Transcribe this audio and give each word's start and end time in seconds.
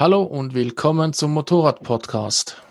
Hallo 0.00 0.22
und 0.22 0.54
willkommen 0.54 1.12
zum 1.12 1.32
Motorrad-Podcast. 1.32 2.62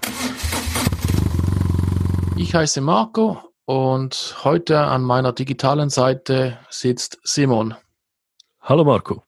Ich 2.38 2.55
heiße 2.55 2.80
Marco 2.80 3.54
und 3.66 4.38
heute 4.46 4.80
an 4.80 5.02
meiner 5.02 5.34
digitalen 5.34 5.90
Seite 5.90 6.58
sitzt 6.70 7.20
Simon. 7.24 7.76
Hallo 8.62 8.86
Marco. 8.86 9.26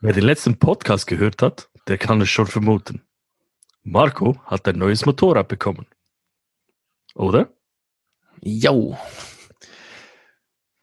Wer 0.00 0.12
den 0.12 0.22
letzten 0.22 0.60
Podcast 0.60 1.08
gehört 1.08 1.42
hat, 1.42 1.68
der 1.88 1.98
kann 1.98 2.20
es 2.20 2.28
schon 2.28 2.46
vermuten. 2.46 3.02
Marco 3.82 4.40
hat 4.44 4.68
ein 4.68 4.78
neues 4.78 5.04
Motorrad 5.06 5.48
bekommen. 5.48 5.88
Oder? 7.16 7.52
Jo. 8.40 8.96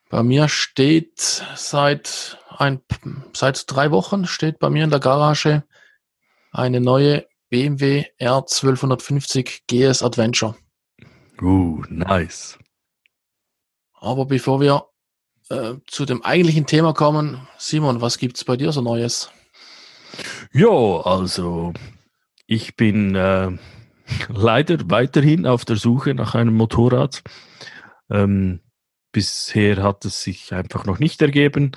Bei 0.09 0.23
mir 0.23 0.49
steht 0.49 1.43
seit 1.55 2.39
ein, 2.49 2.81
seit 3.33 3.71
drei 3.71 3.91
Wochen 3.91 4.25
steht 4.25 4.57
bei 4.57 4.71
mir 4.71 4.83
in 4.83 4.89
der 4.89 4.99
Garage 4.99 5.63
eine 6.51 6.81
neue 6.81 7.27
BMW 7.49 8.05
R1250 8.19 9.61
GS 9.67 10.01
Adventure. 10.01 10.55
Uh, 11.41 11.83
nice. 11.89 12.57
Aber 13.93 14.25
bevor 14.25 14.59
wir 14.59 14.85
äh, 15.49 15.75
zu 15.85 16.05
dem 16.05 16.23
eigentlichen 16.23 16.65
Thema 16.65 16.93
kommen, 16.93 17.47
Simon, 17.59 18.01
was 18.01 18.17
gibt's 18.17 18.43
bei 18.43 18.57
dir 18.57 18.71
so 18.71 18.81
Neues? 18.81 19.29
Jo, 20.51 21.01
also 21.01 21.73
ich 22.47 22.75
bin 22.75 23.13
äh, 23.13 23.51
leider 24.27 24.89
weiterhin 24.89 25.45
auf 25.45 25.65
der 25.65 25.75
Suche 25.75 26.15
nach 26.15 26.33
einem 26.33 26.55
Motorrad. 26.55 27.21
Ähm, 28.09 28.61
bisher 29.11 29.83
hat 29.83 30.05
es 30.05 30.23
sich 30.23 30.53
einfach 30.53 30.85
noch 30.85 30.99
nicht 30.99 31.21
ergeben. 31.21 31.71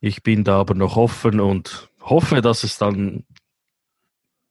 Ich 0.00 0.22
bin 0.22 0.44
da 0.44 0.60
aber 0.60 0.74
noch 0.74 0.96
offen 0.96 1.40
und 1.40 1.88
hoffe, 2.00 2.42
dass 2.42 2.64
es 2.64 2.78
dann 2.78 3.24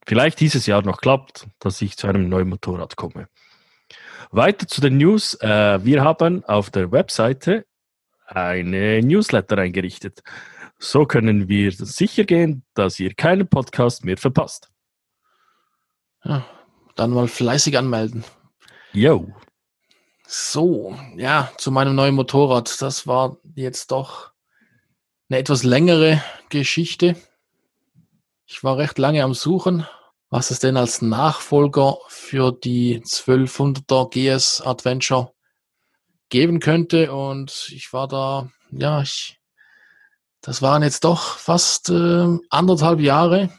vielleicht 0.05 0.39
dieses 0.39 0.65
Jahr 0.65 0.81
noch 0.81 1.01
klappt, 1.01 1.47
dass 1.59 1.81
ich 1.81 1.97
zu 1.97 2.07
einem 2.07 2.29
neuen 2.29 2.49
Motorrad 2.49 2.95
komme. 2.95 3.27
Weiter 4.31 4.67
zu 4.67 4.81
den 4.81 4.97
News. 4.97 5.35
Äh, 5.35 5.83
wir 5.85 6.03
haben 6.03 6.43
auf 6.45 6.71
der 6.71 6.91
Webseite 6.91 7.65
eine 8.25 9.01
Newsletter 9.01 9.57
eingerichtet. 9.57 10.23
So 10.79 11.05
können 11.05 11.47
wir 11.47 11.71
sicher 11.71 12.23
gehen, 12.23 12.63
dass 12.73 12.99
ihr 12.99 13.13
keinen 13.13 13.47
Podcast 13.47 14.03
mehr 14.03 14.17
verpasst. 14.17 14.69
Ja, 16.23 16.45
dann 16.95 17.11
mal 17.11 17.27
fleißig 17.27 17.77
anmelden. 17.77 18.23
Yo. 18.91 19.33
So, 20.25 20.95
ja, 21.17 21.51
zu 21.57 21.71
meinem 21.71 21.95
neuen 21.95 22.15
Motorrad. 22.15 22.81
Das 22.81 23.07
war 23.07 23.37
jetzt 23.55 23.91
doch 23.91 24.31
eine 25.29 25.39
etwas 25.39 25.63
längere 25.63 26.23
Geschichte. 26.49 27.15
Ich 28.45 28.63
war 28.63 28.77
recht 28.77 28.97
lange 28.97 29.23
am 29.23 29.33
Suchen, 29.33 29.85
was 30.29 30.51
es 30.51 30.59
denn 30.59 30.77
als 30.77 31.01
Nachfolger 31.01 31.97
für 32.07 32.51
die 32.51 33.01
1200er 33.01 34.09
GS 34.09 34.61
Adventure 34.61 35.33
geben 36.29 36.59
könnte. 36.59 37.13
Und 37.13 37.69
ich 37.71 37.91
war 37.93 38.07
da, 38.07 38.49
ja, 38.71 39.01
ich, 39.01 39.39
das 40.41 40.61
waren 40.61 40.83
jetzt 40.83 41.03
doch 41.03 41.37
fast 41.37 41.89
äh, 41.89 42.37
anderthalb 42.49 42.99
Jahre, 42.99 43.49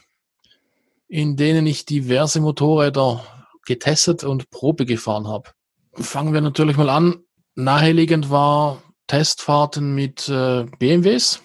in 1.07 1.37
denen 1.37 1.67
ich 1.67 1.85
diverse 1.85 2.41
Motorräder 2.41 3.23
getestet 3.65 4.23
und 4.23 4.49
Probe 4.49 4.85
gefahren 4.85 5.27
habe. 5.27 5.54
Fangen 5.97 6.33
wir 6.33 6.41
natürlich 6.41 6.75
mal 6.75 6.89
an. 6.89 7.23
Naheliegend 7.55 8.29
war 8.29 8.81
Testfahrten 9.07 9.95
mit 9.95 10.27
äh, 10.27 10.65
BMWs. 10.77 11.41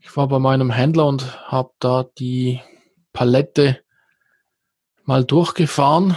Ich 0.00 0.16
war 0.16 0.26
bei 0.28 0.38
meinem 0.38 0.70
Händler 0.70 1.06
und 1.06 1.50
habe 1.50 1.70
da 1.78 2.04
die 2.18 2.60
Palette 3.12 3.80
mal 5.04 5.24
durchgefahren, 5.24 6.16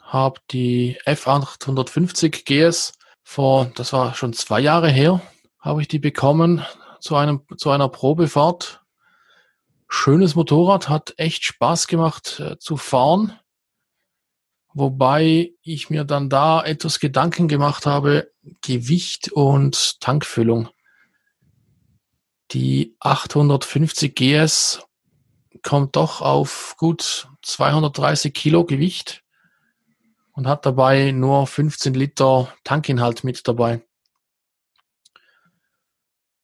habe 0.00 0.40
die 0.50 0.98
F850 1.04 2.44
GS 2.44 2.94
vor, 3.22 3.70
das 3.74 3.92
war 3.92 4.14
schon 4.14 4.32
zwei 4.32 4.60
Jahre 4.60 4.88
her, 4.88 5.20
habe 5.60 5.82
ich 5.82 5.88
die 5.88 5.98
bekommen 5.98 6.64
zu 7.00 7.16
einem 7.16 7.42
zu 7.56 7.70
einer 7.70 7.88
Probefahrt. 7.88 8.80
Schönes 9.88 10.34
Motorrad, 10.34 10.88
hat 10.88 11.14
echt 11.16 11.44
Spaß 11.44 11.86
gemacht 11.86 12.40
äh, 12.40 12.58
zu 12.58 12.76
fahren. 12.76 13.38
Wobei 14.78 15.54
ich 15.62 15.90
mir 15.90 16.04
dann 16.04 16.30
da 16.30 16.62
etwas 16.62 17.00
Gedanken 17.00 17.48
gemacht 17.48 17.84
habe, 17.84 18.30
Gewicht 18.62 19.32
und 19.32 20.00
Tankfüllung. 20.00 20.68
Die 22.52 22.94
850 23.00 24.14
GS 24.14 24.86
kommt 25.64 25.96
doch 25.96 26.20
auf 26.20 26.76
gut 26.78 27.28
230 27.42 28.32
Kilo 28.32 28.64
Gewicht 28.64 29.24
und 30.30 30.46
hat 30.46 30.64
dabei 30.64 31.10
nur 31.10 31.48
15 31.48 31.94
Liter 31.94 32.54
Tankinhalt 32.62 33.24
mit 33.24 33.48
dabei. 33.48 33.82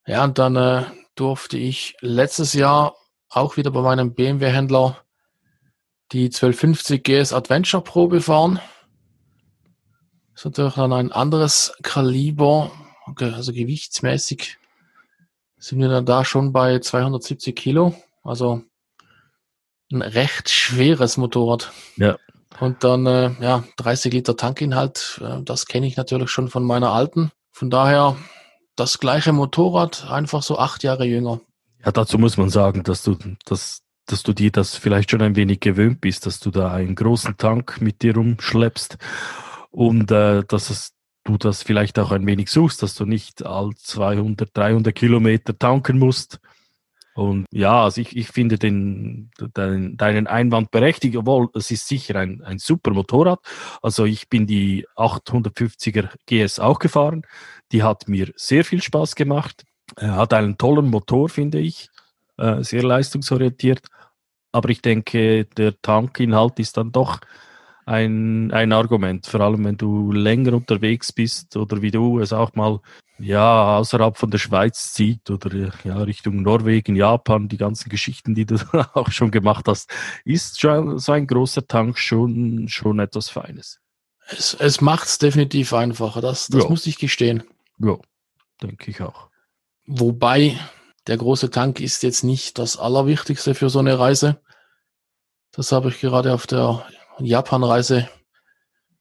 Ja, 0.08 0.24
und 0.24 0.38
dann 0.40 0.56
äh, 0.56 0.86
durfte 1.14 1.56
ich 1.56 1.96
letztes 2.00 2.52
Jahr 2.52 2.96
auch 3.28 3.56
wieder 3.56 3.70
bei 3.70 3.82
meinem 3.82 4.12
BMW-Händler 4.12 5.03
die 6.12 6.26
1250 6.26 7.02
GS 7.02 7.32
Adventure 7.32 7.82
Probe 7.82 8.20
fahren. 8.20 8.60
Das 10.32 10.40
ist 10.40 10.44
natürlich 10.44 10.74
dann 10.74 10.92
ein 10.92 11.12
anderes 11.12 11.72
Kaliber, 11.82 12.70
also 13.16 13.52
gewichtsmäßig 13.52 14.58
sind 15.58 15.78
wir 15.78 15.88
dann 15.88 16.04
da 16.04 16.24
schon 16.24 16.52
bei 16.52 16.78
270 16.78 17.56
Kilo. 17.56 17.94
Also 18.22 18.62
ein 19.90 20.02
recht 20.02 20.50
schweres 20.50 21.16
Motorrad. 21.16 21.72
Ja. 21.96 22.18
Und 22.60 22.84
dann 22.84 23.06
äh, 23.06 23.30
ja 23.40 23.64
30 23.78 24.12
Liter 24.12 24.36
Tankinhalt. 24.36 25.20
Äh, 25.24 25.42
das 25.42 25.66
kenne 25.66 25.86
ich 25.86 25.96
natürlich 25.96 26.30
schon 26.30 26.48
von 26.48 26.64
meiner 26.64 26.92
alten. 26.92 27.30
Von 27.50 27.70
daher 27.70 28.16
das 28.76 28.98
gleiche 28.98 29.32
Motorrad, 29.32 30.10
einfach 30.10 30.42
so 30.42 30.58
acht 30.58 30.82
Jahre 30.82 31.04
jünger. 31.04 31.40
Ja, 31.84 31.92
dazu 31.92 32.18
muss 32.18 32.36
man 32.36 32.50
sagen, 32.50 32.82
dass 32.82 33.02
du, 33.02 33.16
dass, 33.44 33.82
dass 34.06 34.22
du 34.22 34.32
dir 34.32 34.50
das 34.50 34.76
vielleicht 34.76 35.10
schon 35.10 35.22
ein 35.22 35.36
wenig 35.36 35.60
gewöhnt 35.60 36.00
bist, 36.00 36.26
dass 36.26 36.40
du 36.40 36.50
da 36.50 36.72
einen 36.72 36.94
großen 36.94 37.36
Tank 37.36 37.80
mit 37.80 38.02
dir 38.02 38.14
rumschleppst 38.14 38.98
und 39.70 40.10
äh, 40.10 40.44
dass 40.44 40.70
es 40.70 40.94
du 41.24 41.38
das 41.38 41.62
vielleicht 41.62 41.98
auch 41.98 42.12
ein 42.12 42.26
wenig 42.26 42.50
suchst, 42.50 42.82
dass 42.82 42.94
du 42.94 43.06
nicht 43.06 43.44
all 43.44 43.70
200, 43.74 44.50
300 44.54 44.94
Kilometer 44.94 45.58
tanken 45.58 45.98
musst. 45.98 46.38
Und 47.14 47.46
ja, 47.52 47.84
also 47.84 48.00
ich, 48.00 48.16
ich 48.16 48.28
finde 48.28 48.58
den, 48.58 49.30
den, 49.56 49.96
deinen 49.96 50.26
Einwand 50.26 50.70
berechtigt, 50.70 51.16
obwohl 51.16 51.48
es 51.54 51.70
ist 51.70 51.86
sicher 51.86 52.16
ein, 52.16 52.42
ein 52.42 52.58
super 52.58 52.90
Motorrad. 52.90 53.38
Also 53.82 54.04
ich 54.04 54.28
bin 54.28 54.46
die 54.46 54.86
850er 54.96 56.08
GS 56.26 56.58
auch 56.58 56.78
gefahren. 56.78 57.22
Die 57.72 57.82
hat 57.82 58.08
mir 58.08 58.32
sehr 58.36 58.64
viel 58.64 58.82
Spaß 58.82 59.14
gemacht. 59.14 59.64
Hat 59.96 60.34
einen 60.34 60.58
tollen 60.58 60.90
Motor, 60.90 61.28
finde 61.28 61.60
ich, 61.60 61.88
äh, 62.36 62.62
sehr 62.62 62.82
leistungsorientiert. 62.82 63.86
Aber 64.52 64.68
ich 64.70 64.82
denke, 64.82 65.46
der 65.46 65.80
Tankinhalt 65.80 66.58
ist 66.58 66.76
dann 66.76 66.92
doch 66.92 67.20
ein, 67.86 68.50
ein 68.52 68.72
Argument, 68.72 69.26
vor 69.26 69.40
allem 69.40 69.64
wenn 69.64 69.76
du 69.76 70.12
länger 70.12 70.54
unterwegs 70.54 71.12
bist 71.12 71.56
oder 71.56 71.82
wie 71.82 71.90
du 71.90 72.20
es 72.20 72.32
auch 72.32 72.54
mal 72.54 72.80
ja 73.18 73.78
außerhalb 73.78 74.16
von 74.16 74.30
der 74.30 74.38
Schweiz 74.38 74.92
zieht 74.92 75.30
oder 75.30 75.72
ja 75.84 75.98
Richtung 75.98 76.42
Norwegen, 76.42 76.96
Japan, 76.96 77.48
die 77.48 77.56
ganzen 77.56 77.88
Geschichten, 77.88 78.34
die 78.34 78.46
du 78.46 78.56
auch 78.94 79.10
schon 79.10 79.30
gemacht 79.30 79.66
hast, 79.68 79.90
ist 80.24 80.60
schon 80.60 80.98
so 80.98 81.12
ein 81.12 81.26
großer 81.26 81.66
Tank 81.66 81.98
schon 81.98 82.68
schon 82.68 82.98
etwas 82.98 83.28
Feines. 83.28 83.80
Es, 84.28 84.54
es 84.54 84.80
macht 84.80 85.06
es 85.06 85.18
definitiv 85.18 85.74
einfacher, 85.74 86.20
das, 86.20 86.46
das 86.48 86.64
ja. 86.64 86.70
muss 86.70 86.86
ich 86.86 86.98
gestehen. 86.98 87.44
Ja, 87.78 87.98
denke 88.62 88.90
ich 88.90 89.02
auch. 89.02 89.28
Wobei 89.86 90.58
der 91.06 91.16
große 91.16 91.50
Tank 91.50 91.80
ist 91.80 92.02
jetzt 92.02 92.24
nicht 92.24 92.58
das 92.58 92.76
Allerwichtigste 92.78 93.54
für 93.54 93.68
so 93.68 93.78
eine 93.78 93.98
Reise. 93.98 94.40
Das 95.52 95.72
habe 95.72 95.90
ich 95.90 96.00
gerade 96.00 96.32
auf 96.32 96.46
der 96.46 96.86
Japan-Reise 97.18 98.08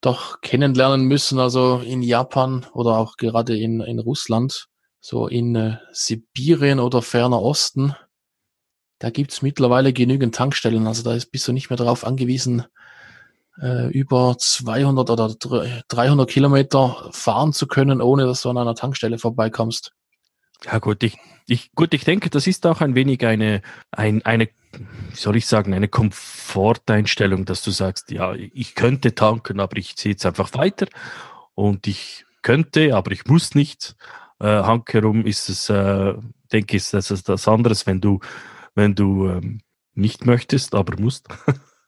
doch 0.01 0.41
kennenlernen 0.41 1.05
müssen. 1.05 1.39
Also 1.39 1.79
in 1.79 2.01
Japan 2.01 2.65
oder 2.73 2.97
auch 2.97 3.17
gerade 3.17 3.57
in, 3.57 3.81
in 3.81 3.99
Russland, 3.99 4.67
so 4.99 5.27
in 5.27 5.55
äh, 5.55 5.77
Sibirien 5.91 6.79
oder 6.79 7.01
ferner 7.01 7.41
Osten, 7.41 7.95
da 8.99 9.09
gibt's 9.09 9.41
mittlerweile 9.41 9.93
genügend 9.93 10.35
Tankstellen. 10.35 10.87
Also 10.87 11.03
da 11.03 11.13
ist, 11.13 11.31
bist 11.31 11.47
du 11.47 11.53
nicht 11.53 11.69
mehr 11.69 11.77
darauf 11.77 12.05
angewiesen, 12.05 12.65
äh, 13.61 13.87
über 13.91 14.35
200 14.37 15.09
oder 15.09 15.35
300 15.87 16.29
Kilometer 16.29 17.09
fahren 17.11 17.53
zu 17.53 17.67
können, 17.67 18.01
ohne 18.01 18.25
dass 18.25 18.41
du 18.41 18.49
an 18.49 18.57
einer 18.57 18.75
Tankstelle 18.75 19.17
vorbeikommst. 19.17 19.93
Ja 20.65 20.79
gut, 20.79 21.03
ich, 21.03 21.17
ich, 21.47 21.73
gut, 21.73 21.93
ich 21.93 22.05
denke, 22.05 22.29
das 22.29 22.47
ist 22.47 22.65
auch 22.65 22.81
ein 22.81 22.95
wenig 22.95 23.25
eine, 23.25 23.61
ein, 23.91 24.25
eine 24.25 24.49
wie 25.09 25.15
soll 25.15 25.35
ich 25.35 25.45
sagen, 25.45 25.73
eine 25.73 25.87
Komforteinstellung, 25.87 27.45
dass 27.45 27.61
du 27.63 27.71
sagst, 27.71 28.11
ja, 28.11 28.33
ich 28.33 28.75
könnte 28.75 29.13
tanken, 29.13 29.59
aber 29.59 29.77
ich 29.77 29.95
ziehe 29.97 30.13
jetzt 30.13 30.25
einfach 30.25 30.53
weiter 30.53 30.87
und 31.53 31.87
ich 31.87 32.25
könnte, 32.41 32.95
aber 32.95 33.11
ich 33.11 33.25
muss 33.25 33.55
nicht. 33.55 33.95
äh, 34.39 34.45
Hang 34.45 34.83
herum 34.89 35.25
ist 35.25 35.49
es, 35.49 35.69
äh, 35.69 36.13
denke 36.51 36.77
ich, 36.77 36.89
das 36.89 37.11
ist 37.11 37.29
das 37.29 37.47
anderes, 37.47 37.85
wenn 37.85 38.01
du, 38.01 38.19
wenn 38.75 38.95
du 38.95 39.29
ähm, 39.29 39.61
nicht 39.93 40.25
möchtest, 40.25 40.75
aber 40.75 40.99
musst. 40.99 41.27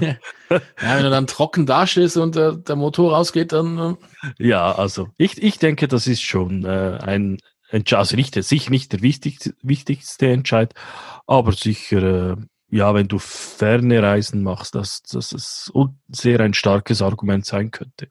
ja, 0.00 0.16
wenn 0.50 1.02
du 1.04 1.10
dann 1.10 1.26
trocken 1.26 1.66
dastehst 1.66 2.16
und 2.16 2.36
äh, 2.36 2.56
der 2.56 2.76
Motor 2.76 3.14
rausgeht, 3.14 3.52
dann. 3.52 3.78
Äh 4.38 4.48
ja, 4.48 4.72
also 4.72 5.08
ich, 5.16 5.42
ich 5.42 5.58
denke, 5.58 5.88
das 5.88 6.06
ist 6.06 6.22
schon 6.22 6.64
äh, 6.64 6.98
ein 7.00 7.38
also 7.70 8.16
nicht, 8.16 8.34
sicher 8.34 8.70
nicht 8.70 8.92
der 8.92 9.02
wichtigste, 9.02 9.54
wichtigste 9.62 10.28
Entscheid, 10.28 10.74
aber 11.26 11.52
sicher, 11.52 12.02
äh, 12.02 12.36
ja, 12.68 12.94
wenn 12.94 13.08
du 13.08 13.18
ferne 13.18 14.02
Reisen 14.02 14.42
machst, 14.42 14.74
dass, 14.74 15.02
dass 15.02 15.32
es 15.32 15.72
sehr 16.08 16.40
ein 16.40 16.54
starkes 16.54 17.02
Argument 17.02 17.46
sein 17.46 17.70
könnte. 17.70 18.08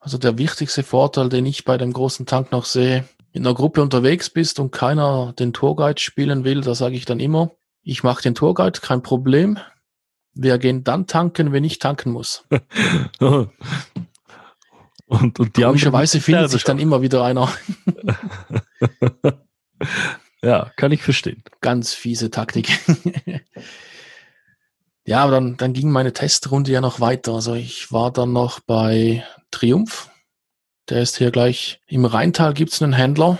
Also 0.00 0.18
der 0.18 0.38
wichtigste 0.38 0.82
Vorteil, 0.82 1.28
den 1.28 1.46
ich 1.46 1.64
bei 1.64 1.76
dem 1.78 1.92
großen 1.92 2.26
Tank 2.26 2.52
noch 2.52 2.64
sehe, 2.64 3.08
in 3.32 3.46
einer 3.46 3.54
Gruppe 3.54 3.82
unterwegs 3.82 4.30
bist 4.30 4.58
und 4.60 4.70
keiner 4.70 5.32
den 5.38 5.52
Tourguide 5.52 6.00
spielen 6.00 6.44
will, 6.44 6.60
da 6.60 6.74
sage 6.74 6.96
ich 6.96 7.04
dann 7.04 7.20
immer, 7.20 7.50
ich 7.82 8.02
mache 8.02 8.22
den 8.22 8.34
Tourguide, 8.34 8.80
kein 8.80 9.02
Problem. 9.02 9.58
Wir 10.34 10.58
gehen 10.58 10.84
dann 10.84 11.06
tanken, 11.06 11.52
wenn 11.52 11.64
ich 11.64 11.78
tanken 11.78 12.12
muss. 12.12 12.44
und, 15.06 15.38
und 15.38 15.56
die 15.56 15.62
Komischerweise 15.62 16.20
findet 16.20 16.50
sich 16.50 16.64
dann 16.64 16.78
immer 16.78 17.00
wieder 17.00 17.24
einer. 17.24 17.48
ja, 20.42 20.70
kann 20.76 20.92
ich 20.92 21.02
verstehen. 21.02 21.42
Ganz 21.60 21.94
fiese 21.94 22.30
Taktik. 22.30 22.68
ja, 25.06 25.22
aber 25.22 25.32
dann, 25.32 25.56
dann 25.56 25.72
ging 25.72 25.90
meine 25.90 26.12
Testrunde 26.12 26.72
ja 26.72 26.80
noch 26.80 27.00
weiter. 27.00 27.34
Also 27.34 27.54
ich 27.54 27.92
war 27.92 28.12
dann 28.12 28.32
noch 28.32 28.60
bei 28.60 29.24
Triumph. 29.52 30.10
Der 30.88 31.02
ist 31.02 31.18
hier 31.18 31.30
gleich 31.30 31.80
im 31.86 32.04
Rheintal 32.04 32.52
gibt's 32.54 32.82
einen 32.82 32.92
Händler. 32.92 33.38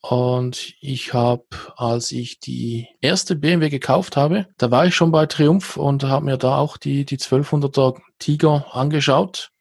Und 0.00 0.74
ich 0.80 1.14
habe, 1.14 1.44
als 1.76 2.10
ich 2.10 2.40
die 2.40 2.88
erste 3.00 3.36
BMW 3.36 3.68
gekauft 3.68 4.16
habe, 4.16 4.48
da 4.58 4.70
war 4.72 4.84
ich 4.84 4.96
schon 4.96 5.12
bei 5.12 5.26
Triumph 5.26 5.76
und 5.76 6.02
habe 6.02 6.24
mir 6.24 6.38
da 6.38 6.56
auch 6.56 6.76
die, 6.76 7.04
die 7.04 7.18
1200er 7.18 8.00
Tiger 8.18 8.66
angeschaut, 8.72 9.52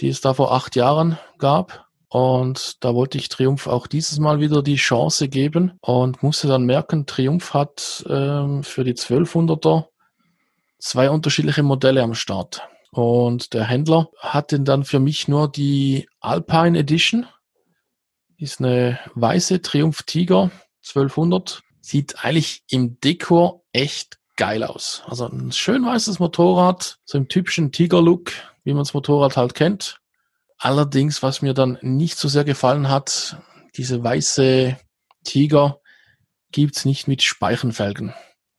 die 0.00 0.08
es 0.08 0.20
da 0.20 0.34
vor 0.34 0.52
acht 0.52 0.76
Jahren 0.76 1.18
gab. 1.38 1.86
Und 2.08 2.84
da 2.84 2.94
wollte 2.94 3.18
ich 3.18 3.28
Triumph 3.28 3.66
auch 3.66 3.86
dieses 3.86 4.18
Mal 4.18 4.38
wieder 4.38 4.62
die 4.62 4.76
Chance 4.76 5.28
geben 5.28 5.72
und 5.80 6.22
musste 6.22 6.46
dann 6.46 6.64
merken, 6.64 7.06
Triumph 7.06 7.54
hat 7.54 8.04
ähm, 8.08 8.62
für 8.62 8.84
die 8.84 8.94
1200er 8.94 9.86
zwei 10.78 11.10
unterschiedliche 11.10 11.62
Modelle 11.62 12.02
am 12.02 12.14
Start. 12.14 12.62
Und 12.92 13.52
der 13.52 13.64
Händler 13.64 14.10
hat 14.18 14.54
dann 14.56 14.84
für 14.84 15.00
mich 15.00 15.26
nur 15.26 15.50
die 15.50 16.08
Alpine 16.20 16.78
Edition 16.78 17.26
ist 18.36 18.60
eine 18.60 18.98
weiße 19.14 19.62
Triumph 19.62 20.02
Tiger 20.02 20.50
1200. 20.86 21.62
Sieht 21.80 22.24
eigentlich 22.24 22.62
im 22.68 23.00
Dekor 23.00 23.62
echt 23.72 24.18
geil 24.36 24.64
aus. 24.64 25.02
Also 25.06 25.26
ein 25.26 25.52
schön 25.52 25.84
weißes 25.84 26.18
Motorrad, 26.18 26.98
so 27.04 27.18
im 27.18 27.28
typischen 27.28 27.72
Tiger-Look, 27.72 28.32
wie 28.64 28.72
man 28.72 28.82
das 28.82 28.94
Motorrad 28.94 29.36
halt 29.36 29.54
kennt. 29.54 30.00
Allerdings, 30.58 31.22
was 31.22 31.42
mir 31.42 31.54
dann 31.54 31.78
nicht 31.82 32.18
so 32.18 32.28
sehr 32.28 32.44
gefallen 32.44 32.88
hat, 32.88 33.38
diese 33.76 34.02
weiße 34.02 34.76
Tiger 35.24 35.80
gibt's 36.52 36.84
nicht 36.84 37.08
mit 37.08 37.22
Speichenfelgen. 37.22 38.14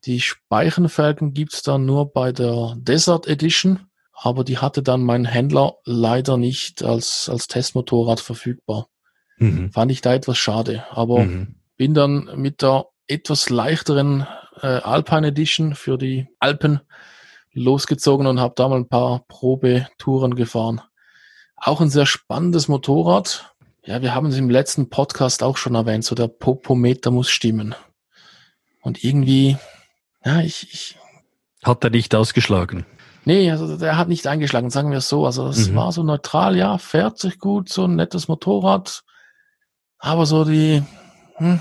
Die 0.06 0.22
Speichenfelgen 0.22 1.34
gibt's 1.34 1.63
dann 1.63 1.86
nur 1.86 2.12
bei 2.12 2.31
der 2.31 2.75
Desert 2.78 3.28
Edition, 3.28 3.88
aber 4.13 4.44
die 4.44 4.60
hatte 4.60 4.84
dann 4.84 5.04
mein 5.04 5.25
Händler 5.25 5.78
leider 5.84 6.38
nicht 6.38 6.84
als, 6.84 7.28
als 7.30 7.48
Testmotorrad 7.48 8.19
verfügbar. 8.19 8.88
Mhm. 9.38 9.72
Fand 9.72 9.92
ich 9.92 10.01
da 10.01 10.13
etwas 10.13 10.38
schade. 10.38 10.86
Aber 10.92 11.19
mhm. 11.19 11.56
bin 11.78 11.94
dann 11.94 12.30
mit 12.36 12.62
der 12.62 12.86
etwas 13.08 13.50
leichteren 13.50 14.28
äh, 14.62 14.68
Alpine 14.68 15.28
Edition 15.28 15.75
für 15.75 15.98
die 15.98 16.28
Alpen 16.40 16.81
losgezogen 17.56 18.28
und 18.28 18.40
habe 18.40 18.54
da 18.56 18.69
mal 18.69 18.78
ein 18.78 18.88
paar 18.88 19.25
Probetouren 19.28 20.36
gefahren. 20.36 20.81
Auch 21.56 21.81
ein 21.81 21.90
sehr 21.90 22.06
spannendes 22.06 22.68
Motorrad. 22.68 23.56
Ja, 23.84 24.02
wir 24.02 24.13
haben 24.13 24.28
es 24.28 24.38
im 24.38 24.50
letzten 24.50 24.90
Podcast 24.90 25.42
auch 25.42 25.57
schon 25.57 25.75
erwähnt, 25.75 26.06
so 26.06 26.16
der 26.16 26.28
Popometer 26.28 27.12
muss 27.12 27.30
stimmen. 27.30 27.75
Und 28.81 29.04
irgendwie, 29.04 29.57
ja, 30.24 30.42
ich, 30.42 30.72
ich 30.72 30.98
hat 31.66 31.84
er 31.84 31.90
nicht 31.90 32.13
ausgeschlagen? 32.13 32.86
Nee, 33.25 33.50
also 33.50 33.75
der 33.78 33.98
hat 33.98 34.08
nicht 34.08 34.28
eingeschlagen, 34.28 34.69
sagen 34.69 34.92
wir 34.92 35.00
es 35.00 35.10
so. 35.10 35.25
Also 35.25 35.48
es 35.48 35.69
mhm. 35.69 35.75
war 35.75 35.92
so 35.92 36.04
neutral, 36.04 36.56
ja, 36.56 36.78
fährt 36.78 37.18
sich 37.18 37.40
gut, 37.40 37.69
so 37.69 37.86
ein 37.86 37.96
nettes 37.96 38.28
Motorrad, 38.28 39.04
aber 39.98 40.28
so 40.28 40.46
die, 40.46 40.84
hm, 41.38 41.60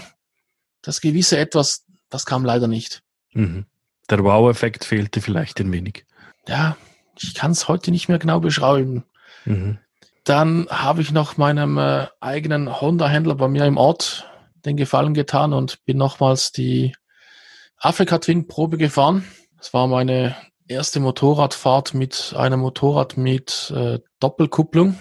das 0.82 1.00
gewisse 1.00 1.38
Etwas, 1.38 1.86
das 2.10 2.26
kam 2.26 2.44
leider 2.44 2.68
nicht. 2.68 3.02
Mhm. 3.32 3.64
Der 4.10 4.22
Wow-Effekt 4.22 4.84
fehlte 4.84 5.20
vielleicht 5.20 5.60
ein 5.60 5.72
wenig. 5.72 6.04
Ja, 6.46 6.76
ich 7.18 7.34
kann 7.34 7.52
es 7.52 7.68
heute 7.68 7.90
nicht 7.90 8.08
mehr 8.08 8.18
genau 8.18 8.40
beschreiben. 8.40 9.04
Mhm. 9.44 9.78
Dann 10.24 10.66
habe 10.70 11.02
ich 11.02 11.12
noch 11.12 11.36
meinem 11.36 11.78
äh, 11.78 12.06
eigenen 12.20 12.80
Honda-Händler 12.80 13.34
bei 13.34 13.48
mir 13.48 13.64
im 13.66 13.76
Ort 13.76 14.30
den 14.64 14.76
Gefallen 14.76 15.14
getan 15.14 15.52
und 15.52 15.84
bin 15.84 15.98
nochmals 15.98 16.52
die 16.52 16.94
Afrika 17.76 18.18
Twin 18.18 18.46
Probe 18.46 18.78
gefahren. 18.78 19.24
Das 19.58 19.74
war 19.74 19.86
meine 19.86 20.34
erste 20.66 21.00
Motorradfahrt 21.00 21.94
mit 21.94 22.34
einem 22.36 22.60
Motorrad 22.60 23.16
mit 23.16 23.72
äh, 23.74 23.98
Doppelkupplung. 24.20 24.98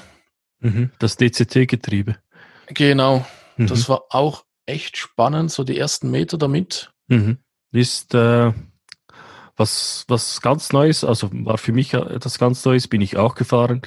Mhm, 0.60 0.92
das 1.00 1.18
DCT-Getriebe. 1.18 2.18
Genau. 2.68 3.26
Mhm. 3.58 3.68
Das 3.68 3.88
war 3.88 4.04
auch 4.10 4.44
echt 4.66 4.98
spannend, 4.98 5.52
so 5.52 5.64
die 5.64 5.78
ersten 5.78 6.12
Meter 6.12 6.38
damit. 6.38 6.92
Mhm. 7.08 7.38
Ist 7.72 8.14
äh, 8.14 8.52
was, 9.56 10.06
was 10.08 10.42
ganz 10.42 10.74
Neues, 10.74 11.04
also 11.04 11.30
war 11.32 11.58
für 11.58 11.74
mich 11.74 11.94
etwas 11.94 12.40
ganz 12.40 12.66
Neues, 12.66 12.88
bin 12.88 13.02
ich 13.02 13.18
auch 13.18 13.36
gefahren, 13.36 13.82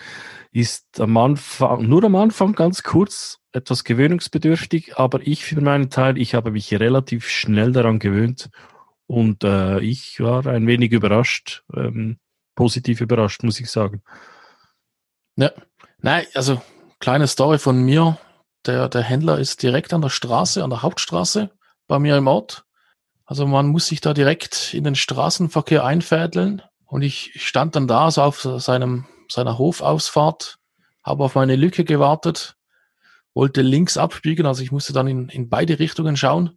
ist 0.52 1.00
am 1.00 1.16
Anfang, 1.16 1.86
nur 1.86 2.04
am 2.04 2.14
Anfang 2.16 2.54
ganz 2.54 2.82
kurz 2.82 3.38
etwas 3.52 3.84
gewöhnungsbedürftig, 3.84 4.96
aber 4.96 5.26
ich 5.26 5.44
für 5.44 5.60
meinen 5.60 5.90
Teil, 5.90 6.18
ich 6.18 6.34
habe 6.34 6.50
mich 6.50 6.72
relativ 6.72 7.28
schnell 7.28 7.72
daran 7.72 7.98
gewöhnt 7.98 8.50
und 9.06 9.44
äh, 9.44 9.80
ich 9.80 10.20
war 10.20 10.46
ein 10.46 10.66
wenig 10.66 10.92
überrascht, 10.92 11.64
ähm, 11.74 12.18
positiv 12.54 13.00
überrascht, 13.00 13.42
muss 13.42 13.60
ich 13.60 13.70
sagen. 13.70 14.02
Ja, 15.36 15.52
nein, 15.98 16.26
also 16.34 16.60
kleine 17.00 17.26
Story 17.26 17.58
von 17.58 17.84
mir. 17.84 18.18
Der, 18.64 18.88
der 18.88 19.02
Händler 19.02 19.38
ist 19.38 19.62
direkt 19.62 19.92
an 19.92 20.02
der 20.02 20.08
Straße, 20.08 20.64
an 20.64 20.70
der 20.70 20.82
Hauptstraße 20.82 21.50
bei 21.86 21.98
mir 22.00 22.16
im 22.16 22.26
Ort. 22.26 22.65
Also 23.26 23.46
man 23.46 23.66
muss 23.66 23.88
sich 23.88 24.00
da 24.00 24.14
direkt 24.14 24.72
in 24.72 24.84
den 24.84 24.94
Straßenverkehr 24.94 25.84
einfädeln. 25.84 26.62
Und 26.86 27.02
ich 27.02 27.32
stand 27.36 27.74
dann 27.74 27.88
da 27.88 28.10
so 28.10 28.22
auf 28.22 28.40
seinem, 28.40 29.06
seiner 29.28 29.58
Hofausfahrt, 29.58 30.58
habe 31.02 31.24
auf 31.24 31.34
meine 31.34 31.56
Lücke 31.56 31.84
gewartet, 31.84 32.56
wollte 33.34 33.62
links 33.62 33.98
abbiegen, 33.98 34.46
also 34.46 34.62
ich 34.62 34.70
musste 34.70 34.92
dann 34.92 35.08
in, 35.08 35.28
in 35.28 35.48
beide 35.48 35.80
Richtungen 35.80 36.16
schauen. 36.16 36.56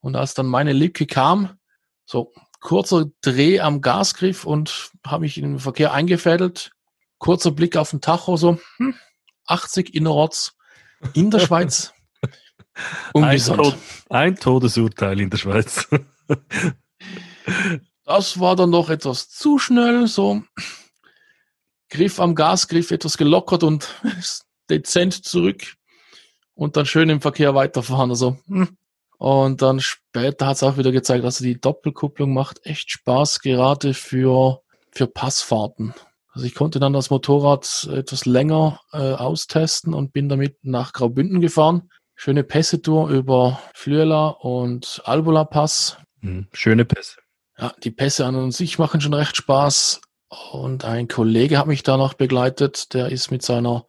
Und 0.00 0.16
als 0.16 0.34
dann 0.34 0.46
meine 0.46 0.74
Lücke 0.74 1.06
kam, 1.06 1.58
so 2.04 2.32
kurzer 2.60 3.06
Dreh 3.22 3.60
am 3.60 3.80
Gasgriff 3.80 4.44
und 4.44 4.90
habe 5.06 5.22
mich 5.22 5.38
in 5.38 5.44
den 5.44 5.58
Verkehr 5.58 5.94
eingefädelt, 5.94 6.72
kurzer 7.16 7.50
Blick 7.50 7.78
auf 7.78 7.90
den 7.90 8.02
Tacho, 8.02 8.36
so 8.36 8.58
hm, 8.76 8.94
80 9.46 9.94
innerorts 9.94 10.56
in 11.14 11.30
der 11.30 11.38
Schweiz. 11.40 11.93
Ein, 13.14 13.38
Tod, 13.38 13.76
ein 14.10 14.36
Todesurteil 14.36 15.20
in 15.20 15.30
der 15.30 15.38
Schweiz. 15.38 15.88
das 18.04 18.40
war 18.40 18.56
dann 18.56 18.70
noch 18.70 18.90
etwas 18.90 19.28
zu 19.28 19.58
schnell, 19.58 20.06
so 20.06 20.42
Griff 21.88 22.18
am 22.18 22.34
Gasgriff 22.34 22.90
etwas 22.90 23.16
gelockert 23.16 23.62
und 23.62 23.88
dezent 24.70 25.24
zurück 25.24 25.74
und 26.54 26.76
dann 26.76 26.86
schön 26.86 27.08
im 27.08 27.20
Verkehr 27.20 27.54
weiterfahren. 27.54 28.10
Also, 28.10 28.38
und 29.18 29.62
dann 29.62 29.80
später 29.80 30.46
hat 30.46 30.56
es 30.56 30.62
auch 30.62 30.76
wieder 30.76 30.92
gezeigt, 30.92 31.24
also 31.24 31.44
die 31.44 31.60
Doppelkupplung 31.60 32.32
macht 32.32 32.64
echt 32.66 32.90
Spaß, 32.90 33.40
gerade 33.40 33.94
für, 33.94 34.60
für 34.90 35.06
Passfahrten. 35.06 35.94
Also 36.32 36.46
ich 36.46 36.54
konnte 36.54 36.80
dann 36.80 36.92
das 36.92 37.10
Motorrad 37.10 37.88
etwas 37.92 38.26
länger 38.26 38.80
äh, 38.92 39.12
austesten 39.12 39.94
und 39.94 40.12
bin 40.12 40.28
damit 40.28 40.58
nach 40.62 40.92
Graubünden 40.92 41.40
gefahren. 41.40 41.90
Schöne 42.14 42.44
Pässe-Tour 42.44 43.10
über 43.10 43.60
Flüela 43.74 44.28
und 44.28 45.02
Albula 45.04 45.44
Pass. 45.44 45.98
Mhm, 46.20 46.48
schöne 46.52 46.84
Pässe. 46.84 47.18
Ja, 47.58 47.72
die 47.82 47.90
Pässe 47.90 48.26
an 48.26 48.36
und 48.36 48.52
sich 48.52 48.78
machen 48.78 49.00
schon 49.00 49.14
recht 49.14 49.36
Spaß. 49.36 50.00
Und 50.52 50.84
ein 50.84 51.08
Kollege 51.08 51.58
hat 51.58 51.66
mich 51.66 51.82
da 51.82 51.96
noch 51.96 52.14
begleitet, 52.14 52.94
der 52.94 53.10
ist 53.10 53.30
mit 53.30 53.42
seiner 53.42 53.86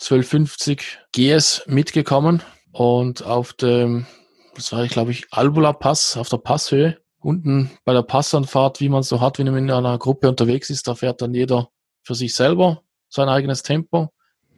1250 0.00 0.98
GS 1.12 1.62
mitgekommen 1.66 2.42
und 2.72 3.22
auf 3.24 3.52
dem, 3.52 4.06
das 4.54 4.72
war 4.72 4.82
ich 4.82 4.90
glaube 4.90 5.12
ich, 5.12 5.26
Albula 5.30 5.72
Pass, 5.72 6.16
auf 6.16 6.28
der 6.28 6.38
Passhöhe, 6.38 6.98
unten 7.20 7.70
bei 7.84 7.92
der 7.92 8.02
Passanfahrt, 8.02 8.80
wie 8.80 8.88
man 8.88 9.00
es 9.00 9.08
so 9.08 9.20
hat, 9.20 9.38
wenn 9.38 9.46
man 9.46 9.58
in 9.58 9.70
einer 9.70 9.98
Gruppe 9.98 10.28
unterwegs 10.28 10.70
ist, 10.70 10.88
da 10.88 10.94
fährt 10.94 11.22
dann 11.22 11.34
jeder 11.34 11.68
für 12.02 12.14
sich 12.14 12.34
selber 12.34 12.82
sein 13.08 13.28
eigenes 13.28 13.62
Tempo. 13.62 14.10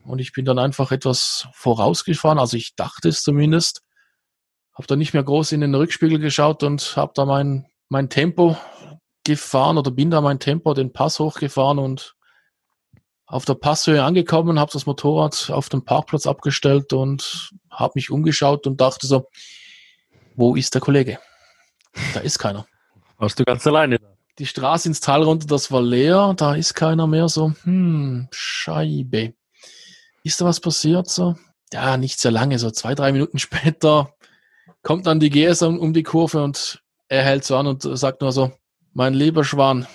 Und 0.07 0.19
ich 0.19 0.33
bin 0.33 0.45
dann 0.45 0.59
einfach 0.59 0.93
etwas 0.93 1.49
vorausgefahren, 1.53 2.39
also 2.39 2.57
ich 2.57 2.75
dachte 2.77 3.09
es 3.09 3.23
zumindest. 3.23 3.83
Habe 4.75 4.87
dann 4.87 4.99
nicht 4.99 5.15
mehr 5.15 5.25
groß 5.25 5.53
in 5.53 5.63
den 5.63 5.75
Rückspiegel 5.75 6.19
geschaut 6.19 6.63
und 6.63 6.97
habe 6.97 7.13
da 7.15 7.25
mein, 7.25 7.67
mein 7.89 8.11
Tempo 8.11 8.57
gefahren 9.25 9.79
oder 9.79 9.91
bin 9.91 10.11
da 10.11 10.21
mein 10.21 10.39
Tempo 10.39 10.75
den 10.75 10.93
Pass 10.93 11.19
hochgefahren 11.19 11.79
und 11.79 12.15
auf 13.27 13.45
der 13.45 13.55
Passhöhe 13.55 14.05
angekommen, 14.05 14.61
habe 14.61 14.73
das 14.73 14.87
Motorrad 14.87 15.51
auf 15.51 15.69
dem 15.69 15.85
Parkplatz 15.85 16.27
abgestellt 16.27 16.93
und 16.93 17.51
habe 17.71 17.93
mich 17.97 18.11
umgeschaut 18.11 18.67
und 18.67 18.81
dachte 18.81 19.07
so, 19.07 19.29
wo 20.37 20.55
ist 20.55 20.75
der 20.75 20.81
Kollege? 20.81 21.19
Da 22.15 22.21
ist 22.21 22.39
keiner. 22.39 22.67
Warst 23.19 23.39
du 23.39 23.45
ganz 23.45 23.67
alleine? 23.67 23.99
Die 24.39 24.47
Straße 24.47 24.89
ins 24.89 25.01
Tal 25.01 25.23
runter, 25.23 25.47
das 25.47 25.73
war 25.73 25.83
leer, 25.83 26.35
da 26.37 26.55
ist 26.55 26.75
keiner 26.75 27.07
mehr 27.07 27.29
so, 27.29 27.55
hm, 27.63 28.29
Scheibe. 28.31 29.35
Ist 30.27 30.41
da 30.41 30.45
was 30.45 30.59
passiert 30.59 31.09
so? 31.09 31.37
Ja, 31.73 31.97
nicht 31.97 32.19
sehr 32.19 32.33
lange, 32.33 32.59
so 32.59 32.73
zwei, 32.73 32.97
drei 32.97 33.13
Minuten 33.13 33.39
später 33.47 34.13
kommt 34.83 35.07
dann 35.07 35.21
die 35.21 35.31
GS 35.31 35.63
um, 35.63 35.79
um 35.79 35.93
die 35.93 36.03
Kurve 36.03 36.43
und 36.43 36.83
er 37.07 37.23
hält 37.23 37.45
so 37.45 37.57
an 37.57 37.69
und 37.69 37.83
sagt 37.83 38.23
nur 38.23 38.33
so, 38.33 38.51
mein 38.93 39.15
lieber 39.15 39.45
Schwan, 39.45 39.87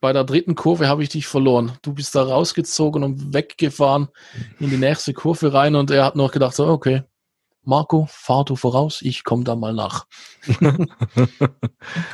bei 0.00 0.14
der 0.14 0.24
dritten 0.24 0.54
Kurve 0.54 0.88
habe 0.88 1.02
ich 1.02 1.10
dich 1.10 1.26
verloren. 1.26 1.72
Du 1.82 1.92
bist 1.92 2.14
da 2.14 2.22
rausgezogen 2.22 3.04
und 3.04 3.34
weggefahren 3.34 4.08
in 4.60 4.70
die 4.70 4.78
nächste 4.78 5.12
Kurve 5.12 5.52
rein 5.52 5.76
und 5.76 5.90
er 5.90 6.06
hat 6.06 6.16
noch 6.16 6.32
gedacht, 6.32 6.54
so, 6.54 6.66
okay, 6.66 7.02
Marco, 7.64 8.08
fahr 8.10 8.46
du 8.46 8.56
voraus, 8.56 9.02
ich 9.02 9.24
komme 9.24 9.44
da 9.44 9.56
mal 9.56 9.74
nach. 9.74 10.06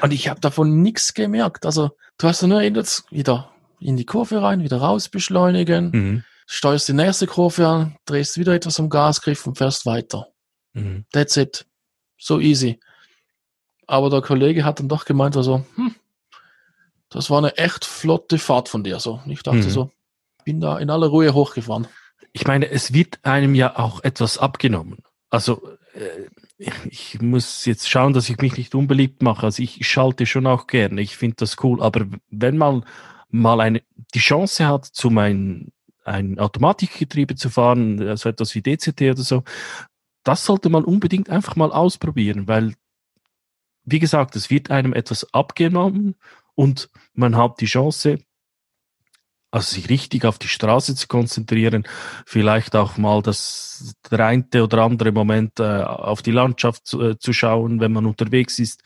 und 0.03 0.13
ich 0.13 0.29
habe 0.29 0.41
davon 0.41 0.83
nichts 0.83 1.15
gemerkt. 1.15 1.65
Also 1.65 1.93
du 2.19 2.27
hast 2.27 2.43
nur 2.43 2.61
jetzt 2.61 3.05
wieder 3.13 3.53
in 3.79 3.97
die 3.97 4.07
Kurve 4.07 4.43
rein, 4.43 4.65
wieder 4.65 4.79
raus 4.79 5.09
beschleunigen, 5.09 5.91
mhm. 5.93 6.25
Steuerst 6.47 6.89
die 6.89 6.93
nächste 6.93 7.27
Kurve 7.27 7.67
an, 7.67 7.97
drehst 8.05 8.39
wieder 8.39 8.55
etwas 8.55 8.79
am 8.81 8.91
Gasgriff 8.91 9.47
und 9.47 9.59
fährst 9.59 9.87
weiter. 9.87 10.29
Mhm. 10.73 11.05
That's 11.13 11.37
it. 11.37 11.67
So 12.19 12.41
easy. 12.41 12.81
Aber 13.87 14.11
der 14.11 14.23
Kollege 14.23 14.65
hat 14.65 14.79
dann 14.81 14.89
doch 14.89 15.05
gemeint, 15.05 15.37
also, 15.37 15.65
hm, 15.75 15.95
das 17.11 17.31
war 17.31 17.39
eine 17.39 17.57
echt 17.57 17.85
flotte 17.85 18.39
Fahrt 18.39 18.69
von 18.69 18.83
dir. 18.83 18.99
So. 18.99 19.21
Ich 19.27 19.43
dachte 19.43 19.59
mhm. 19.59 19.71
so, 19.71 19.91
bin 20.45 20.61
da 20.61 20.79
in 20.79 20.91
aller 20.91 21.07
Ruhe 21.07 21.33
hochgefahren. 21.35 21.87
Ich 22.33 22.47
meine, 22.47 22.71
es 22.71 22.93
wird 22.93 23.21
einem 23.23 23.55
ja 23.55 23.79
auch 23.79 24.03
etwas 24.03 24.39
abgenommen. 24.39 24.99
Also 25.31 25.69
äh, 25.95 26.65
ich 26.87 27.21
muss 27.21 27.65
jetzt 27.65 27.89
schauen, 27.89 28.13
dass 28.13 28.29
ich 28.29 28.39
mich 28.39 28.57
nicht 28.57 28.75
unbeliebt 28.75 29.23
mache. 29.23 29.47
Also 29.47 29.63
ich 29.63 29.87
schalte 29.87 30.27
schon 30.27 30.47
auch 30.47 30.67
gerne. 30.67 31.01
Ich 31.01 31.17
finde 31.17 31.37
das 31.39 31.57
cool. 31.63 31.83
Aber 31.83 32.07
wenn 32.31 32.57
man 32.57 32.85
mal 33.29 33.61
eine, 33.61 33.83
die 34.15 34.21
Chance 34.21 34.67
hat, 34.67 34.85
zu 34.85 35.11
mein, 35.11 35.73
ein 36.05 36.39
Automatikgetriebe 36.39 37.35
zu 37.35 37.51
fahren, 37.51 38.01
also 38.07 38.29
etwas 38.29 38.55
wie 38.55 38.63
DCT 38.63 39.03
oder 39.03 39.23
so, 39.23 39.43
das 40.23 40.45
sollte 40.45 40.71
man 40.71 40.85
unbedingt 40.85 41.31
einfach 41.31 41.57
mal 41.57 41.71
ausprobieren, 41.71 42.49
weil, 42.49 42.75
wie 43.85 43.99
gesagt, 43.99 44.37
es 44.37 44.51
wird 44.51 44.71
einem 44.71 44.93
etwas 44.93 45.33
abgenommen 45.35 46.17
und 46.55 46.89
man 47.13 47.37
hat 47.37 47.61
die 47.61 47.67
Chance, 47.67 48.19
also 49.51 49.75
sich 49.75 49.89
richtig 49.89 50.25
auf 50.25 50.39
die 50.39 50.49
Straße 50.49 50.97
zu 50.97 51.07
konzentrieren, 51.07 51.87
vielleicht 52.27 52.75
auch 52.75 52.97
mal 52.97 53.23
das 53.23 53.95
der 54.11 54.27
eine 54.27 54.47
oder 54.63 54.83
andere 54.83 55.13
Moment 55.13 55.61
äh, 55.61 55.83
auf 55.83 56.23
die 56.23 56.33
Landschaft 56.33 56.87
zu, 56.87 57.01
äh, 57.03 57.19
zu, 57.19 57.33
schauen, 57.33 57.79
wenn 57.81 57.93
man 57.93 58.07
unterwegs 58.07 58.59
ist. 58.59 58.83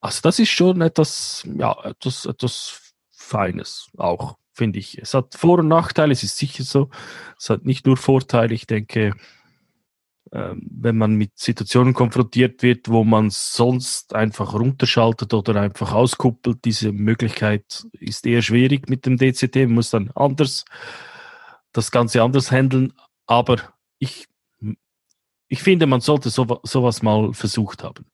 Also 0.00 0.20
das 0.22 0.38
ist 0.38 0.48
schon 0.48 0.80
etwas, 0.80 1.46
ja, 1.58 1.76
etwas, 1.84 2.24
etwas 2.24 2.94
Feines 3.10 3.88
auch, 3.98 4.36
finde 4.52 4.78
ich. 4.78 4.98
Es 4.98 5.14
hat 5.14 5.34
Vor- 5.34 5.60
und 5.60 5.68
Nachteile, 5.68 6.12
es 6.12 6.22
ist 6.22 6.36
sicher 6.36 6.64
so. 6.64 6.90
Es 7.38 7.50
hat 7.50 7.64
nicht 7.64 7.86
nur 7.86 7.96
Vorteile. 7.96 8.54
Ich 8.54 8.66
denke, 8.66 9.14
ähm, 10.32 10.66
wenn 10.70 10.96
man 10.96 11.14
mit 11.16 11.32
Situationen 11.34 11.92
konfrontiert 11.92 12.62
wird, 12.62 12.88
wo 12.88 13.04
man 13.04 13.28
sonst 13.28 14.14
einfach 14.14 14.54
runterschaltet 14.54 15.34
oder 15.34 15.60
einfach 15.60 15.92
auskuppelt, 15.92 16.64
diese 16.64 16.90
Möglichkeit 16.90 17.86
ist 17.92 18.26
eher 18.26 18.40
schwierig 18.40 18.88
mit 18.88 19.04
dem 19.04 19.18
DCT, 19.18 19.56
man 19.56 19.74
muss 19.74 19.90
dann 19.90 20.10
anders 20.14 20.64
das 21.72 21.90
Ganze 21.90 22.22
anders 22.22 22.50
handeln, 22.50 22.94
aber 23.26 23.58
ich, 23.98 24.26
ich 25.48 25.62
finde, 25.62 25.86
man 25.86 26.00
sollte 26.00 26.30
so, 26.30 26.60
sowas 26.62 27.02
mal 27.02 27.34
versucht 27.34 27.82
haben. 27.82 28.06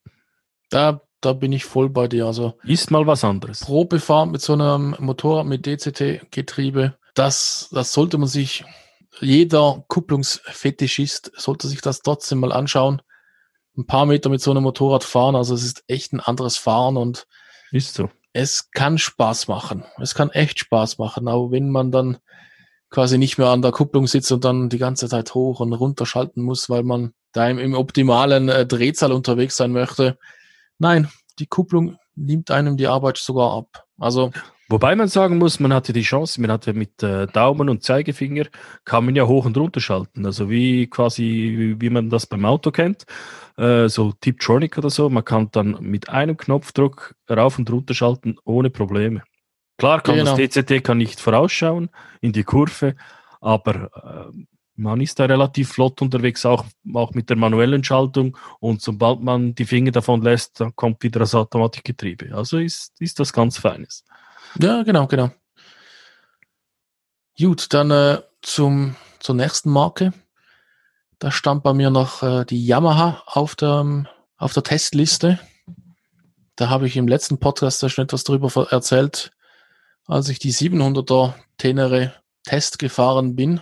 Da, 0.71 1.00
da 1.21 1.33
bin 1.33 1.53
ich 1.53 1.65
voll 1.65 1.91
bei 1.91 2.09
dir. 2.09 2.27
Also 2.27 2.55
ist 2.65 2.91
mal 2.91 3.07
was 3.07 3.25
anderes. 3.25 3.61
Probefahren 3.61 4.31
mit 4.31 4.41
so 4.41 4.53
einem 4.53 4.97
Motorrad 4.99 5.47
mit 5.47 5.67
DCT-Getriebe, 5.67 6.95
das, 7.15 7.69
das 7.73 7.93
sollte 7.93 8.19
man 8.19 8.29
sich 8.29 8.65
jeder 9.21 9.85
Kupplungsfetischist 9.89 11.33
sollte 11.37 11.69
sich 11.69 11.81
das 11.81 12.03
trotzdem 12.03 12.39
mal 12.41 12.53
anschauen. 12.53 13.03
Ein 13.77 13.87
paar 13.87 14.07
Meter 14.07 14.29
mit 14.31 14.41
so 14.41 14.51
einem 14.51 14.63
Motorrad 14.63 15.05
fahren, 15.05 15.37
also 15.37 15.55
es 15.55 15.65
ist 15.65 15.85
echt 15.87 16.13
ein 16.13 16.21
anderes 16.21 16.57
Fahren 16.57 16.97
und 16.97 17.27
ist 17.71 17.95
so. 17.95 18.11
Es 18.33 18.71
kann 18.71 18.99
Spaß 18.99 19.49
machen. 19.49 19.85
Es 20.01 20.15
kann 20.15 20.31
echt 20.31 20.59
Spaß 20.61 20.99
machen, 20.99 21.29
aber 21.29 21.51
wenn 21.51 21.71
man 21.71 21.91
dann 21.91 22.19
quasi 22.91 23.19
nicht 23.19 23.39
mehr 23.39 23.49
an 23.49 23.63
der 23.63 23.73
Kupplung 23.73 24.07
sitzt 24.07 24.33
und 24.33 24.45
dann 24.45 24.69
die 24.69 24.79
ganze 24.79 25.09
Zeit 25.09 25.35
hoch 25.35 25.61
und 25.61 25.73
runter 25.73 26.07
schalten 26.07 26.43
muss, 26.43 26.71
weil 26.71 26.83
man 26.83 27.13
da 27.33 27.49
im, 27.49 27.59
im 27.59 27.75
optimalen 27.75 28.49
äh, 28.49 28.67
Drehzahl 28.67 29.13
unterwegs 29.13 29.57
sein 29.57 29.73
möchte. 29.73 30.19
Nein, 30.79 31.09
die 31.39 31.47
Kupplung 31.47 31.97
nimmt 32.15 32.51
einem 32.51 32.77
die 32.77 32.87
Arbeit 32.87 33.19
sogar 33.19 33.57
ab. 33.57 33.85
Also 33.99 34.33
Wobei 34.71 34.95
man 34.95 35.09
sagen 35.09 35.39
muss, 35.39 35.61
man 35.61 35.73
hatte 35.73 35.95
die 35.95 36.03
Chance, 36.03 36.43
man 36.43 36.53
hatte 36.53 36.75
mit 36.75 37.03
äh, 37.03 37.27
Daumen 37.27 37.71
und 37.71 37.83
Zeigefinger, 37.83 38.45
kann 38.85 39.07
man 39.07 39.17
ja 39.17 39.27
hoch 39.27 39.47
und 39.47 39.57
runter 39.57 39.81
schalten. 39.81 40.27
Also 40.27 40.51
wie 40.51 40.89
quasi, 40.89 41.77
wie, 41.79 41.89
man 41.89 42.11
das 42.11 42.27
beim 42.27 42.45
Auto 42.45 42.71
kennt, 42.71 43.07
äh, 43.57 43.89
so 43.89 44.13
Tiptronic 44.13 44.77
oder 44.77 44.91
so. 44.91 45.09
Man 45.09 45.25
kann 45.25 45.49
dann 45.53 45.79
mit 45.81 46.11
einem 46.11 46.37
Knopfdruck 46.37 47.15
rauf 47.31 47.59
und 47.59 47.71
runter 47.71 47.95
schalten, 47.95 48.37
ohne 48.45 48.69
Probleme. 48.69 49.23
Klar 49.79 50.03
kann 50.03 50.17
genau. 50.17 50.37
das 50.37 50.51
DCT 50.51 50.85
kann 50.85 50.99
nicht 50.99 51.19
vorausschauen 51.19 51.89
in 52.21 52.33
die 52.33 52.45
Kurve, 52.45 52.95
aber 53.41 54.31
äh, 54.35 54.45
man 54.79 55.01
ist 55.01 55.19
da 55.19 55.25
relativ 55.25 55.73
flott 55.73 56.01
unterwegs, 56.01 56.47
auch, 56.47 56.65
auch 56.95 57.13
mit 57.13 57.29
der 57.29 57.37
manuellen 57.37 57.83
Schaltung. 57.83 58.37
Und 58.61 58.81
sobald 58.81 59.21
man 59.21 59.55
die 59.55 59.65
Finger 59.65 59.91
davon 59.91 60.23
lässt, 60.23 60.61
dann 60.61 60.75
kommt 60.77 61.03
wieder 61.03 61.21
das 61.21 61.35
Automatikgetriebe. 61.35 62.35
Also 62.35 62.59
ist, 62.59 62.93
ist 63.01 63.19
das 63.19 63.33
ganz 63.33 63.59
Feines. 63.59 64.05
Ja, 64.61 64.83
genau, 64.85 65.07
genau. 65.07 65.31
Gut, 67.39 67.73
dann 67.75 67.91
äh, 67.91 68.23
zum, 68.41 68.95
zur 69.19 69.35
nächsten 69.35 69.71
Marke. 69.71 70.13
Da 71.19 71.33
stand 71.33 71.65
bei 71.65 71.73
mir 71.73 71.91
noch 71.91 72.23
äh, 72.23 72.45
die 72.45 72.65
Yamaha 72.65 73.23
auf 73.27 73.57
der, 73.57 74.07
auf 74.37 74.53
der 74.53 74.63
Testliste. 74.63 75.41
Da 76.55 76.69
habe 76.69 76.87
ich 76.87 76.97
im 76.97 77.09
letzten 77.09 77.39
Podcast 77.39 77.89
schon 77.91 78.05
etwas 78.05 78.25
darüber 78.25 78.71
erzählt, 78.71 79.33
als 80.07 80.29
ich 80.29 80.39
die 80.39 80.53
700er 80.53 81.35
Tenere 81.59 82.15
Test 82.45 82.79
gefahren 82.79 83.35
bin. 83.35 83.61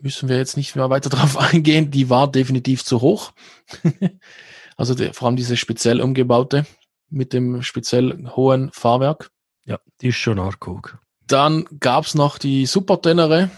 Müssen 0.00 0.28
wir 0.28 0.36
jetzt 0.36 0.56
nicht 0.56 0.76
mehr 0.76 0.90
weiter 0.90 1.10
darauf 1.10 1.36
eingehen. 1.36 1.90
Die 1.90 2.10
war 2.10 2.30
definitiv 2.30 2.84
zu 2.84 3.00
hoch. 3.00 3.32
also 4.76 4.94
die, 4.94 5.12
vor 5.12 5.26
allem 5.26 5.36
diese 5.36 5.56
speziell 5.56 6.00
umgebaute 6.00 6.66
mit 7.10 7.32
dem 7.32 7.62
speziell 7.62 8.28
hohen 8.36 8.70
Fahrwerk. 8.72 9.30
Ja, 9.64 9.78
die 10.00 10.08
ist 10.08 10.16
schon 10.16 10.38
arg 10.38 10.66
hoch. 10.66 10.94
Dann 11.26 11.66
gab's 11.80 12.14
noch 12.14 12.38
die 12.38 12.66
Supertenere, 12.66 13.50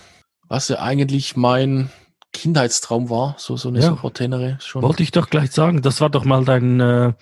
was 0.48 0.68
ja 0.68 0.80
eigentlich 0.80 1.36
mein 1.36 1.90
Kindheitstraum 2.32 3.10
war, 3.10 3.34
so, 3.38 3.56
so 3.56 3.68
eine 3.68 3.80
ja. 3.80 3.88
Supertenere. 3.88 4.58
Schon. 4.60 4.82
Wollte 4.82 5.02
ich 5.02 5.10
doch 5.10 5.30
gleich 5.30 5.52
sagen, 5.52 5.82
das 5.82 6.00
war 6.00 6.10
doch 6.10 6.24
mal 6.24 6.44
dein, 6.44 6.80
äh, 6.80 7.12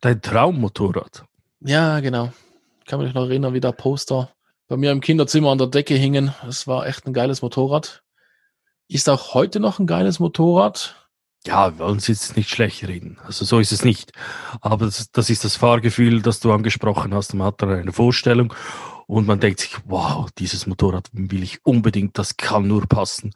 dein 0.00 0.22
Traummotorrad. 0.22 1.24
Ja, 1.60 2.00
genau. 2.00 2.32
Ich 2.80 2.86
kann 2.86 3.00
mich 3.00 3.14
noch 3.14 3.28
erinnern, 3.28 3.54
wie 3.54 3.60
der 3.60 3.72
Poster 3.72 4.30
bei 4.68 4.76
mir 4.76 4.90
im 4.90 5.00
Kinderzimmer 5.00 5.50
an 5.50 5.58
der 5.58 5.66
Decke 5.66 5.94
hingen. 5.94 6.34
Es 6.48 6.66
war 6.66 6.86
echt 6.86 7.06
ein 7.06 7.12
geiles 7.12 7.42
Motorrad. 7.42 8.02
Ist 8.92 9.08
auch 9.08 9.34
heute 9.34 9.58
noch 9.58 9.78
ein 9.78 9.86
geiles 9.86 10.18
Motorrad 10.20 10.96
ja, 11.44 11.76
wir 11.76 11.86
wollen 11.86 11.98
es 11.98 12.06
jetzt 12.06 12.36
nicht 12.36 12.50
schlecht 12.50 12.86
reden. 12.86 13.18
Also 13.24 13.44
so 13.44 13.58
ist 13.58 13.72
es 13.72 13.84
nicht. 13.84 14.12
Aber 14.60 14.86
das, 14.86 15.10
das, 15.10 15.28
ist 15.28 15.44
das 15.44 15.56
Fahrgefühl, 15.56 16.22
das 16.22 16.40
du 16.40 16.52
angesprochen 16.52 17.12
hast. 17.14 17.34
Man 17.34 17.48
hat 17.48 17.60
da 17.60 17.68
eine 17.68 17.92
Vorstellung 17.92 18.54
und 19.06 19.26
man 19.26 19.40
denkt 19.40 19.60
sich, 19.60 19.76
wow, 19.86 20.30
dieses 20.38 20.66
Motorrad 20.66 21.08
will 21.12 21.42
ich 21.42 21.58
unbedingt, 21.64 22.16
das 22.16 22.36
kann 22.36 22.68
nur 22.68 22.86
passen. 22.86 23.32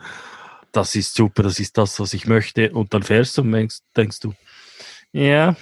Das 0.71 0.95
ist 0.95 1.15
super, 1.15 1.43
das 1.43 1.59
ist 1.59 1.79
das, 1.79 1.99
was 1.99 2.15
ich 2.15 2.27
möchte. 2.27 2.71
Und 2.71 2.95
dann 2.95 3.03
fährst 3.03 3.37
du 3.39 3.43
und 3.43 3.51
denkst, 3.51 3.79
denkst 3.97 4.21
du, 4.21 4.35
ja, 5.13 5.57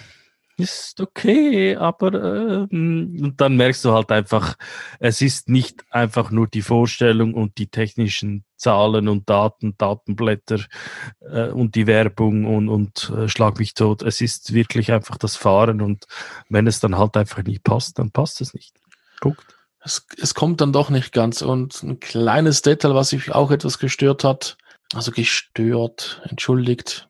ist 0.56 1.00
okay, 1.00 1.76
aber 1.76 2.14
äh, 2.14 2.66
und 2.70 3.34
dann 3.37 3.56
merkst 3.56 3.84
du 3.84 3.92
halt 3.92 4.11
einfach, 4.12 4.56
es 5.00 5.20
ist 5.20 5.49
nicht 5.49 5.84
einfach 5.90 6.30
nur 6.30 6.46
die 6.46 6.62
Vorstellung 6.62 7.34
und 7.34 7.58
die 7.58 7.66
technischen 7.66 8.44
Zahlen 8.56 9.08
und 9.08 9.28
Daten, 9.28 9.76
Datenblätter 9.76 10.61
äh, 11.20 11.49
und 11.49 11.75
die 11.75 11.87
Werbung 11.87 12.44
und, 12.44 12.68
und 12.68 13.11
äh, 13.16 13.28
schlag 13.28 13.58
mich 13.58 13.75
tot. 13.75 14.02
Es 14.02 14.20
ist 14.20 14.54
wirklich 14.54 14.92
einfach 14.92 15.18
das 15.18 15.37
Fahren 15.37 15.80
und 15.80 16.06
wenn 16.49 16.66
es 16.66 16.80
dann 16.80 16.96
halt 16.96 17.16
einfach 17.16 17.42
nicht 17.42 17.64
passt, 17.64 17.99
dann 17.99 18.11
passt 18.11 18.40
es 18.40 18.54
nicht. 18.54 18.76
Guckt. 19.20 19.56
es, 19.82 20.06
es 20.20 20.34
kommt 20.34 20.61
dann 20.61 20.73
doch 20.73 20.90
nicht 20.90 21.12
ganz. 21.12 21.42
Und 21.42 21.82
ein 21.82 22.00
kleines 22.00 22.62
Detail, 22.62 22.94
was 22.94 23.11
sich 23.11 23.32
auch 23.32 23.50
etwas 23.50 23.78
gestört 23.78 24.25
hat, 24.25 24.56
also 24.94 25.11
gestört, 25.11 26.23
entschuldigt, 26.28 27.08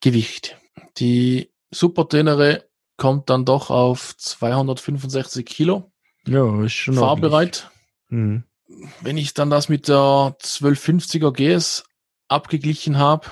Gewicht. 0.00 0.58
Die 0.98 1.50
Super 1.70 2.08
Tenere 2.08 2.64
kommt 2.96 3.30
dann 3.30 3.44
doch 3.44 3.70
auf 3.70 4.16
265 4.16 5.44
Kilo. 5.46 5.92
Ja, 6.26 6.64
ist 6.64 6.72
schon 6.72 6.94
fahrbereit. 6.94 7.70
Mhm. 8.08 8.44
Wenn 9.00 9.16
ich 9.16 9.34
dann 9.34 9.50
das 9.50 9.68
mit 9.68 9.88
der 9.88 9.96
1250er 9.96 11.32
GS 11.32 11.84
abgeglichen 12.28 12.98
habe, 12.98 13.26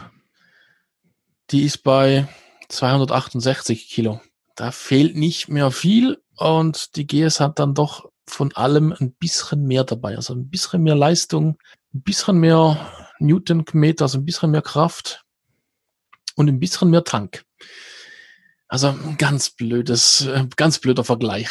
die 1.51 1.63
ist 1.63 1.83
bei 1.83 2.29
268 2.69 3.89
Kilo. 3.89 4.21
Da 4.55 4.71
fehlt 4.71 5.17
nicht 5.17 5.49
mehr 5.49 5.71
viel 5.71 6.23
und 6.37 6.97
die 6.97 7.07
GS 7.07 7.41
hat 7.41 7.59
dann 7.59 7.75
doch 7.75 8.11
von 8.27 8.55
allem 8.55 8.95
ein 8.99 9.13
bisschen 9.13 9.67
mehr 9.67 9.85
dabei. 9.85 10.17
Also 10.17 10.35
ein 10.35 10.49
bisschen 10.49 10.83
mehr 10.83 10.95
Leistung, 10.95 11.59
ein 11.93 12.03
bisschen 12.03 12.39
mehr 12.39 12.91
Newtonmeter, 13.19 14.05
also 14.05 14.19
ein 14.19 14.25
bisschen 14.25 14.51
mehr 14.51 14.63
Kraft 14.63 15.25
und 16.37 16.49
ein 16.49 16.61
bisschen 16.61 16.91
mehr 16.91 17.05
Tank. 17.05 17.45
Also 18.69 18.89
ein 18.89 19.17
ganz 19.19 19.51
blödes, 19.51 20.27
äh, 20.27 20.47
ganz 20.57 20.79
blöder 20.79 21.05
Vergleich. 21.05 21.49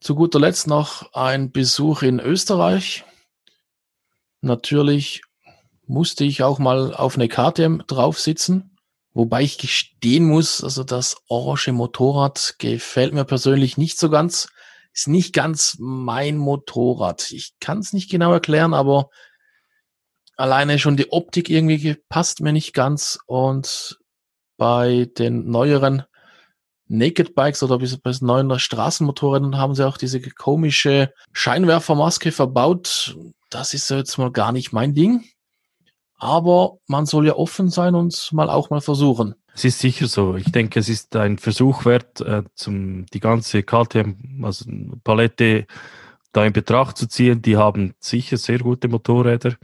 Zu 0.00 0.14
guter 0.14 0.40
Letzt 0.40 0.66
noch 0.66 1.12
ein 1.12 1.50
Besuch 1.50 2.02
in 2.02 2.20
Österreich. 2.20 3.04
Natürlich 4.40 5.22
musste 5.86 6.24
ich 6.24 6.42
auch 6.42 6.58
mal 6.58 6.94
auf 6.94 7.16
eine 7.16 7.28
KTM 7.28 7.82
drauf 7.86 8.20
sitzen. 8.20 8.76
Wobei 9.12 9.42
ich 9.42 9.58
gestehen 9.58 10.26
muss, 10.26 10.62
also 10.62 10.84
das 10.84 11.16
orange 11.28 11.72
Motorrad 11.72 12.54
gefällt 12.58 13.14
mir 13.14 13.24
persönlich 13.24 13.76
nicht 13.76 13.98
so 13.98 14.10
ganz. 14.10 14.48
Ist 14.92 15.08
nicht 15.08 15.32
ganz 15.32 15.76
mein 15.80 16.36
Motorrad. 16.36 17.32
Ich 17.32 17.54
kann 17.58 17.78
es 17.78 17.92
nicht 17.92 18.10
genau 18.10 18.32
erklären, 18.32 18.74
aber 18.74 19.10
alleine 20.36 20.78
schon 20.78 20.96
die 20.96 21.10
Optik 21.10 21.50
irgendwie 21.50 21.96
passt 22.08 22.40
mir 22.40 22.52
nicht 22.52 22.74
ganz. 22.74 23.18
Und 23.26 23.98
bei 24.58 25.08
den 25.16 25.50
neueren 25.50 26.02
Naked 26.88 27.34
Bikes 27.34 27.62
oder 27.62 27.78
bei 27.78 27.86
den 27.86 28.26
neuen 28.26 28.58
Straßenmotorrädern 28.58 29.56
haben 29.56 29.74
sie 29.74 29.86
auch 29.86 29.96
diese 29.96 30.20
komische 30.20 31.12
Scheinwerfermaske 31.32 32.32
verbaut. 32.32 33.16
Das 33.50 33.72
ist 33.72 33.88
jetzt 33.90 34.18
mal 34.18 34.30
gar 34.30 34.52
nicht 34.52 34.72
mein 34.72 34.94
Ding. 34.94 35.24
Aber 36.16 36.78
man 36.86 37.06
soll 37.06 37.26
ja 37.26 37.34
offen 37.34 37.68
sein 37.68 37.94
und 37.94 38.30
mal 38.32 38.50
auch 38.50 38.70
mal 38.70 38.80
versuchen. 38.80 39.34
Es 39.54 39.64
ist 39.64 39.78
sicher 39.78 40.06
so. 40.06 40.36
Ich 40.36 40.50
denke, 40.50 40.80
es 40.80 40.88
ist 40.88 41.14
ein 41.14 41.38
Versuch 41.38 41.84
wert, 41.84 42.20
äh, 42.20 42.42
zum, 42.54 43.06
die 43.06 43.20
ganze 43.20 43.62
KTM, 43.62 44.44
also 44.44 44.64
da 46.32 46.44
in 46.44 46.52
Betracht 46.52 46.96
zu 46.96 47.06
ziehen. 47.06 47.42
Die 47.42 47.56
haben 47.56 47.94
sicher 48.00 48.36
sehr 48.36 48.58
gute 48.58 48.88
Motorräder. 48.88 49.56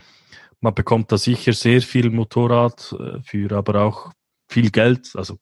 Man 0.61 0.75
bekommt 0.75 1.11
da 1.13 1.19
sicher 1.19 1.53
sehr 1.53 1.83
viel 1.83 2.11
Motorrad 2.11 2.95
äh, 2.99 3.21
für 3.23 3.53
aber 3.53 3.83
auch 3.83 4.13
viel 4.49 4.71
Geld, 4.71 5.13
also 5.15 5.39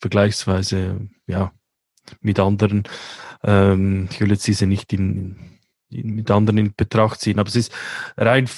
vergleichsweise 0.00 1.08
ja 1.26 1.52
mit 2.20 2.38
anderen. 2.40 2.84
Ähm, 3.42 4.08
ich 4.10 4.20
will 4.20 4.30
jetzt 4.30 4.46
diese 4.46 4.66
nicht 4.66 4.92
in, 4.92 5.58
in, 5.90 6.14
mit 6.14 6.30
anderen 6.30 6.58
in 6.58 6.74
Betracht 6.74 7.20
ziehen, 7.20 7.38
aber 7.38 7.48
es 7.48 7.56
ist 7.56 7.72
rein 8.16 8.48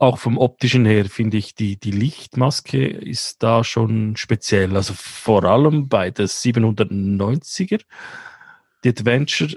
auch 0.00 0.18
vom 0.18 0.38
optischen 0.38 0.86
her 0.86 1.04
finde 1.04 1.36
ich, 1.36 1.54
die, 1.54 1.78
die 1.78 1.90
Lichtmaske 1.90 2.86
ist 2.86 3.42
da 3.42 3.62
schon 3.62 4.16
speziell. 4.16 4.74
Also 4.74 4.94
vor 4.94 5.44
allem 5.44 5.88
bei 5.88 6.10
der 6.10 6.26
790er, 6.26 7.82
die 8.82 8.88
Adventure, 8.88 9.56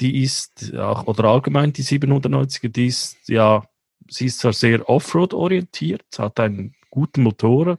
die 0.00 0.24
ist 0.24 0.74
auch, 0.74 1.06
oder 1.06 1.24
allgemein 1.26 1.72
die 1.72 1.84
790er, 1.84 2.68
die 2.68 2.88
ist 2.88 3.28
ja, 3.28 3.64
sie 4.08 4.26
ist 4.26 4.40
zwar 4.40 4.52
sehr 4.52 4.88
Offroad 4.88 5.32
orientiert, 5.32 6.04
hat 6.18 6.40
einen 6.40 6.74
guten 6.90 7.22
Motor, 7.22 7.78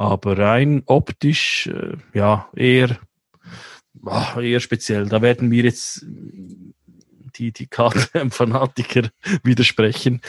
aber 0.00 0.38
rein 0.38 0.82
optisch, 0.86 1.66
äh, 1.66 1.94
ja, 2.14 2.48
eher, 2.56 2.98
ah, 4.06 4.40
eher 4.40 4.60
speziell. 4.60 5.06
Da 5.06 5.20
werden 5.20 5.50
wir 5.50 5.64
jetzt 5.64 6.06
die, 7.36 7.52
die 7.52 7.66
KTM-Fanatiker 7.66 9.10
widersprechen. 9.44 10.22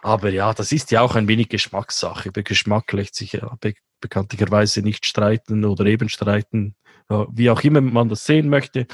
Aber 0.00 0.30
ja, 0.30 0.54
das 0.54 0.72
ist 0.72 0.90
ja 0.92 1.02
auch 1.02 1.14
ein 1.14 1.28
wenig 1.28 1.50
Geschmackssache. 1.50 2.30
Über 2.30 2.42
Geschmack 2.42 2.90
lässt 2.94 3.16
sich 3.16 3.32
ja 3.32 3.54
be 3.60 3.74
bekanntlicherweise 4.00 4.80
nicht 4.80 5.04
streiten 5.04 5.64
oder 5.64 5.84
eben 5.84 6.08
streiten, 6.08 6.76
wie 7.08 7.50
auch 7.50 7.60
immer 7.62 7.82
man 7.82 8.08
das 8.08 8.24
sehen 8.24 8.48
möchte. 8.48 8.86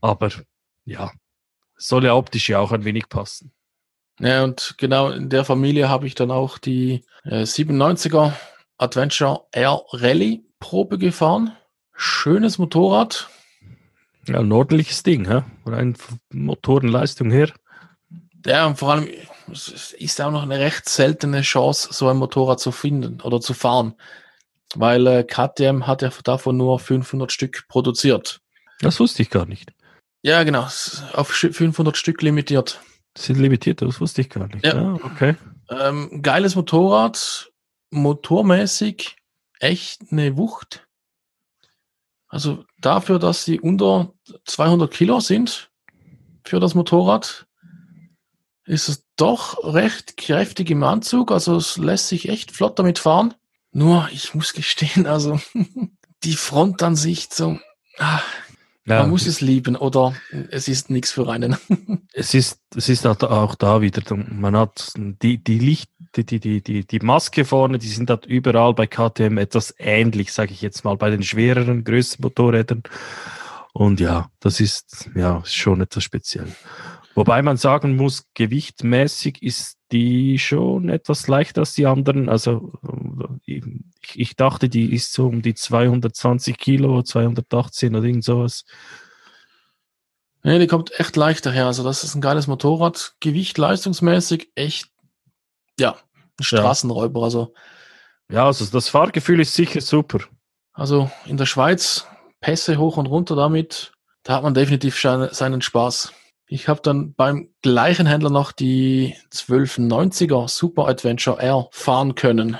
Aber 0.00 0.30
ja, 0.84 1.12
soll 1.76 2.06
ja 2.06 2.14
optisch 2.14 2.48
ja 2.48 2.58
auch 2.58 2.72
ein 2.72 2.84
wenig 2.84 3.08
passen. 3.08 3.52
Ja, 4.18 4.42
und 4.42 4.74
genau 4.78 5.10
in 5.10 5.28
der 5.28 5.44
Familie 5.44 5.88
habe 5.88 6.08
ich 6.08 6.16
dann 6.16 6.32
auch 6.32 6.58
die 6.58 7.04
äh, 7.24 7.42
97er 7.42 8.32
Adventure 8.78 9.46
Air 9.52 9.82
Rally 9.92 10.44
Probe 10.60 10.98
gefahren. 10.98 11.52
Schönes 11.94 12.58
Motorrad, 12.58 13.28
ja, 14.28 14.40
ein 14.40 14.52
ordentliches 14.52 15.02
Ding, 15.02 15.28
hä? 15.28 15.42
rein 15.66 15.96
Motorenleistung 16.32 17.30
her. 17.30 17.52
Ja, 18.46 18.66
und 18.66 18.78
vor 18.78 18.92
allem 18.92 19.08
es 19.52 19.92
ist 19.92 20.20
auch 20.20 20.30
noch 20.30 20.42
eine 20.42 20.58
recht 20.58 20.88
seltene 20.88 21.42
Chance, 21.42 21.88
so 21.92 22.08
ein 22.08 22.16
Motorrad 22.16 22.60
zu 22.60 22.72
finden 22.72 23.20
oder 23.20 23.40
zu 23.40 23.52
fahren. 23.52 23.94
Weil 24.74 25.06
äh, 25.06 25.24
KTM 25.24 25.86
hat 25.86 26.02
ja 26.02 26.10
davon 26.24 26.56
nur 26.56 26.78
500 26.78 27.30
Stück 27.30 27.68
produziert. 27.68 28.40
Das 28.80 28.98
wusste 29.00 29.22
ich 29.22 29.30
gar 29.30 29.46
nicht. 29.46 29.72
Ja, 30.22 30.42
genau. 30.42 30.66
Auf 31.12 31.28
500 31.28 31.96
Stück 31.96 32.22
limitiert. 32.22 32.80
Das 33.12 33.26
sind 33.26 33.38
limitiert, 33.38 33.82
das 33.82 34.00
wusste 34.00 34.22
ich 34.22 34.30
gar 34.30 34.48
nicht. 34.48 34.64
Ja, 34.64 34.74
ja 34.74 34.92
okay. 34.94 35.36
Ähm, 35.68 36.22
geiles 36.22 36.56
Motorrad, 36.56 37.52
motormäßig 37.94 39.16
echt 39.60 40.02
eine 40.10 40.36
Wucht. 40.36 40.86
Also 42.28 42.64
dafür, 42.78 43.18
dass 43.18 43.44
sie 43.44 43.60
unter 43.60 44.12
200 44.44 44.90
Kilo 44.90 45.20
sind 45.20 45.70
für 46.44 46.60
das 46.60 46.74
Motorrad, 46.74 47.46
ist 48.64 48.88
es 48.88 49.06
doch 49.16 49.62
recht 49.62 50.16
kräftig 50.16 50.70
im 50.70 50.82
Anzug. 50.82 51.30
Also 51.30 51.56
es 51.56 51.76
lässt 51.76 52.08
sich 52.08 52.28
echt 52.28 52.50
flott 52.50 52.78
damit 52.78 52.98
fahren. 52.98 53.34
Nur, 53.72 54.08
ich 54.12 54.34
muss 54.34 54.52
gestehen, 54.52 55.06
also 55.06 55.40
die 56.24 56.34
Front 56.34 56.82
an 56.82 56.96
sich 56.96 57.28
so, 57.30 57.58
ah, 57.98 58.20
ja. 58.86 59.00
Man 59.00 59.10
muss 59.10 59.26
es 59.26 59.40
lieben 59.40 59.76
oder 59.76 60.14
es 60.50 60.68
ist 60.68 60.90
nichts 60.90 61.10
für 61.10 61.26
einen. 61.30 61.56
es 62.12 62.34
ist, 62.34 62.60
es 62.76 62.90
ist 62.90 63.06
auch 63.06 63.54
da 63.54 63.80
wieder, 63.80 64.02
man 64.14 64.54
hat 64.56 64.92
die, 64.96 65.42
die 65.42 65.58
Licht, 65.58 65.90
die, 66.16 66.40
die, 66.40 66.62
die, 66.62 66.86
die 66.86 66.98
Maske 67.00 67.44
vorne, 67.44 67.78
die 67.78 67.88
sind 67.88 68.10
halt 68.10 68.26
überall 68.26 68.74
bei 68.74 68.86
KTM 68.86 69.38
etwas 69.38 69.74
ähnlich, 69.78 70.32
sage 70.32 70.52
ich 70.52 70.62
jetzt 70.62 70.84
mal, 70.84 70.96
bei 70.96 71.10
den 71.10 71.22
schwereren, 71.22 71.84
größeren 71.84 72.22
Motorrädern. 72.22 72.82
Und 73.72 74.00
ja, 74.00 74.30
das 74.40 74.60
ist 74.60 75.10
ja 75.16 75.42
schon 75.44 75.80
etwas 75.80 76.04
speziell. 76.04 76.46
Wobei 77.14 77.42
man 77.42 77.56
sagen 77.56 77.96
muss, 77.96 78.26
gewichtmäßig 78.34 79.42
ist 79.42 79.78
die 79.92 80.38
schon 80.38 80.88
etwas 80.88 81.28
leichter 81.28 81.60
als 81.60 81.74
die 81.74 81.86
anderen. 81.86 82.28
Also 82.28 82.72
ich, 83.44 83.64
ich 84.14 84.36
dachte, 84.36 84.68
die 84.68 84.92
ist 84.92 85.12
so 85.12 85.26
um 85.26 85.40
die 85.42 85.54
220 85.54 86.58
Kilo, 86.58 87.02
218 87.02 87.94
oder 87.94 88.04
irgend 88.04 88.24
sowas. 88.24 88.64
Nee, 90.42 90.58
die 90.58 90.66
kommt 90.66 90.98
echt 90.98 91.16
leicht 91.16 91.46
daher. 91.46 91.66
Also 91.66 91.84
das 91.84 92.04
ist 92.04 92.14
ein 92.14 92.20
geiles 92.20 92.46
Motorrad. 92.48 93.14
Gewicht 93.20 93.56
leistungsmäßig 93.56 94.50
echt, 94.56 94.90
ja, 95.78 95.96
Straßenräuber. 96.40 97.22
Also, 97.22 97.54
ja, 98.30 98.46
also 98.46 98.64
das 98.66 98.88
Fahrgefühl 98.88 99.40
ist 99.40 99.54
sicher 99.54 99.80
super. 99.80 100.20
Also 100.72 101.10
in 101.26 101.36
der 101.36 101.46
Schweiz 101.46 102.06
Pässe 102.40 102.76
hoch 102.76 102.96
und 102.96 103.06
runter 103.06 103.36
damit, 103.36 103.92
da 104.22 104.34
hat 104.34 104.42
man 104.42 104.54
definitiv 104.54 104.98
seinen 104.98 105.62
Spaß. 105.62 106.12
Ich 106.46 106.68
habe 106.68 106.82
dann 106.82 107.14
beim 107.14 107.54
gleichen 107.62 108.06
Händler 108.06 108.30
noch 108.30 108.52
die 108.52 109.16
1290er 109.32 110.48
Super 110.48 110.88
Adventure 110.88 111.40
R 111.40 111.68
fahren 111.72 112.14
können. 112.14 112.58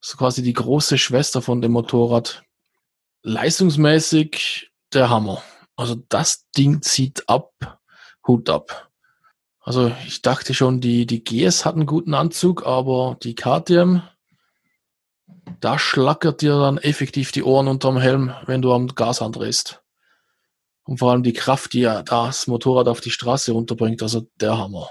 So 0.00 0.18
quasi 0.18 0.42
die 0.42 0.52
große 0.52 0.98
Schwester 0.98 1.42
von 1.42 1.62
dem 1.62 1.72
Motorrad. 1.72 2.42
Leistungsmäßig 3.22 4.70
der 4.92 5.08
Hammer. 5.08 5.42
Also 5.76 5.94
das 6.08 6.46
Ding 6.56 6.82
zieht 6.82 7.28
ab, 7.28 7.52
Hut 8.26 8.50
ab. 8.50 8.89
Also 9.60 9.92
ich 10.06 10.22
dachte 10.22 10.54
schon, 10.54 10.80
die, 10.80 11.06
die 11.06 11.22
GS 11.22 11.64
hat 11.64 11.74
einen 11.74 11.86
guten 11.86 12.14
Anzug, 12.14 12.66
aber 12.66 13.16
die 13.22 13.34
KTM, 13.34 14.00
da 15.60 15.78
schlackert 15.78 16.40
dir 16.40 16.58
dann 16.58 16.78
effektiv 16.78 17.32
die 17.32 17.42
Ohren 17.42 17.68
unterm 17.68 17.98
Helm, 17.98 18.32
wenn 18.46 18.62
du 18.62 18.72
am 18.72 18.88
Gas 18.88 19.20
andrehst. 19.20 19.82
Und 20.84 20.98
vor 20.98 21.12
allem 21.12 21.22
die 21.22 21.34
Kraft, 21.34 21.74
die 21.74 21.80
ja 21.80 22.02
das 22.02 22.46
Motorrad 22.46 22.88
auf 22.88 23.00
die 23.00 23.10
Straße 23.10 23.52
runterbringt, 23.52 24.02
also 24.02 24.26
der 24.40 24.56
Hammer. 24.56 24.88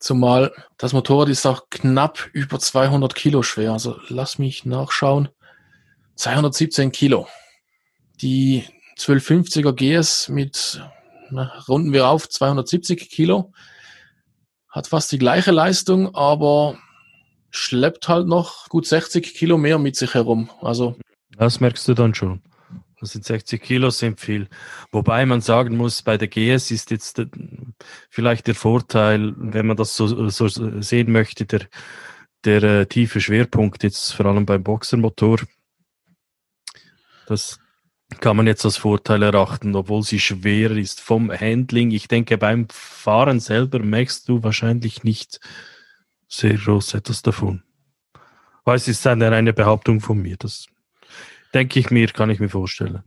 Zumal 0.00 0.52
das 0.76 0.92
Motorrad 0.92 1.28
ist 1.28 1.46
auch 1.46 1.70
knapp 1.70 2.28
über 2.32 2.58
200 2.58 3.14
Kilo 3.14 3.42
schwer. 3.42 3.72
Also 3.72 3.98
lass 4.08 4.38
mich 4.38 4.64
nachschauen. 4.64 5.28
217 6.16 6.90
Kilo. 6.92 7.28
Die 8.20 8.64
1250er 8.98 9.72
GS 9.72 10.28
mit 10.28 10.82
runden 11.68 11.92
wir 11.92 12.08
auf 12.08 12.28
270 12.28 13.08
Kilo. 13.10 13.52
Hat 14.68 14.86
fast 14.86 15.10
die 15.12 15.18
gleiche 15.18 15.50
Leistung, 15.50 16.14
aber 16.14 16.78
schleppt 17.50 18.08
halt 18.08 18.26
noch 18.26 18.68
gut 18.68 18.86
60 18.86 19.34
Kilo 19.34 19.58
mehr 19.58 19.78
mit 19.78 19.96
sich 19.96 20.14
herum. 20.14 20.50
Also 20.60 20.96
das 21.36 21.60
merkst 21.60 21.86
du 21.88 21.94
dann 21.94 22.14
schon. 22.14 22.42
Das 23.00 23.12
sind 23.12 23.24
60 23.24 23.62
Kilo, 23.62 23.90
sind 23.90 24.20
viel. 24.20 24.48
Wobei 24.90 25.24
man 25.24 25.40
sagen 25.40 25.76
muss, 25.76 26.02
bei 26.02 26.18
der 26.18 26.26
GS 26.26 26.72
ist 26.72 26.90
jetzt 26.90 27.22
vielleicht 28.10 28.48
der 28.48 28.56
Vorteil, 28.56 29.34
wenn 29.36 29.66
man 29.66 29.76
das 29.76 29.94
so, 29.94 30.28
so 30.28 30.48
sehen 30.48 31.12
möchte, 31.12 31.46
der, 31.46 31.60
der 32.44 32.62
äh, 32.62 32.86
tiefe 32.86 33.20
Schwerpunkt 33.20 33.84
jetzt 33.84 34.14
vor 34.14 34.26
allem 34.26 34.46
beim 34.46 34.64
Boxermotor. 34.64 35.38
Das 37.26 37.60
kann 38.20 38.36
man 38.36 38.46
jetzt 38.46 38.64
als 38.64 38.78
Vorteil 38.78 39.22
erachten, 39.22 39.76
obwohl 39.76 40.02
sie 40.02 40.18
schwer 40.18 40.70
ist 40.70 41.00
vom 41.00 41.30
Handling. 41.30 41.90
Ich 41.90 42.08
denke, 42.08 42.38
beim 42.38 42.66
Fahren 42.70 43.38
selber 43.38 43.78
merkst 43.80 44.28
du 44.28 44.42
wahrscheinlich 44.42 45.04
nicht 45.04 45.40
sehr 46.26 46.54
groß 46.54 46.94
etwas 46.94 47.22
davon. 47.22 47.62
Weil 48.64 48.76
es 48.76 48.88
ist 48.88 49.06
eine 49.06 49.30
reine 49.30 49.52
Behauptung 49.52 50.00
von 50.00 50.18
mir. 50.18 50.36
Das 50.38 50.66
denke 51.54 51.78
ich 51.78 51.90
mir, 51.90 52.08
kann 52.08 52.30
ich 52.30 52.40
mir 52.40 52.48
vorstellen. 52.48 53.02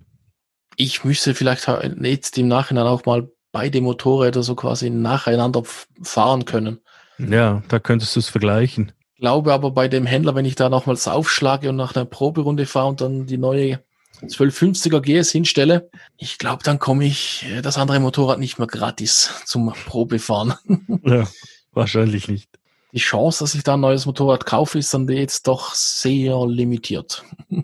Ich 0.76 1.04
müsste 1.04 1.36
vielleicht 1.36 1.68
jetzt 2.02 2.38
im 2.38 2.48
Nachhinein 2.48 2.88
auch 2.88 3.06
mal 3.06 3.30
beide 3.52 3.82
Motorräder 3.82 4.44
so 4.44 4.56
quasi 4.56 4.90
nacheinander 4.90 5.64
fahren 6.02 6.46
können. 6.46 6.80
Ja, 7.18 7.62
da 7.68 7.80
könntest 7.80 8.16
du 8.16 8.20
es 8.20 8.30
vergleichen. 8.30 8.94
Ich 9.14 9.22
glaube 9.22 9.54
aber 9.54 9.72
bei 9.72 9.88
dem 9.88 10.06
Händler, 10.06 10.34
wenn 10.34 10.46
ich 10.46 10.56
da 10.56 10.70
nochmals 10.70 11.08
aufschlage 11.08 11.70
und 11.70 11.76
nach 11.76 11.96
einer 11.96 12.06
Proberunde 12.06 12.66
fahre 12.66 12.88
und 12.88 13.02
dann 13.02 13.28
die 13.28 13.38
neue 13.38 13.84
1250er 14.24 15.02
GS 15.02 15.32
hinstelle, 15.32 15.90
ich 16.18 16.38
glaube, 16.38 16.64
dann 16.64 16.80
komme 16.80 17.06
ich 17.06 17.46
äh, 17.50 17.62
das 17.62 17.78
andere 17.78 18.00
Motorrad 18.00 18.40
nicht 18.40 18.60
mehr 18.60 18.68
gratis 18.68 19.32
zum 19.46 19.74
Probefahren. 19.86 20.54
Ja, 21.04 21.28
wahrscheinlich 21.72 22.28
nicht. 22.28 22.50
Die 22.94 23.00
Chance, 23.00 23.44
dass 23.44 23.56
ich 23.56 23.64
da 23.64 23.74
ein 23.74 23.80
neues 23.80 24.06
Motorrad 24.06 24.46
kaufe, 24.46 24.78
ist 24.78 24.94
dann 24.94 25.08
jetzt 25.08 25.48
doch 25.48 25.74
sehr 25.74 26.46
limitiert. 26.46 27.24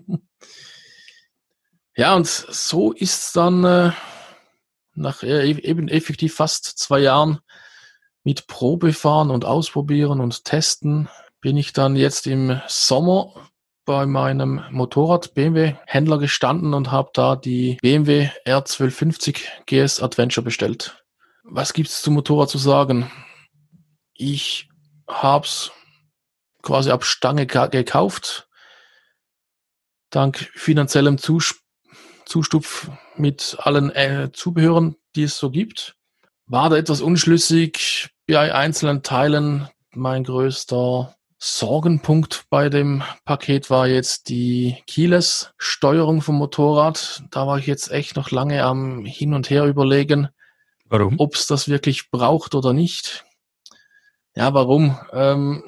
ja, 1.96 2.16
und 2.16 2.26
so 2.26 2.92
ist 2.92 3.36
dann 3.36 3.64
äh, 3.64 3.92
nach 4.94 5.22
äh, 5.22 5.50
e-, 5.50 5.62
eben 5.62 5.88
effektiv 5.88 6.34
fast 6.34 6.64
zwei 6.64 7.00
Jahren 7.00 7.38
mit 8.24 8.46
Probefahren 8.46 9.30
und 9.30 9.44
Ausprobieren 9.44 10.20
und 10.20 10.44
Testen 10.44 11.08
bin 11.40 11.56
ich 11.56 11.72
dann 11.72 11.96
jetzt 11.96 12.26
im 12.26 12.60
Sommer 12.66 13.32
bei 13.88 14.04
meinem 14.04 14.62
Motorrad 14.70 15.32
BMW 15.32 15.72
Händler 15.86 16.18
gestanden 16.18 16.74
und 16.74 16.92
habe 16.92 17.08
da 17.14 17.36
die 17.36 17.78
BMW 17.80 18.28
R1250 18.44 19.40
GS 19.64 20.02
Adventure 20.02 20.44
bestellt. 20.44 21.02
Was 21.42 21.72
gibt's 21.72 22.02
zum 22.02 22.12
Motorrad 22.12 22.50
zu 22.50 22.58
sagen? 22.58 23.10
Ich 24.12 24.68
hab's 25.08 25.70
quasi 26.60 26.90
ab 26.90 27.02
Stange 27.02 27.46
gekauft. 27.46 28.50
Dank 30.10 30.36
finanziellem 30.54 31.16
Zus 31.16 31.58
Zustupf 32.26 32.90
mit 33.16 33.56
allen 33.58 33.88
äh, 33.92 34.28
Zubehören, 34.34 34.96
die 35.16 35.22
es 35.22 35.38
so 35.38 35.50
gibt. 35.50 35.96
War 36.44 36.68
da 36.68 36.76
etwas 36.76 37.00
unschlüssig 37.00 38.10
bei 38.26 38.54
einzelnen 38.54 39.02
Teilen. 39.02 39.66
Mein 39.92 40.24
größter 40.24 41.17
Sorgenpunkt 41.38 42.46
bei 42.50 42.68
dem 42.68 43.02
Paket 43.24 43.70
war 43.70 43.86
jetzt 43.86 44.28
die 44.28 44.76
Keyless-Steuerung 44.88 46.20
vom 46.20 46.36
Motorrad. 46.36 47.22
Da 47.30 47.46
war 47.46 47.58
ich 47.58 47.66
jetzt 47.66 47.92
echt 47.92 48.16
noch 48.16 48.32
lange 48.32 48.64
am 48.64 49.04
Hin 49.04 49.34
und 49.34 49.48
Her 49.48 49.64
überlegen, 49.66 50.28
warum? 50.86 51.14
Ob 51.18 51.36
es 51.36 51.46
das 51.46 51.68
wirklich 51.68 52.10
braucht 52.10 52.56
oder 52.56 52.72
nicht. 52.72 53.24
Ja, 54.34 54.52
warum? 54.52 54.98
Ähm, 55.12 55.62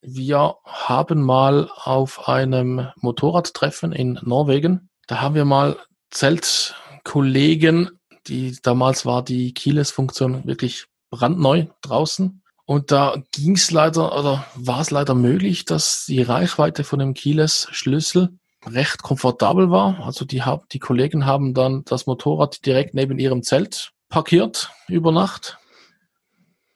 wir 0.00 0.56
haben 0.64 1.22
mal 1.22 1.68
auf 1.74 2.28
einem 2.28 2.88
Motorradtreffen 2.96 3.92
in 3.92 4.20
Norwegen, 4.22 4.90
da 5.08 5.20
haben 5.20 5.34
wir 5.34 5.44
mal 5.44 5.76
Zeltkollegen, 6.10 7.98
die 8.28 8.56
damals 8.62 9.04
war 9.06 9.24
die 9.24 9.52
Keyless-Funktion 9.54 10.46
wirklich 10.46 10.86
brandneu 11.10 11.66
draußen 11.82 12.42
und 12.68 12.92
da 12.92 13.22
ging 13.32 13.54
es 13.54 13.70
leider 13.70 14.14
oder 14.14 14.44
war 14.54 14.82
es 14.82 14.90
leider 14.90 15.14
möglich, 15.14 15.64
dass 15.64 16.04
die 16.04 16.20
Reichweite 16.20 16.84
von 16.84 16.98
dem 16.98 17.14
Keyless-Schlüssel 17.14 18.38
recht 18.66 19.02
komfortabel 19.02 19.70
war. 19.70 20.04
Also 20.04 20.26
die, 20.26 20.42
die 20.70 20.78
Kollegen 20.78 21.24
haben 21.24 21.54
dann 21.54 21.82
das 21.86 22.04
Motorrad 22.04 22.66
direkt 22.66 22.92
neben 22.92 23.18
ihrem 23.18 23.42
Zelt 23.42 23.92
parkiert 24.10 24.70
über 24.86 25.12
Nacht. 25.12 25.56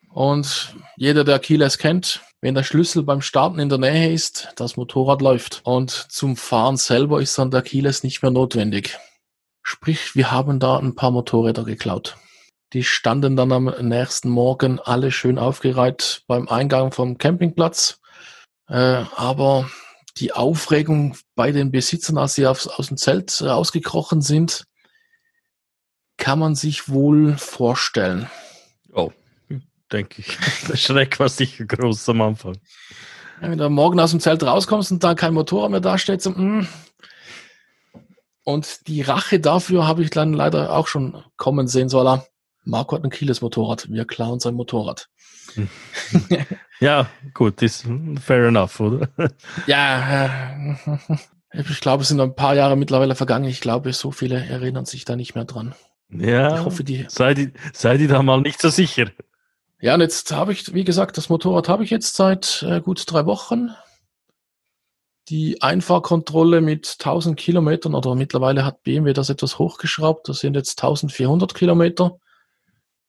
Und 0.09 0.75
jeder, 0.97 1.25
der 1.25 1.39
Keyless 1.39 1.77
kennt, 1.77 2.23
wenn 2.41 2.55
der 2.55 2.63
Schlüssel 2.63 3.03
beim 3.03 3.21
Starten 3.21 3.59
in 3.59 3.69
der 3.69 3.77
Nähe 3.77 4.15
ist, 4.15 4.49
das 4.57 4.79
Motorrad 4.79 5.21
läuft. 5.21 5.61
Und 5.65 5.91
zum 5.91 6.37
Fahren 6.37 6.79
selber 6.79 7.21
ist 7.21 7.37
dann 7.37 7.51
der 7.51 7.61
Keyless 7.61 8.03
nicht 8.03 8.23
mehr 8.23 8.31
notwendig. 8.31 8.99
Sprich, 9.63 10.17
wir 10.17 10.33
haben 10.33 10.59
da 10.59 10.79
ein 10.79 10.95
paar 10.95 11.11
Motorräder 11.11 11.65
geklaut. 11.65 12.17
Die 12.73 12.85
standen 12.85 13.37
dann 13.37 13.53
am 13.53 13.65
nächsten 13.81 14.31
Morgen 14.31 14.81
alle 14.81 15.13
schön 15.13 15.39
aufgereiht 15.39 16.23
beim 16.27 16.49
Eingang 16.49 16.91
vom 16.91 17.19
Campingplatz. 17.19 18.01
Äh, 18.69 19.05
aber 19.17 19.71
die 20.17 20.33
Aufregung 20.33 21.17
bei 21.35 21.53
den 21.53 21.71
Besitzern, 21.71 22.17
als 22.17 22.35
sie 22.35 22.47
aufs, 22.47 22.67
aus 22.67 22.89
dem 22.89 22.97
Zelt 22.97 23.43
rausgekrochen 23.43 24.23
sind, 24.23 24.65
kann 26.17 26.39
man 26.39 26.55
sich 26.55 26.89
wohl 26.89 27.37
vorstellen. 27.37 28.31
Oh, 28.93 29.13
denke 29.91 30.23
ich. 30.23 30.39
Der 30.69 30.77
Schreck 30.77 31.19
war 31.21 31.29
sicher 31.29 31.67
groß 31.67 32.09
am 32.09 32.23
Anfang. 32.23 32.57
Wenn 33.41 33.59
du 33.59 33.69
morgen 33.69 34.01
aus 34.01 34.13
dem 34.13 34.21
Zelt 34.21 34.43
rauskommst 34.43 34.93
und 34.93 35.05
da 35.05 35.15
kein 35.15 35.35
Motor 35.35 35.69
mehr 35.69 35.81
da 35.81 35.99
steht, 35.99 36.23
so, 36.23 36.31
mm. 36.31 36.69
und 38.45 38.87
die 38.87 39.03
Rache 39.03 39.41
dafür 39.41 39.87
habe 39.87 40.05
ich 40.05 40.11
dann 40.11 40.33
leider 40.33 40.73
auch 40.73 40.87
schon 40.87 41.23
kommen 41.37 41.67
sehen, 41.67 41.89
so 41.89 42.03
la, 42.03 42.25
Marco 42.65 42.97
hat 42.97 43.05
ein 43.05 43.11
Kieles 43.11 43.41
Motorrad, 43.41 43.91
wir 43.91 44.05
klauen 44.05 44.41
sein 44.41 44.55
Motorrad. 44.55 45.09
ja, 46.81 47.09
gut, 47.35 47.61
ist 47.63 47.87
fair 48.21 48.47
enough, 48.47 48.81
oder? 48.81 49.09
ja, 49.67 50.27
äh, 50.27 50.77
ich 51.55 51.81
glaube, 51.81 52.03
es 52.03 52.09
sind 52.09 52.21
ein 52.21 52.35
paar 52.35 52.55
Jahre 52.55 52.77
mittlerweile 52.77 53.15
vergangen. 53.15 53.45
Ich 53.45 53.61
glaube, 53.61 53.93
so 53.93 54.11
viele 54.11 54.45
erinnern 54.45 54.87
sich 54.87 55.05
da 55.05 55.17
nicht 55.17 55.35
mehr 55.35 55.45
dran. 55.45 55.75
Ja, 56.09 56.59
ich 56.59 56.65
hoffe, 56.65 56.85
die. 56.85 57.07
Sei 57.09 57.35
die, 57.35 57.53
sei 57.73 57.97
die 57.97 58.07
da 58.07 58.23
mal 58.23 58.41
nicht 58.41 58.61
so 58.61 58.71
sicher. 58.71 59.11
Ja, 59.81 59.95
und 59.95 60.01
jetzt 60.01 60.31
habe 60.31 60.53
ich, 60.53 60.73
wie 60.75 60.85
gesagt, 60.85 61.17
das 61.17 61.29
Motorrad 61.29 61.69
habe 61.69 61.85
ich 61.85 61.91
jetzt 61.91 62.15
seit 62.15 62.65
äh, 62.69 62.81
gut 62.81 63.03
drei 63.07 63.27
Wochen. 63.27 63.71
Die 65.29 65.61
Einfahrkontrolle 65.63 66.61
mit 66.61 66.97
1000 66.99 67.37
Kilometern 67.37 67.95
oder 67.95 68.15
mittlerweile 68.15 68.65
hat 68.65 68.83
BMW 68.83 69.13
das 69.13 69.31
etwas 69.31 69.59
hochgeschraubt. 69.59 70.29
Das 70.29 70.41
sind 70.41 70.55
jetzt 70.55 70.83
1400 70.83 71.55
Kilometer 71.55 72.19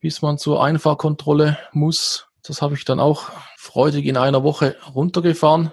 bis 0.03 0.21
man 0.21 0.37
zur 0.37 0.61
Einfahrkontrolle 0.61 1.57
muss. 1.71 2.27
Das 2.43 2.61
habe 2.61 2.75
ich 2.75 2.83
dann 2.83 2.99
auch 2.99 3.31
freudig 3.55 4.05
in 4.05 4.17
einer 4.17 4.43
Woche 4.43 4.75
runtergefahren, 4.93 5.71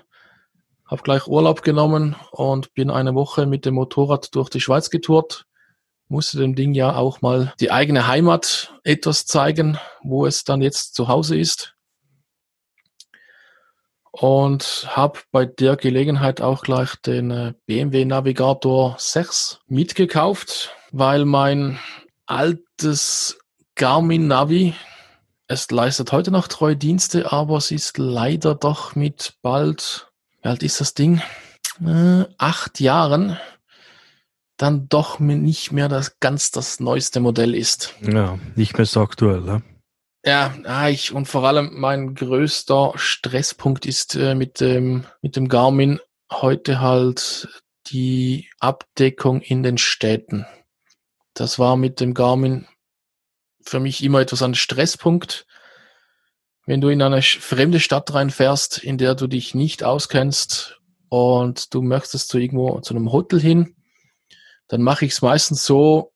habe 0.87 1.03
gleich 1.03 1.27
Urlaub 1.27 1.63
genommen 1.63 2.15
und 2.31 2.73
bin 2.75 2.91
eine 2.91 3.17
Woche 3.17 3.47
mit 3.47 3.67
dem 3.67 3.75
Motorrad 3.75 4.33
durch 4.37 4.49
die 4.49 4.61
Schweiz 4.61 4.89
getourt. 4.89 5.47
Musste 6.07 6.39
dem 6.39 6.55
Ding 6.55 6.75
ja 6.75 6.95
auch 6.95 7.23
mal 7.23 7.53
die 7.59 7.73
eigene 7.73 8.07
Heimat 8.07 8.73
etwas 8.85 9.27
zeigen, 9.27 9.81
wo 10.05 10.27
es 10.27 10.45
dann 10.45 10.63
jetzt 10.63 10.95
zu 10.95 11.09
Hause 11.09 11.37
ist. 11.37 11.75
Und 14.13 14.87
habe 14.91 15.19
bei 15.33 15.45
der 15.45 15.75
Gelegenheit 15.75 16.41
auch 16.41 16.63
gleich 16.63 16.95
den 16.95 17.33
äh, 17.33 17.55
BMW 17.67 18.05
Navigator 18.05 18.95
6 18.97 19.59
mitgekauft, 19.67 20.73
weil 20.93 21.25
mein 21.25 21.81
altes 22.27 23.37
Garmin 23.81 24.27
Navi. 24.27 24.75
Es 25.47 25.71
leistet 25.71 26.13
heute 26.13 26.31
noch 26.31 26.49
treue 26.49 26.77
Dienste, 26.77 27.33
aber 27.33 27.57
es 27.57 27.71
ist 27.71 27.97
leider 27.97 28.55
doch 28.55 28.95
mit 28.95 29.39
bald, 29.41 30.13
wie 30.43 30.49
alt 30.51 30.63
ist 30.63 30.83
das 30.83 30.93
Ding? 30.93 31.23
Äh, 31.83 32.27
acht 32.37 32.79
Jahren 32.79 33.39
dann 34.59 34.91
doch 34.91 35.19
nicht 35.19 35.73
mehr 35.73 35.89
das 35.89 36.21
ganz 36.21 36.51
das 36.51 36.79
neueste 36.79 37.21
Modell 37.21 37.55
ist. 37.55 37.95
Ja, 38.03 38.39
nicht 38.55 38.77
mehr 38.77 38.85
so 38.85 39.01
aktuell, 39.01 39.41
ne? 39.41 39.63
Ja, 40.27 40.55
ah, 40.65 40.91
ich, 40.91 41.15
und 41.15 41.27
vor 41.27 41.45
allem 41.45 41.71
mein 41.73 42.15
größter 42.15 42.93
Stresspunkt 42.97 43.87
ist 43.87 44.15
äh, 44.15 44.35
mit 44.35 44.61
dem, 44.61 45.07
mit 45.23 45.37
dem 45.37 45.49
Garmin 45.49 46.01
heute 46.31 46.83
halt 46.83 47.49
die 47.87 48.51
Abdeckung 48.59 49.41
in 49.41 49.63
den 49.63 49.79
Städten. 49.79 50.45
Das 51.33 51.59
war 51.59 51.79
mit 51.79 52.01
dem 52.01 52.13
Garmin 52.13 52.67
für 53.63 53.81
mich 53.81 54.03
immer 54.03 54.21
etwas 54.21 54.43
ein 54.43 54.55
Stresspunkt. 54.55 55.47
Wenn 56.67 56.81
du 56.81 56.89
in 56.89 57.03
eine 57.03 57.23
fremde 57.23 57.81
Stadt 57.81 58.13
reinfährst, 58.13 58.79
in 58.79 58.99
der 58.99 59.15
du 59.15 59.27
dich 59.27 59.55
nicht 59.55 59.83
auskennst 59.83 60.81
und 61.09 61.75
du 61.75 61.83
möchtest 61.83 62.29
zu 62.29 62.39
irgendwo 62.39 62.81
zu 62.81 62.95
einem 62.95 63.13
Hotel 63.13 63.41
hin, 63.41 63.77
dann 64.69 64.83
mache 64.83 65.05
ich 65.05 65.13
es 65.13 65.23
meistens 65.23 65.65
so, 65.65 66.13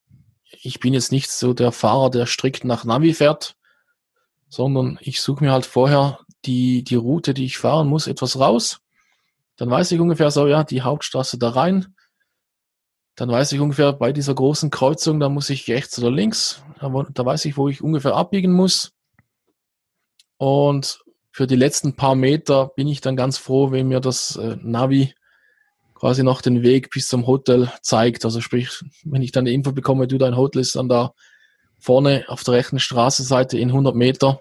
ich 0.63 0.79
bin 0.81 0.95
jetzt 0.95 1.13
nicht 1.13 1.31
so 1.31 1.53
der 1.53 1.73
Fahrer, 1.73 2.11
der 2.11 2.27
strikt 2.27 2.65
nach 2.65 2.85
Navi 2.85 3.15
fährt, 3.15 3.57
sondern 4.49 4.99
ich 5.01 5.21
suche 5.21 5.45
mir 5.45 5.53
halt 5.53 5.67
vorher 5.67 6.21
die, 6.45 6.85
die 6.85 6.95
Route, 6.95 7.35
die 7.35 7.47
ich 7.47 7.59
fahren 7.59 7.89
muss, 7.89 8.07
etwas 8.07 8.39
raus. 8.39 8.81
Dann 9.57 9.71
weiß 9.71 9.93
ich 9.93 10.01
ungefähr 10.01 10.31
so, 10.31 10.47
ja, 10.47 10.65
die 10.65 10.83
Hauptstraße 10.83 11.39
da 11.39 11.51
rein. 11.51 11.94
Dann 13.17 13.31
weiß 13.31 13.53
ich 13.53 13.61
ungefähr 13.61 13.93
bei 13.93 14.13
dieser 14.13 14.35
großen 14.35 14.71
Kreuzung, 14.71 15.21
da 15.21 15.29
muss 15.29 15.51
ich 15.51 15.69
rechts 15.69 15.99
oder 15.99 16.11
links. 16.11 16.63
Da 16.81 17.25
weiß 17.25 17.45
ich, 17.45 17.57
wo 17.57 17.69
ich 17.69 17.83
ungefähr 17.83 18.15
abbiegen 18.15 18.53
muss. 18.53 18.93
Und 20.37 21.05
für 21.31 21.47
die 21.47 21.57
letzten 21.57 21.95
paar 21.95 22.15
Meter 22.15 22.69
bin 22.77 22.89
ich 22.89 23.01
dann 23.01 23.17
ganz 23.17 23.39
froh, 23.39 23.71
wenn 23.71 23.89
mir 23.89 24.01
das 24.01 24.37
äh, 24.37 24.57
Navi 24.61 25.15
quasi 25.95 26.23
noch 26.23 26.43
den 26.43 26.63
Weg 26.63 26.91
bis 26.91 27.09
zum 27.09 27.27
Hotel 27.27 27.71
zeigt. 27.83 28.25
Also 28.25 28.41
sprich, 28.41 28.85
wenn 29.05 29.23
ich 29.23 29.33
dann 29.33 29.45
die 29.45 29.55
Info 29.55 29.73
bekomme, 29.73 30.07
du, 30.07 30.19
dein 30.19 30.37
Hotel 30.37 30.61
ist 30.61 30.77
dann 30.77 30.89
da 30.89 31.15
vorne 31.79 32.25
auf 32.29 32.45
der 32.45 32.55
rechten 32.55 32.79
Straßenseite 32.79 33.59
in 33.59 33.69
100 33.69 33.95
Meter, 33.95 34.41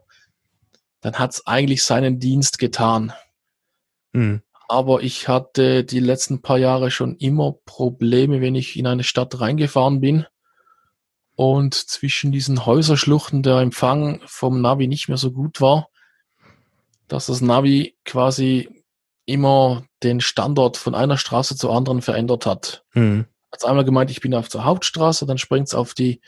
dann 1.02 1.16
hat 1.16 1.32
es 1.32 1.48
eigentlich 1.48 1.84
seinen 1.84 2.20
Dienst 2.20 2.58
getan. 2.58 3.14
Mhm. 4.14 4.42
Aber 4.68 5.04
ich 5.04 5.28
hatte 5.28 5.84
die 5.84 6.00
letzten 6.00 6.42
paar 6.42 6.58
Jahre 6.58 6.90
schon 6.90 7.16
immer 7.18 7.54
Probleme, 7.66 8.42
wenn 8.42 8.56
ich 8.56 8.78
in 8.78 8.88
eine 8.88 9.04
Stadt 9.04 9.40
reingefahren 9.40 10.00
bin 10.02 10.26
und 11.36 11.74
zwischen 11.74 12.32
diesen 12.32 12.66
Häuserschluchten 12.66 13.44
der 13.44 13.60
Empfang 13.60 14.22
vom 14.26 14.62
Navi 14.62 14.88
nicht 14.88 15.08
mehr 15.08 15.18
so 15.18 15.32
gut 15.32 15.62
war, 15.62 15.90
dass 17.08 17.28
das 17.28 17.42
Navi 17.42 17.96
quasi 18.06 18.70
immer 19.26 19.84
den 20.04 20.22
Standort 20.22 20.78
von 20.78 20.96
einer 20.96 21.18
Straße 21.18 21.56
zur 21.56 21.76
anderen 21.76 22.02
verändert 22.02 22.46
hat. 22.46 22.84
Mhm. 22.94 23.26
Hat 23.52 23.66
einmal 23.66 23.86
gemeint, 23.86 24.12
ich 24.12 24.22
bin 24.22 24.34
auf 24.34 24.50
der 24.50 24.64
Hauptstraße, 24.64 25.26
dann 25.26 25.38
springt 25.38 25.68
es 25.68 25.76
auf 25.76 25.94
die 25.94 26.22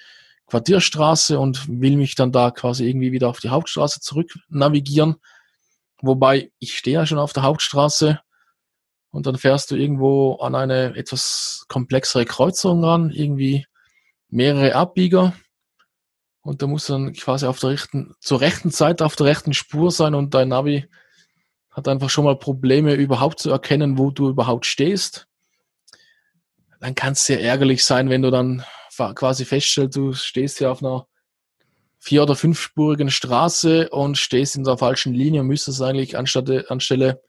Quartierstraße 0.48 1.40
und 1.40 1.68
will 1.68 1.98
mich 1.98 2.16
dann 2.16 2.32
da 2.32 2.52
quasi 2.52 2.88
irgendwie 2.88 3.12
wieder 3.12 3.30
auf 3.30 3.40
die 3.40 3.50
Hauptstraße 3.50 4.00
zurück 4.00 4.32
navigieren. 4.48 5.16
Wobei 6.02 6.52
ich 6.60 6.78
stehe 6.78 7.00
ja 7.00 7.06
schon 7.06 7.18
auf 7.18 7.34
der 7.34 7.44
Hauptstraße 7.44 8.20
und 9.16 9.26
dann 9.26 9.38
fährst 9.38 9.72
du 9.72 9.78
irgendwo 9.78 10.36
an 10.42 10.56
eine 10.56 10.94
etwas 10.98 11.64
komplexere 11.70 12.26
Kreuzung 12.26 12.84
ran, 12.84 13.12
irgendwie 13.12 13.66
mehrere 14.28 14.76
Abbieger 14.76 15.34
und 16.42 16.62
da 16.62 16.68
musst 16.68 16.90
du 16.90 16.94
dann 16.94 17.14
quasi 17.14 17.46
auf 17.46 17.58
der 17.60 17.70
rechten, 17.70 18.14
zur 18.20 18.42
rechten 18.42 18.72
Zeit 18.72 19.02
auf 19.02 19.16
der 19.16 19.28
rechten 19.28 19.54
Spur 19.54 19.90
sein 19.90 20.16
und 20.16 20.34
dein 20.34 20.50
Navi 20.50 20.90
hat 21.72 21.88
einfach 21.88 22.10
schon 22.10 22.26
mal 22.26 22.38
Probleme 22.38 22.96
überhaupt 22.96 23.40
zu 23.40 23.50
erkennen, 23.52 23.98
wo 23.98 24.12
du 24.12 24.28
überhaupt 24.28 24.66
stehst. 24.66 25.28
Dann 26.82 26.94
kann 26.94 27.14
es 27.14 27.26
sehr 27.26 27.42
ärgerlich 27.42 27.86
sein, 27.86 28.10
wenn 28.10 28.22
du 28.22 28.32
dann 28.32 28.66
quasi 28.98 29.46
feststellst, 29.46 29.96
du 29.96 30.12
stehst 30.12 30.58
hier 30.58 30.72
auf 30.72 30.84
einer 30.84 31.08
vier- 32.00 32.24
oder 32.24 32.36
fünfspurigen 32.36 33.10
Straße 33.10 33.90
und 33.92 34.18
stehst 34.18 34.58
in 34.58 34.66
der 34.66 34.78
falschen 34.78 35.14
Linie 35.14 35.40
und 35.40 35.48
müsstest 35.48 35.82
eigentlich 35.82 36.18
anstatt, 36.18 36.70
anstelle 36.70 37.22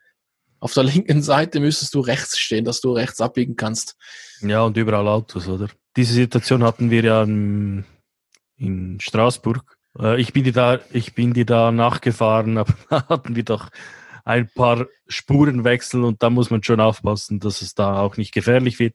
auf 0.60 0.74
der 0.74 0.84
linken 0.84 1.22
Seite 1.22 1.60
müsstest 1.60 1.94
du 1.94 2.00
rechts 2.00 2.38
stehen, 2.38 2.64
dass 2.64 2.80
du 2.80 2.92
rechts 2.92 3.20
abbiegen 3.20 3.56
kannst. 3.56 3.96
Ja, 4.40 4.62
und 4.62 4.76
überall 4.76 5.08
Autos, 5.08 5.48
oder? 5.48 5.68
Diese 5.96 6.14
Situation 6.14 6.62
hatten 6.64 6.90
wir 6.90 7.02
ja 7.02 7.22
in, 7.22 7.84
in 8.56 8.98
Straßburg. 9.00 9.76
Äh, 9.98 10.20
ich 10.20 10.32
bin 10.32 10.44
dir 10.44 10.52
da, 10.52 10.80
ich 10.92 11.14
bin 11.14 11.32
dir 11.32 11.46
da 11.46 11.72
nachgefahren, 11.72 12.58
aber 12.58 12.74
da 12.90 13.08
hatten 13.08 13.36
wir 13.36 13.44
doch 13.44 13.68
ein 14.24 14.48
paar 14.48 14.86
Spurenwechsel 15.06 16.02
und 16.02 16.22
da 16.22 16.30
muss 16.30 16.50
man 16.50 16.62
schon 16.62 16.80
aufpassen, 16.80 17.38
dass 17.38 17.62
es 17.62 17.74
da 17.74 18.00
auch 18.00 18.16
nicht 18.16 18.32
gefährlich 18.32 18.78
wird 18.78 18.94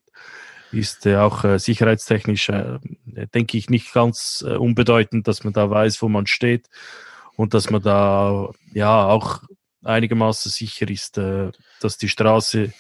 ist 0.72 1.06
äh, 1.06 1.18
auch 1.18 1.44
äh, 1.44 1.60
sicherheitstechnisch, 1.60 2.50
äh, 2.50 2.80
denke 3.34 3.58
ich, 3.58 3.70
nicht 3.70 3.94
ganz 3.94 4.44
äh, 4.48 4.56
unbedeutend, 4.56 5.28
dass 5.28 5.44
man 5.44 5.54
da 5.54 5.70
weiß, 5.70 6.02
wo 6.02 6.10
man 6.10 6.28
steht 6.28 6.70
und 7.36 7.54
dass 7.54 7.70
man 7.70 7.82
da 7.82 8.50
ja 8.74 9.06
auch 9.06 9.42
einigermaßen 9.84 10.52
sicher 10.52 10.90
ist, 10.90 11.18
äh, 11.18 11.52
dass 11.80 11.98
die 11.98 12.10
Straße 12.10 12.74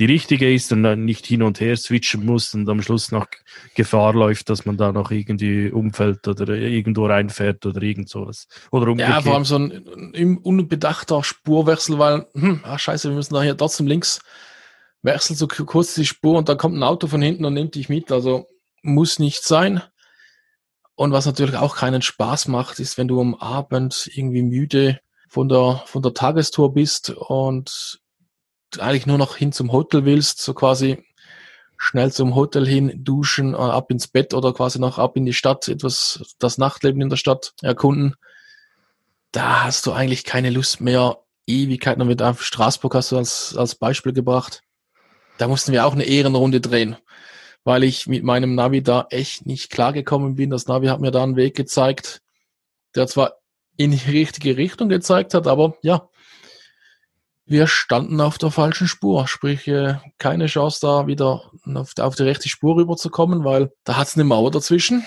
die 0.00 0.06
richtige 0.06 0.52
ist 0.52 0.72
und 0.72 0.82
dann 0.82 1.04
nicht 1.04 1.24
hin 1.24 1.42
und 1.42 1.60
her 1.60 1.76
switchen 1.76 2.26
muss 2.26 2.52
und 2.52 2.68
am 2.68 2.82
Schluss 2.82 3.12
noch 3.12 3.28
Gefahr 3.76 4.12
läuft, 4.12 4.50
dass 4.50 4.66
man 4.66 4.76
da 4.76 4.90
noch 4.90 5.12
irgendwie 5.12 5.70
umfällt 5.70 6.26
oder 6.26 6.54
irgendwo 6.54 7.06
reinfährt 7.06 7.64
oder 7.64 7.80
irgend 7.80 8.08
sowas. 8.08 8.48
Oder 8.72 8.88
umgekehrt. 8.88 9.14
Ja, 9.14 9.22
vor 9.22 9.34
allem 9.34 9.44
so 9.44 9.56
ein 9.56 10.38
unbedachter 10.38 11.22
Spurwechsel, 11.22 11.98
weil, 12.00 12.26
hm, 12.34 12.60
ach 12.64 12.80
scheiße, 12.80 13.08
wir 13.08 13.14
müssen 13.14 13.34
da 13.34 13.42
hier 13.42 13.56
trotzdem 13.56 13.86
links 13.86 14.20
wechselst 15.04 15.42
du 15.42 15.46
kurz 15.46 15.94
die 15.94 16.06
Spur 16.06 16.38
und 16.38 16.48
da 16.48 16.56
kommt 16.56 16.76
ein 16.76 16.82
Auto 16.82 17.06
von 17.06 17.22
hinten 17.22 17.44
und 17.44 17.54
nimmt 17.54 17.76
dich 17.76 17.88
mit. 17.88 18.10
Also 18.10 18.48
muss 18.82 19.18
nicht 19.18 19.44
sein. 19.44 19.82
Und 20.96 21.12
was 21.12 21.26
natürlich 21.26 21.56
auch 21.56 21.76
keinen 21.76 22.02
Spaß 22.02 22.48
macht, 22.48 22.80
ist, 22.80 22.98
wenn 22.98 23.08
du 23.08 23.20
am 23.20 23.34
Abend 23.34 24.10
irgendwie 24.14 24.42
müde 24.42 25.00
von 25.34 25.48
der, 25.48 25.82
von 25.86 26.02
der 26.02 26.14
Tagestour 26.14 26.72
bist 26.72 27.10
und 27.10 28.00
eigentlich 28.78 29.06
nur 29.06 29.18
noch 29.18 29.36
hin 29.36 29.52
zum 29.52 29.72
Hotel 29.72 30.04
willst, 30.04 30.40
so 30.40 30.54
quasi 30.54 31.04
schnell 31.76 32.12
zum 32.12 32.34
Hotel 32.34 32.66
hin, 32.66 33.04
duschen, 33.04 33.54
äh, 33.54 33.58
ab 33.58 33.90
ins 33.90 34.08
Bett 34.08 34.32
oder 34.32 34.52
quasi 34.52 34.78
noch 34.78 34.98
ab 34.98 35.16
in 35.16 35.26
die 35.26 35.34
Stadt, 35.34 35.68
etwas 35.68 36.34
das 36.38 36.56
Nachtleben 36.56 37.02
in 37.02 37.10
der 37.10 37.16
Stadt 37.16 37.52
erkunden. 37.60 38.14
Da 39.32 39.64
hast 39.64 39.86
du 39.86 39.92
eigentlich 39.92 40.24
keine 40.24 40.50
Lust 40.50 40.80
mehr. 40.80 41.18
Ewigkeiten 41.46 42.00
und 42.00 42.08
mit 42.08 42.22
Straßburg 42.38 42.94
hast 42.94 43.12
du 43.12 43.18
als, 43.18 43.54
als 43.54 43.74
Beispiel 43.74 44.14
gebracht 44.14 44.62
da 45.38 45.48
mussten 45.48 45.72
wir 45.72 45.86
auch 45.86 45.92
eine 45.92 46.04
Ehrenrunde 46.04 46.60
drehen, 46.60 46.96
weil 47.64 47.84
ich 47.84 48.06
mit 48.06 48.22
meinem 48.22 48.54
Navi 48.54 48.82
da 48.82 49.06
echt 49.10 49.46
nicht 49.46 49.70
klargekommen 49.70 50.36
bin. 50.36 50.50
Das 50.50 50.66
Navi 50.66 50.86
hat 50.86 51.00
mir 51.00 51.10
da 51.10 51.22
einen 51.22 51.36
Weg 51.36 51.56
gezeigt, 51.56 52.22
der 52.94 53.06
zwar 53.06 53.38
in 53.76 53.90
die 53.90 54.10
richtige 54.10 54.56
Richtung 54.56 54.88
gezeigt 54.88 55.34
hat, 55.34 55.46
aber 55.46 55.76
ja, 55.82 56.08
wir 57.46 57.66
standen 57.66 58.20
auf 58.20 58.38
der 58.38 58.50
falschen 58.50 58.86
Spur, 58.86 59.28
sprich 59.28 59.68
äh, 59.68 59.96
keine 60.18 60.46
Chance 60.46 60.78
da 60.80 61.06
wieder 61.06 61.50
auf, 61.98 62.14
die 62.14 62.22
rechte 62.22 62.48
Spur 62.48 62.76
rüberzukommen, 62.76 63.44
weil 63.44 63.70
da 63.84 63.96
hat 63.96 64.08
es 64.08 64.14
eine 64.14 64.24
Mauer 64.24 64.50
dazwischen. 64.50 65.04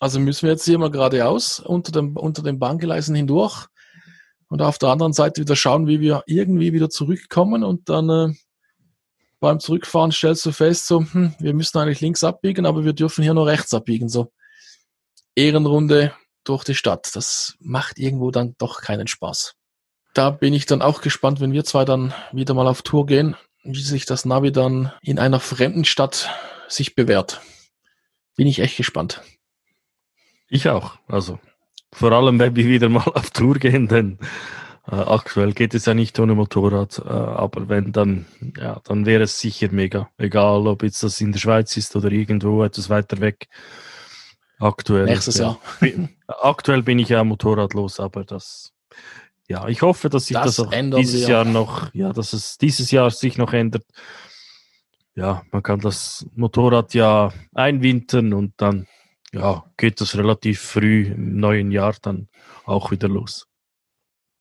Also 0.00 0.18
müssen 0.18 0.42
wir 0.42 0.52
jetzt 0.52 0.64
hier 0.64 0.78
mal 0.78 0.90
geradeaus 0.90 1.60
unter 1.60 1.92
dem, 1.92 2.16
unter 2.16 2.42
den 2.42 2.58
Bahngeleisen 2.58 3.14
hindurch 3.14 3.66
und 4.48 4.62
auf 4.62 4.78
der 4.78 4.90
anderen 4.90 5.12
Seite 5.12 5.40
wieder 5.40 5.56
schauen, 5.56 5.86
wie 5.86 6.00
wir 6.00 6.22
irgendwie 6.26 6.72
wieder 6.72 6.88
zurückkommen 6.88 7.62
und 7.62 7.88
dann 7.88 8.08
äh, 8.08 8.34
beim 9.40 9.60
Zurückfahren 9.60 10.12
stellst 10.12 10.46
du 10.46 10.52
fest, 10.52 10.86
so, 10.86 11.00
hm, 11.00 11.34
wir 11.38 11.52
müssen 11.52 11.78
eigentlich 11.78 12.00
links 12.00 12.24
abbiegen, 12.24 12.64
aber 12.64 12.84
wir 12.84 12.94
dürfen 12.94 13.22
hier 13.22 13.34
nur 13.34 13.46
rechts 13.46 13.74
abbiegen. 13.74 14.08
So 14.08 14.32
Ehrenrunde 15.34 16.14
durch 16.48 16.64
die 16.64 16.74
Stadt. 16.74 17.14
Das 17.14 17.56
macht 17.60 17.98
irgendwo 17.98 18.30
dann 18.30 18.54
doch 18.58 18.80
keinen 18.80 19.06
Spaß. 19.06 19.54
Da 20.14 20.30
bin 20.30 20.54
ich 20.54 20.66
dann 20.66 20.80
auch 20.80 21.02
gespannt, 21.02 21.40
wenn 21.40 21.52
wir 21.52 21.64
zwei 21.64 21.84
dann 21.84 22.14
wieder 22.32 22.54
mal 22.54 22.66
auf 22.66 22.82
Tour 22.82 23.06
gehen, 23.06 23.36
wie 23.64 23.82
sich 23.82 24.06
das 24.06 24.24
Navi 24.24 24.52
dann 24.52 24.92
in 25.02 25.18
einer 25.18 25.40
fremden 25.40 25.84
Stadt 25.84 26.30
sich 26.68 26.94
bewährt. 26.94 27.40
Bin 28.36 28.46
ich 28.46 28.60
echt 28.60 28.76
gespannt. 28.76 29.22
Ich 30.48 30.68
auch. 30.68 30.96
Also 31.06 31.38
vor 31.92 32.12
allem, 32.12 32.38
wenn 32.38 32.56
wir 32.56 32.66
wieder 32.66 32.88
mal 32.88 33.04
auf 33.14 33.30
Tour 33.30 33.56
gehen, 33.56 33.88
denn 33.88 34.18
äh, 34.90 34.94
aktuell 34.94 35.52
geht 35.52 35.74
es 35.74 35.86
ja 35.86 35.94
nicht 35.94 36.18
ohne 36.20 36.34
Motorrad, 36.34 37.02
äh, 37.04 37.08
aber 37.08 37.68
wenn 37.68 37.92
dann, 37.92 38.26
ja, 38.56 38.80
dann 38.84 39.04
wäre 39.04 39.24
es 39.24 39.40
sicher 39.40 39.68
mega. 39.70 40.08
Egal, 40.16 40.66
ob 40.66 40.82
jetzt 40.82 41.02
das 41.02 41.20
in 41.20 41.32
der 41.32 41.40
Schweiz 41.40 41.76
ist 41.76 41.96
oder 41.96 42.10
irgendwo 42.10 42.62
etwas 42.62 42.88
weiter 42.88 43.20
weg. 43.20 43.48
Aktuell. 44.58 45.04
Nächstes 45.04 45.38
ja, 45.38 45.58
Jahr. 45.80 46.08
aktuell 46.26 46.82
bin 46.82 46.98
ich 46.98 47.10
ja 47.10 47.22
motorradlos, 47.24 48.00
aber 48.00 48.24
das, 48.24 48.72
ja, 49.48 49.68
ich 49.68 49.82
hoffe, 49.82 50.08
dass 50.08 50.26
sich 50.26 50.36
das, 50.36 50.56
das 50.56 50.66
auch 50.66 50.70
dieses 50.70 51.22
wir. 51.22 51.28
Jahr 51.28 51.44
noch, 51.44 51.92
ja, 51.94 52.12
dass 52.12 52.32
es 52.32 52.58
dieses 52.58 52.90
Jahr 52.90 53.10
sich 53.10 53.36
noch 53.38 53.52
ändert. 53.52 53.84
Ja, 55.14 55.42
man 55.50 55.62
kann 55.62 55.80
das 55.80 56.26
Motorrad 56.34 56.94
ja 56.94 57.32
einwintern 57.54 58.32
und 58.34 58.54
dann, 58.56 58.86
ja, 59.32 59.64
geht 59.76 60.00
das 60.00 60.16
relativ 60.16 60.60
früh 60.60 61.06
im 61.06 61.38
neuen 61.38 61.70
Jahr 61.70 61.94
dann 62.00 62.28
auch 62.64 62.90
wieder 62.90 63.08
los. 63.08 63.46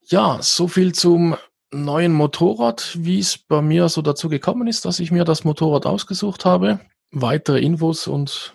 Ja, 0.08 0.40
so 0.42 0.68
viel 0.68 0.94
zum 0.94 1.36
neuen 1.72 2.14
Motorrad, 2.14 2.98
wie 3.00 3.20
es 3.20 3.38
bei 3.38 3.62
mir 3.62 3.90
so 3.90 4.02
dazu 4.02 4.30
gekommen 4.30 4.68
ist, 4.68 4.86
dass 4.86 5.00
ich 5.00 5.12
mir 5.12 5.24
das 5.24 5.44
Motorrad 5.44 5.86
ausgesucht 5.86 6.46
habe. 6.46 6.80
Weitere 7.12 7.60
Infos 7.60 8.08
und 8.08 8.55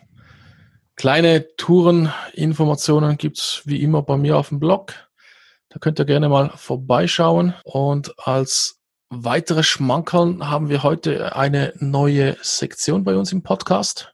kleine 1.01 1.57
Toureninformationen 1.57 3.17
gibt's 3.17 3.63
wie 3.65 3.83
immer 3.83 4.03
bei 4.03 4.19
mir 4.19 4.37
auf 4.37 4.51
dem 4.51 4.61
Blog. 4.61 4.93
Da 5.71 5.79
könnt 5.79 5.99
ihr 5.99 6.05
gerne 6.05 6.29
mal 6.29 6.51
vorbeischauen. 6.57 7.55
Und 7.65 8.13
als 8.19 8.83
weitere 9.09 9.63
Schmankerl 9.63 10.51
haben 10.51 10.69
wir 10.69 10.83
heute 10.83 11.35
eine 11.35 11.73
neue 11.79 12.37
Sektion 12.43 13.03
bei 13.03 13.17
uns 13.17 13.33
im 13.33 13.43
Podcast. 13.43 14.13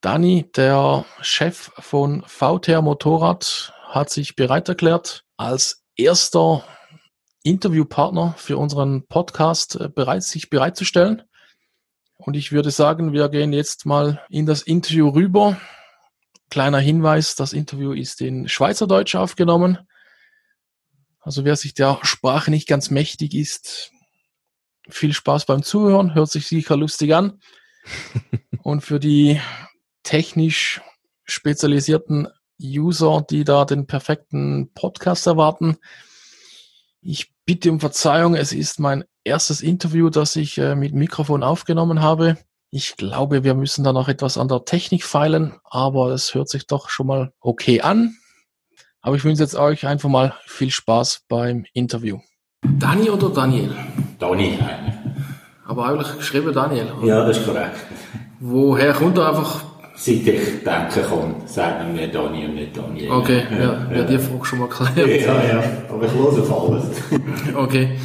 Dani, 0.00 0.50
der 0.56 1.04
Chef 1.20 1.70
von 1.78 2.24
VTR 2.26 2.82
Motorrad, 2.82 3.72
hat 3.84 4.10
sich 4.10 4.34
bereit 4.34 4.68
erklärt, 4.68 5.22
als 5.36 5.84
erster 5.94 6.64
Interviewpartner 7.44 8.34
für 8.36 8.58
unseren 8.58 9.06
Podcast 9.06 9.76
äh, 9.76 9.88
bereit, 9.88 10.24
sich 10.24 10.50
bereitzustellen. 10.50 11.22
Und 12.20 12.36
ich 12.36 12.52
würde 12.52 12.70
sagen, 12.70 13.14
wir 13.14 13.30
gehen 13.30 13.52
jetzt 13.52 13.86
mal 13.86 14.22
in 14.28 14.44
das 14.44 14.62
Interview 14.62 15.08
rüber. 15.08 15.58
kleiner 16.50 16.78
Hinweis, 16.78 17.34
das 17.34 17.52
Interview 17.52 17.92
ist 17.92 18.20
in 18.20 18.48
Schweizerdeutsch 18.48 19.14
aufgenommen. 19.14 19.78
Also 21.20 21.44
wer 21.44 21.56
sich 21.56 21.74
der 21.74 21.98
Sprache 22.02 22.50
nicht 22.50 22.68
ganz 22.68 22.90
mächtig 22.90 23.34
ist, 23.34 23.92
viel 24.88 25.14
Spaß 25.14 25.46
beim 25.46 25.62
Zuhören, 25.62 26.14
hört 26.14 26.30
sich 26.30 26.46
sicher 26.46 26.76
lustig 26.76 27.14
an. 27.14 27.40
Und 28.62 28.82
für 28.82 29.00
die 29.00 29.40
technisch 30.02 30.82
spezialisierten 31.24 32.28
User, 32.62 33.24
die 33.30 33.44
da 33.44 33.64
den 33.64 33.86
perfekten 33.86 34.72
Podcast 34.74 35.26
erwarten, 35.26 35.78
ich 37.00 37.32
bitte 37.46 37.70
um 37.70 37.80
Verzeihung, 37.80 38.34
es 38.34 38.52
ist 38.52 38.78
mein 38.78 39.04
erstes 39.30 39.62
Interview, 39.62 40.10
das 40.10 40.36
ich 40.36 40.58
äh, 40.58 40.74
mit 40.74 40.92
Mikrofon 40.92 41.42
aufgenommen 41.42 42.02
habe. 42.02 42.36
Ich 42.70 42.96
glaube, 42.96 43.42
wir 43.44 43.54
müssen 43.54 43.84
da 43.84 43.92
noch 43.92 44.08
etwas 44.08 44.36
an 44.36 44.48
der 44.48 44.64
Technik 44.64 45.04
feilen, 45.04 45.54
aber 45.64 46.10
es 46.10 46.34
hört 46.34 46.48
sich 46.48 46.66
doch 46.66 46.88
schon 46.88 47.06
mal 47.06 47.32
okay 47.40 47.80
an. 47.80 48.16
Aber 49.00 49.16
ich 49.16 49.24
wünsche 49.24 49.42
jetzt 49.42 49.54
euch 49.54 49.86
einfach 49.86 50.08
mal 50.08 50.34
viel 50.46 50.70
Spaß 50.70 51.22
beim 51.28 51.64
Interview. 51.72 52.18
Dani 52.62 53.08
oder 53.08 53.30
Daniel? 53.30 53.74
Dani. 54.18 54.58
Aber 55.64 55.86
eigentlich 55.86 56.18
geschrieben 56.18 56.52
Daniel. 56.52 56.92
Oder? 56.92 57.06
Ja, 57.06 57.24
das 57.24 57.38
ist 57.38 57.46
korrekt. 57.46 57.76
Woher 58.40 58.92
kommt 58.92 59.16
er 59.16 59.28
einfach? 59.28 59.64
Seit 59.94 60.14
ich 60.14 60.64
denken 60.64 61.02
kann, 61.08 61.34
sagen 61.46 61.96
wir 61.96 62.08
Dani 62.08 62.46
und 62.46 62.54
nicht 62.54 62.76
Daniel. 62.76 63.10
Okay, 63.10 63.42
ja, 63.50 63.58
ja, 63.58 63.96
ja. 63.96 64.04
die 64.04 64.18
Frage 64.18 64.44
schon 64.44 64.58
mal 64.58 64.68
klärt. 64.68 64.96
Ja, 64.96 65.44
ja, 65.44 65.62
aber 65.88 66.06
ich 66.06 66.12
höre 66.12 66.42
auf 66.42 66.70
alles. 66.70 66.84
okay. 67.54 67.98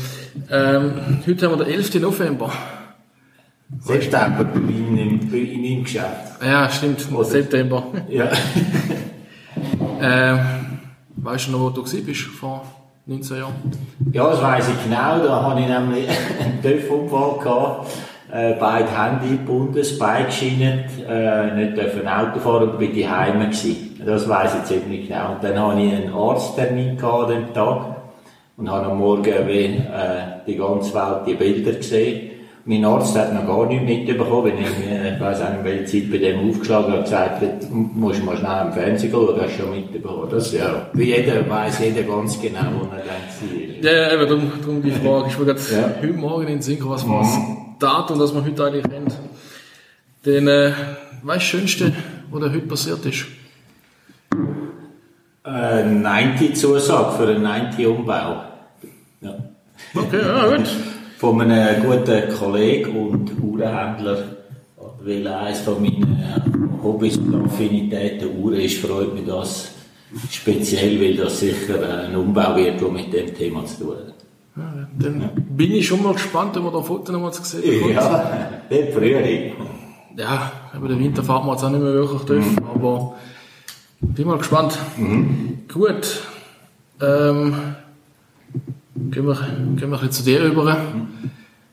Ähm, 0.52 1.21
heute 1.26 1.50
haben 1.50 1.60
wir 1.60 1.65
den 1.65 1.74
11. 1.74 1.95
November. 2.02 2.52
September 3.80 4.45
in, 4.56 4.98
in, 4.98 5.34
in 5.34 5.62
meinem 5.62 5.84
Geschäft. 5.84 6.41
Ja, 6.43 6.69
stimmt. 6.69 7.12
Oder? 7.12 7.26
September. 7.26 7.84
Ja. 8.10 8.30
ähm, 10.02 10.39
weißt 11.15 11.48
du 11.48 11.52
noch, 11.52 11.60
wo 11.62 11.69
du 11.69 11.84
bist 11.84 12.21
vor 12.21 12.63
19 13.06 13.38
Jahren? 13.38 13.54
Ja, 14.12 14.30
das 14.30 14.41
weiss 14.41 14.67
ich 14.69 14.84
genau. 14.84 15.24
Da 15.26 15.43
hatte 15.43 15.62
ich 15.62 15.67
nämlich 15.67 16.08
einen 16.39 16.62
TÜV-Unfall 16.62 17.39
gehabt. 17.43 17.91
Äh, 18.32 18.56
beide 18.60 18.89
Hände 18.89 19.26
eingebunden, 19.26 19.76
das 19.76 19.98
Bein 19.98 20.26
geschinnet, 20.26 20.89
äh, 21.08 21.56
nicht 21.56 21.78
dürfen 21.78 22.08
Auto 22.08 22.39
fahren 22.39 22.69
und 22.69 22.80
bin 22.80 22.93
die 22.93 23.08
Heime 23.08 23.45
gewesen. 23.45 24.02
Das 24.06 24.28
weiss 24.28 24.56
ich 24.56 24.63
ziemlich 24.65 25.08
genau. 25.08 25.34
Und 25.34 25.43
dann 25.43 25.60
hatte 25.60 25.82
ich 25.82 25.93
einen 25.93 26.13
Arzttermin 26.13 26.98
gehabt 26.98 27.24
an 27.24 27.30
dem 27.30 27.54
Tag 27.54 27.94
und 28.57 28.69
habe 28.69 28.87
am 28.87 28.99
Morgen 28.99 29.47
wie, 29.47 29.65
äh, 29.65 30.41
die 30.47 30.55
ganze 30.55 30.93
Welt 30.93 31.27
die 31.27 31.33
Bilder 31.33 31.73
gesehen 31.73 32.31
mein 32.67 32.83
Arzt 32.83 33.15
hat 33.15 33.31
noch 33.31 33.45
gar 33.45 33.67
nichts 33.67 33.85
mitbekommen, 33.85 34.45
wenn 34.45 34.57
ich, 34.57 34.89
äh, 34.89 35.13
ich 35.13 35.21
weiss 35.21 35.39
auch 35.39 35.51
nicht, 35.51 35.63
welche 35.63 35.85
Zeit 35.85 36.11
bei 36.11 36.17
dem 36.17 36.49
aufgeschlagen 36.49 36.93
habe, 36.93 37.03
gesagt 37.03 37.41
hat, 37.41 37.69
musst 37.71 38.23
mal 38.23 38.35
schnell 38.35 38.65
im 38.65 38.73
Fernsehen 38.73 39.11
schauen, 39.11 39.39
hast 39.39 39.59
du 39.59 39.61
schon 39.61 39.71
mitbekommen. 39.71 40.27
Das, 40.31 40.51
ja, 40.51 40.89
wie 40.93 41.03
jeder 41.03 41.47
weiss 41.47 41.79
jeder 41.79 42.01
ganz 42.01 42.41
genau, 42.41 42.65
wo 42.79 42.87
er 42.95 43.03
denkt, 43.03 43.85
Ja, 43.85 43.91
ja, 43.91 44.13
eben, 44.13 44.27
darum, 44.27 44.51
darum 44.59 44.81
die 44.81 44.91
Frage. 44.91 45.27
Ich 45.27 45.39
will 45.39 45.47
jetzt 45.47 45.71
ja. 45.71 45.91
heute 46.01 46.13
Morgen 46.13 46.41
in 46.43 46.53
den 46.53 46.61
Sinn 46.63 46.79
was 46.81 47.07
war 47.07 47.19
das 47.19 47.37
mhm. 47.37 47.57
Datum, 47.77 48.17
das 48.17 48.33
man 48.33 48.43
heute 48.43 48.65
eigentlich 48.65 48.89
kennt. 48.89 49.15
Den, 50.25 50.47
äh, 50.47 50.71
weißt 51.21 51.43
Schönste, 51.43 51.93
was 52.31 52.41
da 52.41 52.49
heute 52.49 52.61
passiert 52.61 53.05
ist? 53.05 53.27
Äh, 55.45 55.84
90-Zusage 55.84 57.12
für 57.17 57.27
einen 57.27 57.45
90-Umbau. 57.45 58.43
Ja. 59.21 59.36
Okay, 59.95 60.21
ja, 60.21 60.55
gut 60.58 60.67
von 61.17 61.41
einem 61.41 61.84
guten 61.84 62.29
Kollegen 62.38 62.95
und 62.95 63.31
Uhrenhändler, 63.41 64.17
weil 64.99 65.27
eines 65.27 65.62
von 65.62 65.81
meinen 65.81 66.79
Hobbys 66.84 67.17
und 67.17 67.45
Affinitäten 67.45 68.38
Uhren 68.41 68.60
ist, 68.60 68.77
freut 68.77 69.13
mich 69.13 69.25
das 69.25 69.71
speziell, 70.29 70.99
weil 71.01 71.15
das 71.15 71.39
sicher 71.39 72.03
ein 72.03 72.15
Umbau 72.15 72.55
wird, 72.55 72.79
der 72.81 72.89
mit 72.89 73.13
dem 73.13 73.34
Thema 73.34 73.65
zu 73.65 73.86
tun 73.86 73.95
hat. 73.95 74.13
Ja, 74.58 74.88
dann 74.99 75.21
ja. 75.21 75.29
bin 75.36 75.71
ich 75.71 75.88
schon 75.88 76.03
mal 76.03 76.13
gespannt, 76.13 76.55
wenn 76.55 76.63
wir 76.63 76.71
da 76.71 76.81
Fotos 76.81 77.12
nochmal 77.12 77.34
zu 77.34 77.43
sehen 77.43 77.62
bekommen. 77.62 77.95
Ja, 77.95 78.49
der 78.69 78.88
Frühling. 78.93 79.53
Ja, 80.17 80.51
über 80.77 80.88
den 80.88 80.99
Winter 80.99 81.23
fahren 81.23 81.45
wir 81.45 81.53
jetzt 81.53 81.63
auch 81.63 81.69
nicht 81.69 81.81
mehr 81.81 81.93
wirklich 81.93 82.21
durch, 82.21 82.45
mhm. 82.45 82.65
aber 82.73 83.15
bin 84.13 84.27
mal 84.27 84.37
gespannt. 84.37 84.77
Mhm. 84.97 85.59
Gut. 85.67 86.21
Ähm, 87.01 87.55
Gehen 89.11 89.27
wir, 89.27 89.37
gehen 89.75 89.89
wir 89.89 90.09
zu 90.09 90.23
dir 90.23 90.45
über. 90.45 90.77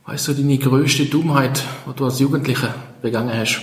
Was 0.05 0.15
ist 0.17 0.25
so 0.25 0.33
deine 0.33 0.59
grösste 0.59 1.05
Dummheit, 1.05 1.63
die 1.87 1.97
du 1.97 2.05
als 2.05 2.19
Jugendlicher 2.19 2.75
begangen 3.01 3.31
hast? 3.33 3.63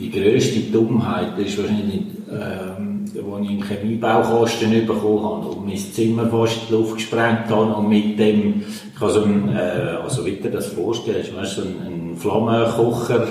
Die 0.00 0.10
grösste 0.10 0.60
Dummheit 0.72 1.38
ist 1.38 1.58
wahrscheinlich, 1.58 2.02
ähm, 2.30 3.04
als 3.04 3.44
ich 3.44 3.50
einen 3.50 3.62
Chemiebaukasten 3.62 4.86
bekommen 4.86 5.24
habe 5.24 5.48
und 5.48 5.66
mein 5.66 5.76
Zimmer 5.76 6.26
fast 6.30 6.62
in 6.62 6.68
die 6.68 6.72
Luft 6.72 6.94
gesprengt 6.96 7.50
habe 7.50 7.74
und 7.74 7.90
mit 7.90 8.18
dem, 8.18 8.62
ich 8.62 8.98
kann 8.98 9.10
so 9.10 9.24
ein, 9.24 9.54
äh, 9.54 9.98
also 10.02 10.24
wie 10.24 10.36
du 10.36 10.50
das 10.50 10.68
vorstellst, 10.68 11.36
weißt, 11.36 11.56
so 11.56 11.62
ein, 11.62 12.12
ein 12.12 12.16
Flammenkocher, 12.16 13.26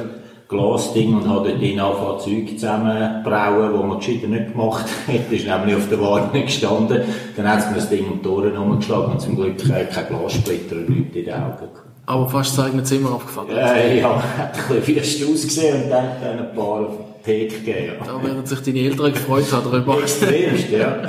Glasding 0.52 1.16
und 1.16 1.28
habe 1.30 1.50
dort 1.50 1.62
angefangen, 1.62 2.20
Zeug 2.20 2.60
zusammenbrauen, 2.60 3.74
wo 3.74 3.84
man 3.84 4.00
gescheiter 4.00 4.28
nicht 4.28 4.52
gemacht 4.52 4.86
hat. 5.08 5.16
ist 5.32 5.48
nämlich 5.48 5.76
auf 5.76 5.90
der 5.90 6.02
Warnung 6.02 6.32
gestanden. 6.34 7.02
Dann 7.38 7.48
hat 7.48 7.60
es 7.60 7.70
mir 7.70 7.76
das 7.78 7.90
Ding 7.90 8.06
um 8.12 8.22
die 8.22 8.28
Ohren 8.28 8.58
umgeschlagen 8.58 9.14
und 9.14 9.22
zum 9.22 9.38
Glück 9.38 9.58
kein 9.58 9.88
Glassplitter 9.88 10.76
und 10.76 10.90
nichts 10.90 11.16
in 11.16 11.26
den 11.26 11.34
Augen. 11.34 11.70
Aber 12.06 12.28
fast 12.28 12.58
das 12.58 12.66
eigene 12.66 12.84
Zimmer 12.84 13.12
abgefangen. 13.14 13.56
Äh, 13.56 14.02
ja, 14.02 14.22
hat 14.38 14.60
ein 14.70 14.82
bisschen 14.82 14.98
wüst 14.98 15.24
ausgesehen 15.24 15.84
und 15.84 15.90
dann, 15.90 16.22
ein 16.22 16.54
paar 16.54 16.82
auf 16.82 16.98
die 17.20 17.24
Theke 17.24 17.60
gegeben. 17.60 17.94
Ja. 18.00 18.06
Da 18.06 18.22
werden 18.24 18.46
sich 18.46 18.60
deine 18.60 18.80
Eltern 18.80 19.14
gefreut 19.14 19.52
haben 19.54 19.72
darüber. 19.72 20.00
Extremst, 20.02 20.70
ja. 20.70 21.02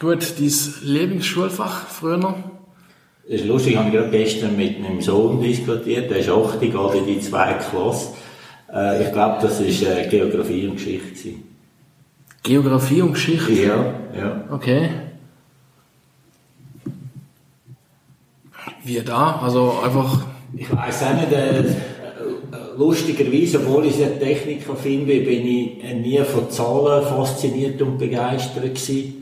Gut, 0.00 0.34
dein 0.38 0.52
Lieblingsschulfach 0.82 1.86
früher 1.88 2.16
noch? 2.16 2.36
Das 3.30 3.42
ist 3.42 3.46
lustig, 3.46 3.74
ich 3.74 3.78
habe 3.78 3.92
gerade 3.92 4.10
gestern 4.10 4.56
mit 4.56 4.80
meinem 4.80 5.00
Sohn 5.00 5.40
diskutiert, 5.40 6.10
der 6.10 6.18
ist 6.18 6.28
8, 6.28 6.60
geht 6.60 6.74
in 6.74 7.06
die 7.06 7.20
zweite 7.20 7.64
Klasse. 7.64 8.08
Äh, 8.74 9.04
ich 9.04 9.12
glaube, 9.12 9.38
das 9.40 9.60
war 9.60 9.98
äh, 9.98 10.08
Geografie 10.08 10.66
und 10.66 10.74
Geschichte. 10.74 11.34
Geografie 12.42 13.02
und 13.02 13.12
Geschichte? 13.12 13.52
Ja, 13.52 13.94
ja. 14.18 14.44
Okay. 14.50 14.90
Wie 18.82 19.00
da? 19.00 19.38
Also 19.44 19.74
einfach... 19.84 20.24
Ich 20.56 20.68
weiß 20.68 21.04
auch 21.04 21.14
nicht, 21.14 21.32
äh, 21.32 21.62
lustigerweise, 22.76 23.60
obwohl 23.60 23.86
ich 23.86 24.02
ein 24.02 24.18
Techniker 24.18 24.74
finde, 24.74 25.20
bin 25.20 25.46
ich 25.46 25.94
nie 25.94 26.18
von 26.24 26.50
Zahlen 26.50 27.06
fasziniert 27.06 27.80
und 27.80 27.96
begeistert 27.96 28.64
gewesen. 28.64 29.19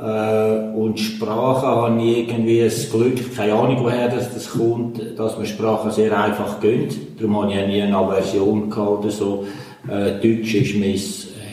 Äh, 0.00 0.74
und 0.74 0.98
Sprache 0.98 1.66
habe 1.66 2.02
ich 2.02 2.28
irgendwie 2.28 2.62
das 2.62 2.90
Glück, 2.90 3.36
keine 3.36 3.52
Ahnung 3.52 3.84
woher 3.84 4.08
das, 4.08 4.32
das 4.32 4.50
kommt, 4.50 5.18
dass 5.18 5.36
man 5.36 5.46
Sprache 5.46 5.90
sehr 5.90 6.18
einfach 6.18 6.58
gönnt. 6.60 6.96
Darum 7.18 7.42
habe 7.42 7.52
ich 7.52 7.58
auch 7.58 7.66
nie 7.66 7.82
eine 7.82 7.96
Aversion 7.96 8.70
gehabt 8.70 9.00
oder 9.00 9.10
so. 9.10 9.44
Äh, 9.88 10.12
Deutsch 10.20 10.54
war 10.54 10.80
mein 10.80 11.00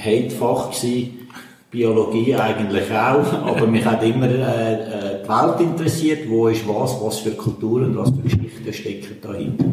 Hatefach 0.02 0.72
gewesen. 0.72 1.14
Biologie 1.70 2.34
eigentlich 2.36 2.90
auch, 2.92 3.34
aber 3.46 3.68
mich 3.68 3.84
hat 3.84 4.02
immer 4.02 4.30
äh, 4.30 4.74
äh, 4.74 5.24
die 5.24 5.30
Welt 5.30 5.60
interessiert, 5.60 6.30
wo 6.30 6.48
ist 6.48 6.66
was, 6.66 6.98
was 7.02 7.20
für 7.20 7.32
Kulturen, 7.32 7.98
was 7.98 8.10
für 8.12 8.22
Geschichten 8.22 8.74
stecken 8.74 9.18
dahinter. 9.22 9.66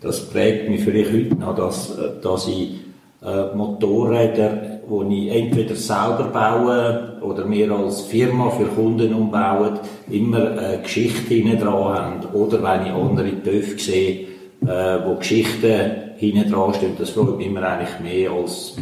Das 0.00 0.30
prägt 0.30 0.70
mich 0.70 0.82
vielleicht 0.84 1.12
heute 1.12 1.34
noch, 1.34 1.56
dass, 1.56 1.98
äh, 1.98 2.10
dass 2.22 2.46
ich 2.46 2.76
äh, 3.24 3.56
Motorräder 3.56 4.75
die 4.88 5.28
ich 5.28 5.34
entweder 5.34 5.74
selber 5.74 6.30
baue 6.32 7.18
oder 7.20 7.44
mir 7.44 7.70
als 7.72 8.02
Firma 8.02 8.50
für 8.50 8.66
Kunden 8.66 9.12
umbauen, 9.14 9.78
immer 10.10 10.52
eine 10.52 10.80
Geschichte 10.82 11.34
hinten 11.34 11.58
dran 11.58 11.94
haben. 11.94 12.26
Oder 12.32 12.62
wenn 12.62 12.86
ich 12.86 12.92
andere 12.92 13.42
TÜV 13.42 13.80
sehe, 13.80 14.26
äh, 14.62 14.98
wo 15.04 15.16
Geschichten 15.16 15.92
hinten 16.16 16.50
dran 16.50 16.74
stehen, 16.74 16.92
das 16.98 17.10
freut 17.10 17.36
mich 17.36 17.48
immer 17.48 17.62
eigentlich 17.62 18.00
mehr 18.00 18.30
als 18.30 18.76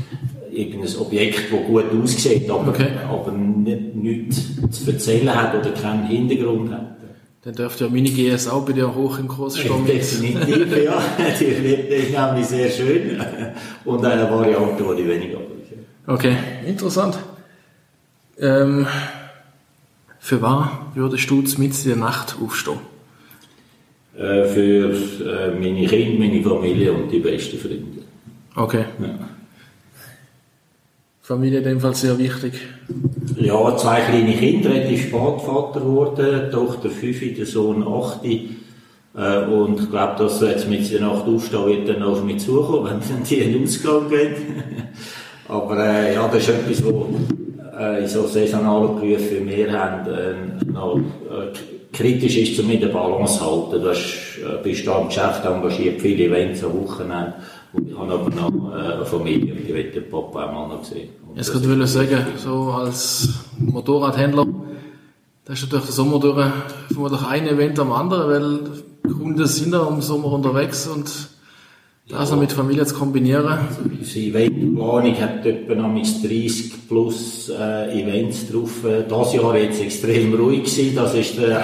irgendein 0.52 0.96
Objekt, 0.98 1.52
das 1.52 1.66
gut 1.66 1.84
aussieht, 2.02 2.48
aber, 2.50 2.68
okay. 2.68 2.88
aber 3.08 3.32
nicht, 3.32 3.94
nichts 3.94 4.42
zu 4.70 4.90
erzählen 4.90 5.34
hat 5.34 5.54
oder 5.54 5.70
keinen 5.70 6.06
Hintergrund 6.06 6.70
hat. 6.70 6.94
Dann 7.42 7.54
dürfte 7.54 7.84
ja 7.84 7.90
meine 7.90 8.08
GS 8.08 8.48
auch 8.48 8.64
bei 8.64 8.72
dir 8.72 8.94
hoch 8.94 9.18
im 9.18 9.28
Kurs 9.28 9.58
stehen. 9.58 9.84
Definitiv, 9.86 10.82
ja. 10.82 11.02
Die 11.38 11.44
ist 11.44 12.18
nämlich 12.18 12.46
sehr 12.46 12.70
schön. 12.70 13.20
Und 13.84 14.02
eine 14.04 14.30
Variante, 14.30 14.82
die 14.96 15.02
ich 15.02 15.08
weniger 15.08 15.38
Okay, 16.06 16.36
interessant. 16.66 17.18
Ähm, 18.38 18.86
für 20.18 20.42
was 20.42 20.68
würdest 20.94 21.30
du 21.30 21.36
mit 21.36 21.84
in 21.84 21.88
der 21.88 21.96
Nacht 21.96 22.36
aufstehen? 22.42 22.78
Äh, 24.16 24.44
für 24.44 24.90
äh, 24.90 25.58
meine 25.58 25.86
Kinder, 25.86 26.18
meine 26.18 26.42
Familie 26.42 26.92
und 26.92 27.10
die 27.10 27.18
besten 27.18 27.58
Freunde. 27.58 28.02
Okay. 28.54 28.84
Ja. 29.00 29.18
Familie 31.22 31.58
in 31.58 31.64
dem 31.64 31.80
Fall 31.80 31.94
sehr 31.94 32.18
wichtig. 32.18 32.60
Ja, 33.36 33.76
zwei 33.78 34.00
kleine 34.00 34.34
Kinder, 34.34 34.70
relativ 34.70 35.08
spät 35.08 35.12
Vater 35.12 35.80
geworden, 35.80 36.50
Tochter 36.52 36.90
5, 36.90 37.36
der 37.36 37.46
Sohn 37.46 37.82
8. 37.82 38.24
Äh, 38.24 39.46
und 39.46 39.80
ich 39.80 39.90
glaube, 39.90 40.16
dass 40.18 40.40
jetzt 40.42 40.68
mit 40.68 40.92
der 40.92 41.00
Nacht 41.00 41.26
aufstehen 41.26 41.66
wird 41.66 41.88
dann 41.88 42.02
auf 42.02 42.22
mich 42.22 42.44
zukommen, 42.44 42.84
wenn 42.84 43.00
dann 43.00 43.24
die 43.24 43.36
in 43.36 43.52
den 43.54 43.64
Ausgang 43.64 44.08
gehen. 44.10 44.34
Aber 45.48 45.76
äh, 45.78 46.14
ja, 46.14 46.26
das 46.28 46.42
ist 46.42 46.48
etwas, 46.48 46.84
wo 46.84 47.08
äh, 47.78 48.02
in 48.02 48.08
so 48.08 48.26
saisonalen 48.26 48.96
Berufen 48.96 49.46
wie 49.46 49.56
wir 49.56 49.72
haben, 49.72 50.10
äh, 50.10 50.72
noch, 50.72 50.96
äh, 50.96 51.52
kritisch 51.92 52.36
ist, 52.36 52.58
um 52.60 52.70
in 52.70 52.80
der 52.80 52.88
Balance 52.88 53.38
zu 53.38 53.44
halten. 53.44 53.82
Du 53.82 53.88
hast, 53.88 54.38
äh, 54.38 54.62
bist 54.62 54.86
da 54.86 55.00
im 55.00 55.08
Geschäft 55.08 55.44
engagiert, 55.44 56.00
viele 56.00 56.24
Events 56.24 56.64
am 56.64 56.82
Wochenende. 56.82 57.34
Und 57.72 57.88
ich 57.88 57.98
habe 57.98 58.12
aber 58.12 58.30
noch 58.30 58.72
äh, 58.72 58.94
eine 58.94 59.04
Familie, 59.04 59.54
die 59.54 59.74
will 59.74 59.90
den 59.90 60.08
Papa 60.08 60.46
auch 60.46 60.52
mal 60.52 60.68
noch 60.68 60.84
sehen. 60.84 61.08
Jetzt 61.34 61.52
könnte 61.52 61.74
ich 61.74 61.90
sagen, 61.90 62.26
so 62.36 62.70
als 62.70 63.28
Motorradhändler, 63.58 64.46
da 65.44 65.52
ist 65.52 65.62
natürlich 65.62 65.86
der 65.86 65.94
Sommer 65.94 66.20
durch 66.20 66.46
vermutlich 66.92 67.26
ein 67.26 67.48
Event 67.48 67.78
am 67.80 67.92
anderen, 67.92 68.30
weil 69.02 69.12
Kunden 69.12 69.46
sind 69.46 69.72
ja 69.72 69.86
im 69.88 70.00
Sommer 70.00 70.32
unterwegs 70.32 70.86
und 70.86 71.10
das 72.08 72.30
noch 72.30 72.38
mit 72.38 72.52
Familie 72.52 72.84
zu 72.84 72.94
kombinieren. 72.94 73.58
Unsere 73.82 74.26
Eventplanung 74.26 75.20
hat 75.20 75.46
etwa 75.46 75.74
noch 75.74 75.94
30 75.94 76.86
plus 76.86 77.48
äh, 77.48 78.02
Events 78.02 78.50
drauf. 78.50 78.84
Das 79.08 79.34
Jahr 79.34 79.56
jetzt 79.56 79.80
extrem 79.80 80.34
ruhig 80.34 80.64
gewesen. 80.64 80.94
Das 80.94 81.14
ist 81.14 81.38
der, 81.38 81.58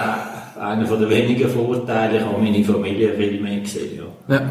äh, 0.56 0.60
einer 0.60 0.84
der 0.84 1.10
wenigen 1.10 1.48
Vorteile. 1.48 2.18
Ich 2.18 2.24
habe 2.24 2.42
meine 2.42 2.64
Familie 2.64 3.14
viel 3.14 3.40
mehr 3.40 3.60
gesehen. 3.60 4.00
Ja. 4.28 4.34
ja. 4.34 4.50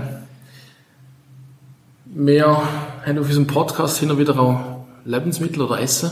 Wir 2.06 2.46
haben 2.48 3.18
auf 3.18 3.26
unserem 3.26 3.48
Podcast 3.48 4.00
hin 4.00 4.12
und 4.12 4.20
wieder 4.20 4.38
auch 4.40 4.86
Lebensmittel 5.06 5.62
oder 5.64 5.80
Essen. 5.80 6.12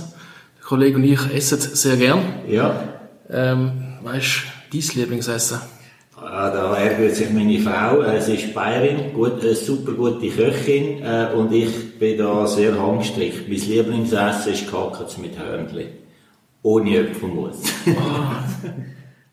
Der 0.58 0.66
Kollege 0.66 0.98
und 0.98 1.04
ich 1.04 1.20
essen 1.34 1.60
sehr 1.60 1.98
gern. 1.98 2.20
Ja. 2.48 2.84
Ähm, 3.30 3.98
was 4.04 4.18
ist 4.18 4.94
dein 4.96 5.02
Lieblingsessen? 5.02 5.60
Ah, 6.20 6.50
da 6.50 6.76
ärgert 6.76 7.16
sich 7.16 7.30
meine 7.30 7.60
Frau. 7.60 8.02
Äh, 8.02 8.20
sie 8.20 8.34
ist 8.34 8.54
Bayerin, 8.54 9.14
gut, 9.14 9.40
eine 9.40 9.54
super 9.54 9.92
gute 9.92 10.28
Köchin 10.30 11.04
äh, 11.04 11.28
und 11.36 11.54
ich 11.54 12.00
bin 12.00 12.18
da 12.18 12.48
sehr 12.48 12.82
handgestrickt. 12.82 13.48
Mein 13.48 13.60
Lieblingsessen 13.60 14.54
ist 14.54 14.70
Kakens 14.70 15.20
mit 15.20 15.38
Hörnli. 15.38 15.90
Ohne 16.64 16.98
Äpfelmus. 16.98 17.62
Oh. 17.88 17.92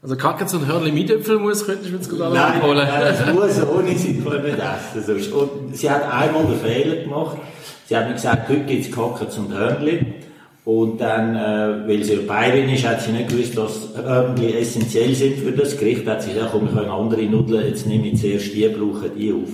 Also 0.03 0.17
Kakens 0.17 0.53
und 0.53 0.67
Hörnli 0.67 0.93
mit 0.93 1.11
Äpfelmus 1.11 1.65
könntest 1.65 1.91
du 1.91 1.97
jetzt 1.97 2.11
gerade 2.11 2.35
nein, 2.35 2.61
abholen. 2.61 2.87
Nein, 2.87 3.01
das 3.01 3.33
muss 3.33 3.67
ohne 3.67 3.97
sie 3.97 4.13
nicht 4.13 4.27
essen. 4.27 5.03
Sonst. 5.07 5.33
Und 5.33 5.75
sie 5.75 5.89
hat 5.89 6.03
einmal 6.13 6.45
den 6.45 6.61
Fehler 6.61 6.97
gemacht. 6.97 7.39
Sie 7.87 7.97
hat 7.97 8.09
mir 8.09 8.13
gesagt, 8.13 8.47
heute 8.51 8.65
gibt 8.65 8.85
es 8.85 8.93
Kakens 8.93 9.39
und 9.39 9.55
Hörnli. 9.55 10.05
Und 10.65 10.99
dann, 10.99 11.37
äh, 11.37 11.87
weil 11.87 12.03
sie 12.05 12.17
Bayerin 12.17 12.71
ist, 12.71 12.87
hat 12.87 13.03
sie 13.03 13.13
nicht 13.13 13.29
gewusst, 13.29 13.57
dass 13.57 13.91
Hörnli 14.03 14.55
essentiell 14.55 15.15
sind 15.15 15.39
für 15.39 15.53
das 15.53 15.77
Gericht. 15.77 16.07
Hat 16.07 16.23
sie 16.23 16.33
gesagt, 16.33 16.53
komm, 16.53 16.69
wir 16.69 16.73
können 16.73 16.91
andere 16.91 17.23
Nudeln, 17.25 17.67
jetzt 17.67 17.87
nehme 17.87 18.09
ich 18.09 18.19
zuerst 18.19 18.55
die, 18.55 18.67
brauche 18.69 19.11
die 19.11 19.33
auf. 19.33 19.51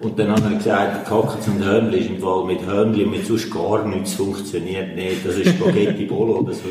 Und 0.00 0.18
dann 0.18 0.32
hat 0.32 0.42
er 0.42 0.56
gesagt, 0.56 1.06
Kackens 1.06 1.46
und 1.48 1.62
Hörnli 1.62 1.98
ist 1.98 2.08
im 2.08 2.18
Fall 2.18 2.44
mit 2.44 2.64
Hörnli 2.66 3.04
und 3.04 3.10
mit 3.10 3.26
sonst 3.26 3.50
gar 3.50 3.86
nichts 3.86 4.14
funktioniert 4.14 4.96
nicht. 4.96 5.26
Das 5.26 5.36
ist 5.36 5.50
Spaghetti 5.50 6.04
Bolo 6.08 6.38
oder 6.38 6.54
so. 6.54 6.68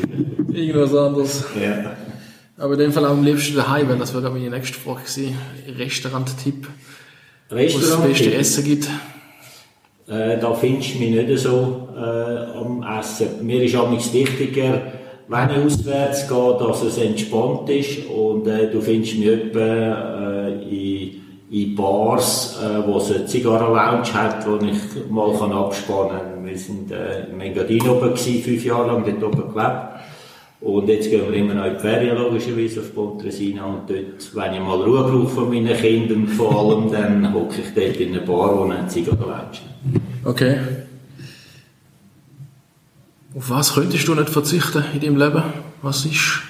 Irgendwas 0.52 0.94
anderes. 0.94 1.44
Ja. 1.60 1.92
Aber 2.58 2.74
in 2.74 2.80
dem 2.80 2.92
Fall 2.92 3.04
am 3.04 3.24
liebsten 3.24 3.56
daheim, 3.56 3.88
weil 3.88 3.98
das 3.98 4.12
wäre 4.12 4.28
meine 4.30 4.50
nächste 4.50 4.78
Frage 4.78 5.02
gewesen. 5.02 5.38
Restaurant-Tipp. 5.78 6.68
Restaurant 7.50 7.84
wo 7.84 7.86
es 7.86 7.90
das 7.90 8.08
beste 8.08 8.34
Essen 8.34 8.64
gibt. 8.64 8.88
Äh, 10.06 10.38
da 10.38 10.52
findest 10.52 10.94
du 10.94 10.98
mich 10.98 11.10
nicht 11.10 11.38
so 11.38 11.88
äh, 11.96 12.58
am 12.58 12.84
Essen. 12.98 13.46
Mir 13.46 13.62
ist 13.62 13.74
amigs 13.74 14.12
wichtiger, 14.12 14.82
wenn 15.28 15.50
ich 15.50 15.64
auswärts 15.64 16.28
gehe, 16.28 16.56
dass 16.58 16.82
es 16.82 16.98
entspannt 16.98 17.70
ist 17.70 18.06
und 18.10 18.46
äh, 18.46 18.70
du 18.70 18.82
findest 18.82 19.18
mich 19.18 19.28
etwa 19.28 19.60
äh, 19.60 20.52
in, 20.68 21.22
in 21.50 21.74
Bars, 21.74 22.60
äh, 22.62 22.86
wo 22.86 22.98
es 22.98 23.14
eine 23.14 23.24
Zigarren-Lounge 23.24 24.12
hat, 24.12 24.46
wo 24.46 24.56
ich 24.56 25.10
mal 25.10 25.32
kann 25.38 25.52
abspannen 25.52 26.18
kann. 26.18 26.44
Wir 26.44 26.58
sind 26.58 26.92
äh, 26.92 27.24
in 27.32 27.40
Engadin 27.40 27.88
oben 27.88 28.10
gewesen, 28.10 28.42
fünf 28.42 28.62
Jahre 28.62 28.88
lang 28.88 29.04
dort 29.06 29.22
oben 29.22 29.54
gelebt. 29.54 29.93
Und 30.64 30.88
jetzt 30.88 31.10
gehen 31.10 31.30
wir 31.30 31.34
immer 31.34 31.52
noch 31.52 31.66
in 31.66 31.74
die 31.74 31.80
Ferien, 31.80 32.16
logischerweise, 32.16 32.80
auf 32.80 32.94
Pontresina. 32.94 33.66
Und 33.66 33.90
dort, 33.90 34.34
wenn 34.34 34.54
ich 34.54 34.60
mal 34.60 34.80
Ruhe 34.80 35.02
brauche 35.04 35.28
von 35.28 35.50
meinen 35.50 35.76
Kindern 35.76 36.26
vor 36.26 36.58
allem, 36.58 36.90
dann 36.92 37.34
hocke 37.34 37.60
ich 37.60 37.74
dort 37.74 38.00
in 38.00 38.14
einer 38.14 38.24
Bar, 38.24 38.58
wo 38.58 38.64
eine 38.64 38.88
Zigarre-Lounge 38.88 39.60
Okay. 40.24 40.56
Auf 43.36 43.50
was 43.50 43.74
könntest 43.74 44.08
du 44.08 44.14
nicht 44.14 44.30
verzichten 44.30 44.84
in 44.94 45.00
deinem 45.00 45.18
Leben? 45.18 45.42
Was 45.82 46.06
ist 46.06 46.40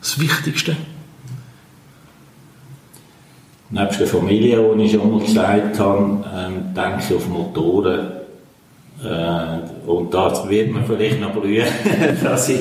das 0.00 0.18
Wichtigste? 0.18 0.76
Nebst 3.68 4.00
der 4.00 4.06
Familie, 4.06 4.74
die 4.78 4.84
ich 4.84 4.92
schon 4.92 5.10
mal 5.10 5.20
gesagt 5.20 5.78
habe, 5.78 6.24
ähm, 6.34 6.74
denke 6.74 7.02
ich 7.06 7.14
auf 7.14 7.28
Motoren. 7.28 8.06
Äh, 9.04 9.63
und 9.86 10.14
da 10.14 10.48
wird 10.48 10.70
man 10.70 10.84
vielleicht 10.84 11.20
noch 11.20 11.30
blühen, 11.30 11.66
dass 12.22 12.48
ich 12.48 12.60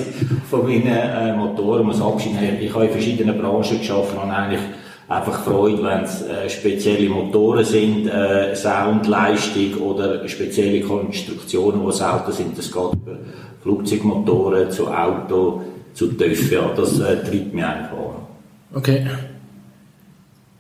von 0.50 0.64
meinen 0.64 0.88
äh, 0.88 1.36
Motoren 1.36 1.86
muss 1.86 2.02
abschieden 2.02 2.38
muss. 2.38 2.62
Ich 2.62 2.74
habe 2.74 2.86
in 2.86 2.92
verschiedenen 2.92 3.38
Branchen 3.40 3.80
geschafft 3.80 4.14
und 4.22 4.30
eigentlich 4.30 4.62
einfach 5.08 5.44
Freude, 5.44 5.84
wenn 5.84 6.04
es 6.04 6.22
äh, 6.22 6.50
spezielle 6.50 7.10
Motoren 7.10 7.64
sind, 7.64 8.08
äh, 8.08 8.56
Soundleistung 8.56 9.76
oder 9.76 10.28
spezielle 10.28 10.82
Konstruktionen, 10.82 11.82
die 11.82 12.04
Auto 12.04 12.32
sind. 12.32 12.58
Das 12.58 12.72
geht 12.72 12.94
über 12.94 13.18
Flugzeugmotoren 13.62 14.72
zu 14.72 14.88
Auto, 14.88 15.62
zu 15.94 16.08
TÜV. 16.08 16.52
Ja, 16.52 16.72
das 16.76 17.00
äh, 17.00 17.24
treibt 17.24 17.54
mich 17.54 17.64
einfach 17.64 17.98
an. 17.98 18.76
Okay. 18.76 19.08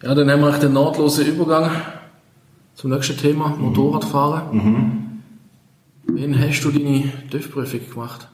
Ja, 0.01 0.13
dann 0.13 0.29
haben 0.29 0.41
wir 0.41 0.51
den 0.51 0.73
nahtlosen 0.73 1.25
Übergang 1.27 1.71
zum 2.75 2.91
nächsten 2.91 3.17
Thema, 3.17 3.49
mhm. 3.49 3.65
Motorradfahren. 3.65 4.41
Mhm. 4.51 5.02
Wann 6.07 6.39
hast 6.39 6.61
du 6.63 6.71
deine 6.71 7.03
TÜV-Prüfung 7.31 7.79
gemacht? 7.89 8.27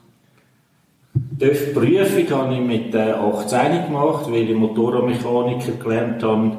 Die 1.14 1.46
Prüfung 1.46 2.38
habe 2.38 2.54
ich 2.54 2.60
mit 2.60 2.94
18 2.94 3.86
gemacht, 3.86 4.26
weil 4.30 4.50
ich 4.50 4.56
Motorradmechaniker 4.56 5.72
gelernt 5.72 6.22
habe, 6.22 6.56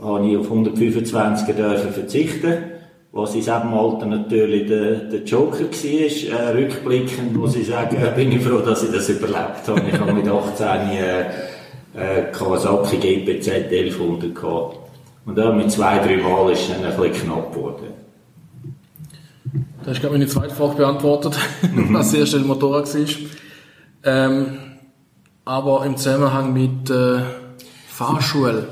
habe 0.00 0.26
ich 0.26 0.36
auf 0.36 0.50
125 0.50 1.54
dürfen 1.54 1.92
verzichten 1.92 2.74
was 3.14 3.30
in 3.34 3.40
diesem 3.40 3.72
Alter 3.72 4.06
natürlich 4.06 4.66
der, 4.66 4.96
der 5.04 5.22
Joker 5.22 5.60
war. 5.60 5.70
Äh, 5.70 6.50
rückblickend 6.50 7.34
muss 7.36 7.54
ich 7.54 7.68
sagen, 7.68 7.96
bin 8.16 8.32
ich 8.32 8.42
froh, 8.42 8.58
dass 8.58 8.82
ich 8.82 8.90
das 8.90 9.08
überlebt 9.08 9.68
habe. 9.68 9.82
Ich 9.88 9.98
habe 9.98 10.12
mit 10.12 10.26
18 10.26 10.66
äh, 10.90 11.20
äh, 11.96 12.32
Kawasaki 12.32 12.96
GPZ 12.96 13.70
1100 13.70 14.34
gehabt. 14.34 14.78
Und 15.26 15.38
dann 15.38 15.56
mit 15.56 15.70
zwei, 15.70 15.98
drei 15.98 16.16
Mal 16.16 16.50
ist 16.50 16.62
es 16.62 16.68
dann 16.74 16.84
ein 16.84 16.96
bisschen 16.96 17.28
knapp 17.28 17.54
geworden. 17.54 18.03
Da 19.84 19.90
hast 19.90 20.02
du 20.02 20.10
meine 20.10 20.26
zweite 20.26 20.54
Frage 20.54 20.76
beantwortet, 20.76 21.36
mhm. 21.74 21.92
was 21.92 22.10
das 22.10 22.20
erste 22.20 22.38
Motorrad 22.38 22.94
war. 22.94 23.06
Ähm, 24.04 24.46
aber 25.44 25.84
im 25.84 25.96
Zusammenhang 25.98 26.54
mit 26.54 26.88
äh, 26.88 27.20
Fahrschule. 27.88 28.68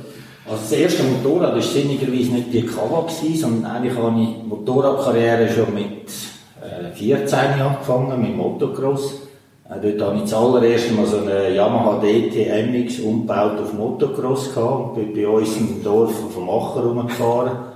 Also 0.48 0.62
das 0.62 0.72
erste 0.72 1.02
Motorrad 1.02 1.54
war 1.54 1.60
sinnigerweise 1.60 2.32
nicht 2.32 2.54
die 2.54 2.62
Kawa, 2.62 3.06
sondern 3.08 3.70
eigentlich 3.70 3.94
habe 3.94 4.20
ich 4.22 4.42
Motorradkarriere 4.42 5.50
schon 5.52 5.74
mit 5.74 6.08
äh, 6.62 6.90
14 6.94 7.38
angefangen, 7.60 8.22
mit 8.22 8.34
Motocross. 8.34 9.28
Äh, 9.68 9.80
dort 9.82 10.08
habe 10.08 10.16
ich 10.16 10.22
das 10.22 10.32
allererste 10.32 10.94
Mal 10.94 11.06
so 11.06 11.18
eine 11.18 11.54
Yamaha 11.54 12.00
DT 12.00 12.70
MX 12.70 13.00
umgebaut 13.00 13.60
auf 13.60 13.74
Motocross 13.74 14.54
gehabt 14.54 14.96
und 14.96 15.12
bin 15.12 15.14
bei 15.14 15.28
uns 15.28 15.58
im 15.58 15.84
Dorf 15.84 16.14
dem 16.34 16.48
Acher 16.48 16.84
rumgefahren. 16.84 17.71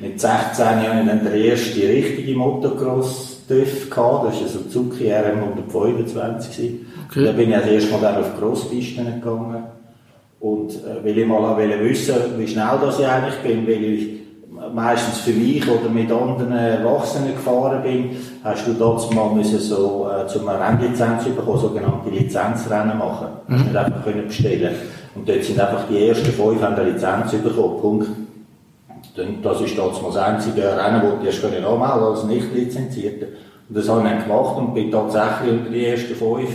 Mit 0.00 0.20
16 0.20 0.64
Jahren 0.64 1.06
dann 1.06 1.24
der 1.24 1.34
erste 1.34 1.80
richtige 1.80 2.36
Motocross 2.36 3.42
TÜV 3.48 3.90
gehabt, 3.90 4.26
das 4.26 4.34
war 4.34 4.42
ein 4.42 4.48
Suzuki 4.48 5.10
RM 5.10 5.42
125. 5.42 6.70
Okay. 7.08 7.24
Da 7.24 7.32
bin 7.32 7.50
ich 7.50 7.56
das 7.56 7.66
erste 7.66 7.92
Mal 7.92 8.00
dann 8.02 8.16
auf 8.16 8.38
Crosspisten 8.38 9.06
gegangen. 9.06 9.64
Und 10.40 10.70
äh, 10.70 11.04
weil 11.04 11.18
ich 11.18 11.26
mal 11.26 11.56
wissen 11.80 12.14
wie 12.36 12.46
schnell 12.46 12.78
das 12.80 13.00
ich 13.00 13.06
eigentlich 13.06 13.38
bin, 13.42 13.66
weil 13.66 13.84
ich 13.84 14.18
meistens 14.72 15.18
für 15.18 15.32
mich 15.32 15.66
oder 15.68 15.88
mit 15.88 16.10
anderen 16.10 16.52
Erwachsenen 16.52 17.34
gefahren 17.34 17.82
bin, 17.82 18.10
hast 18.44 18.66
du 18.66 18.74
dort 18.74 19.12
mal 19.14 19.34
müssen 19.34 19.58
so 19.58 20.08
äh, 20.08 20.26
zum 20.26 20.48
Rennlizenz 20.48 21.24
bekommen, 21.24 21.58
sogenannte 21.58 22.10
Lizenzrennen 22.10 22.98
machen. 22.98 23.28
Mhm. 23.46 23.54
Hast 23.54 23.64
nicht 23.64 23.76
einfach 23.76 24.04
können 24.04 24.26
bestellen. 24.28 24.74
Und 25.14 25.28
dort 25.28 25.42
sind 25.42 25.58
einfach 25.58 25.84
die 25.90 26.08
ersten 26.08 26.26
fünf 26.26 26.62
an 26.62 26.76
der 26.76 26.84
Lizenz 26.84 27.32
bekommen. 27.32 27.80
Punkt. 27.80 28.08
Das 29.42 29.60
ist 29.60 29.76
das 29.78 30.16
einzige 30.16 30.62
Rennen, 30.62 31.02
das 31.02 31.20
du 31.20 31.26
erst 31.26 31.44
anmelden 31.44 31.80
als 31.80 32.24
nicht 32.24 32.54
lizenzierter. 32.54 33.26
Und 33.68 33.76
das 33.76 33.88
habe 33.88 34.00
ich 34.00 34.08
dann 34.08 34.22
gemacht 34.22 34.56
und 34.56 34.74
bin 34.74 34.90
tatsächlich 34.90 35.52
unter 35.52 35.70
die 35.70 35.86
ersten 35.86 36.14
fünf 36.14 36.50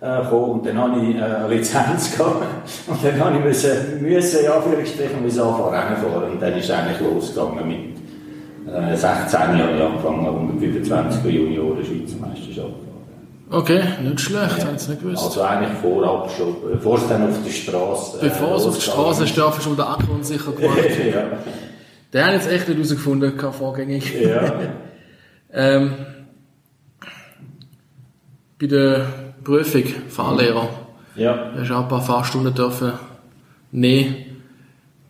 äh, 0.00 0.22
gekommen. 0.22 0.50
Und 0.52 0.66
dann 0.66 0.78
habe 0.78 1.00
ich 1.00 1.16
äh, 1.16 1.22
eine 1.22 1.48
Lizenz 1.48 2.16
gehabt. 2.16 2.42
Und 2.86 3.04
dann 3.04 3.20
habe 3.20 3.38
ich 3.38 3.44
müssen, 3.44 4.02
müssen 4.02 4.44
ja, 4.44 4.54
Anführungsstrichen, 4.56 5.22
müssen 5.22 5.40
anfangen 5.40 5.74
Rennen 5.74 5.96
fahren. 5.96 6.32
Und 6.32 6.42
dann 6.42 6.52
ist 6.54 6.64
es 6.64 6.70
eigentlich 6.70 7.00
losgegangen 7.00 7.68
mit 7.68 8.72
äh, 8.72 8.96
16 8.96 9.40
Jahren 9.40 9.82
angefangen, 9.82 10.26
125 10.26 11.24
Junioren 11.32 11.84
Schweizer 11.84 12.16
Meisterschaft. 12.20 12.84
Okay, 13.50 13.82
nicht 14.02 14.20
schlecht, 14.20 14.58
ja. 14.58 14.66
haben 14.66 14.78
sie 14.78 14.90
nicht 14.90 15.02
gewusst. 15.02 15.22
Also 15.22 15.42
eigentlich 15.42 15.78
vorab 15.80 16.30
schon, 16.30 16.56
bevor 16.72 16.96
es 16.96 17.08
dann 17.08 17.28
auf 17.28 17.36
der 17.44 17.50
Straße. 17.50 18.18
Bevor 18.20 18.56
es 18.56 18.66
auf 18.66 18.74
der 18.74 18.80
Straße 18.80 19.24
ist, 19.24 19.38
darf 19.38 19.62
schon 19.62 19.76
der 19.76 19.90
Akku 19.90 20.12
unsicher 20.12 20.52
gemacht. 20.58 20.78
ja. 20.78 21.22
Der 22.14 22.26
hat 22.26 22.34
jetzt 22.34 22.48
echt 22.48 22.68
nicht 22.68 22.76
herausgefunden, 22.76 23.38
vorgängig. 23.52 24.14
Ja. 24.14 24.52
ähm, 25.52 25.94
bei 28.60 28.66
der 28.68 29.06
Prüfung, 29.42 29.82
Fahrlehrer. 30.08 30.68
Ja. 31.16 31.50
Du 31.50 31.60
hast 31.60 31.70
auch 31.72 31.82
ein 31.82 31.88
paar 31.88 32.02
Fahrstunden 32.02 32.54
dürfen 32.54 32.92
nehmen. 33.72 34.14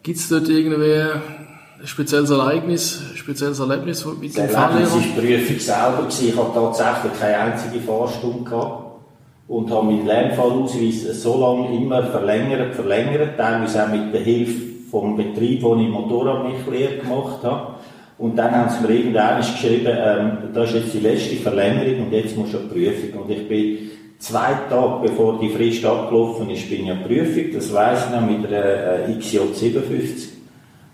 Gibt 0.03 0.19
es 0.19 0.31
dort 0.31 0.49
irgendwie 0.49 0.93
ein 0.93 1.87
spezielles 1.87 2.31
Ereignis, 2.31 3.03
ein 3.11 3.17
spezielles 3.19 3.61
Erlebnis 3.61 4.07
mit 4.07 4.35
dem 4.35 4.49
Fahrlehrer? 4.49 4.81
Das 4.81 4.95
war 4.95 5.01
die 5.03 5.21
Prüfung 5.21 5.59
selber. 5.59 6.09
Ich 6.09 6.37
hatte 6.37 6.55
tatsächlich 6.55 7.21
keine 7.21 7.39
einzige 7.39 7.81
Fahrstunde 7.83 8.49
gehabt 8.49 9.03
und 9.47 9.71
habe 9.71 9.87
meinen 9.89 10.07
Lernfallausweis 10.07 11.23
so 11.23 11.39
lange 11.39 11.77
immer 11.77 12.03
verlängert, 12.03 12.75
verlängert, 12.75 13.37
teilweise 13.37 13.85
auch 13.85 13.89
mit 13.91 14.15
der 14.15 14.23
Hilfe 14.23 14.74
vom 14.95 15.17
Betrieb, 15.17 15.61
wo 15.65 15.75
ich 15.75 15.89
Motorradmechlehre 15.89 16.99
gemacht 16.99 17.43
habe. 17.43 17.75
Und 18.17 18.37
dann 18.37 18.53
haben 18.53 18.71
sie 18.71 18.87
mir 18.87 18.95
irgendwann 18.95 19.39
geschrieben, 19.39 19.89
ähm, 19.91 20.31
das 20.55 20.69
ist 20.69 20.75
jetzt 20.77 20.95
die 20.95 21.01
letzte 21.01 21.35
Verlängerung 21.35 22.07
und 22.07 22.13
jetzt 22.13 22.37
muss 22.37 22.53
du 22.53 22.59
eine 22.59 22.69
Prüfung. 22.69 23.23
Und 23.23 23.31
ich 23.31 23.49
bin 23.49 23.91
zwei 24.21 24.53
Tage 24.71 25.09
bevor 25.09 25.41
die 25.41 25.49
Frist 25.49 25.85
abgelaufen 25.85 26.49
ist, 26.49 26.71
bin 26.71 26.85
ich 26.85 26.91
eine 26.93 27.01
Prüfung, 27.01 27.45
das 27.53 27.75
weiss 27.75 28.07
ich 28.07 28.15
noch, 28.15 28.25
mit 28.25 28.47
einer 28.47 29.09
äh, 29.09 29.19
XJ 29.19 29.39
57. 29.53 30.33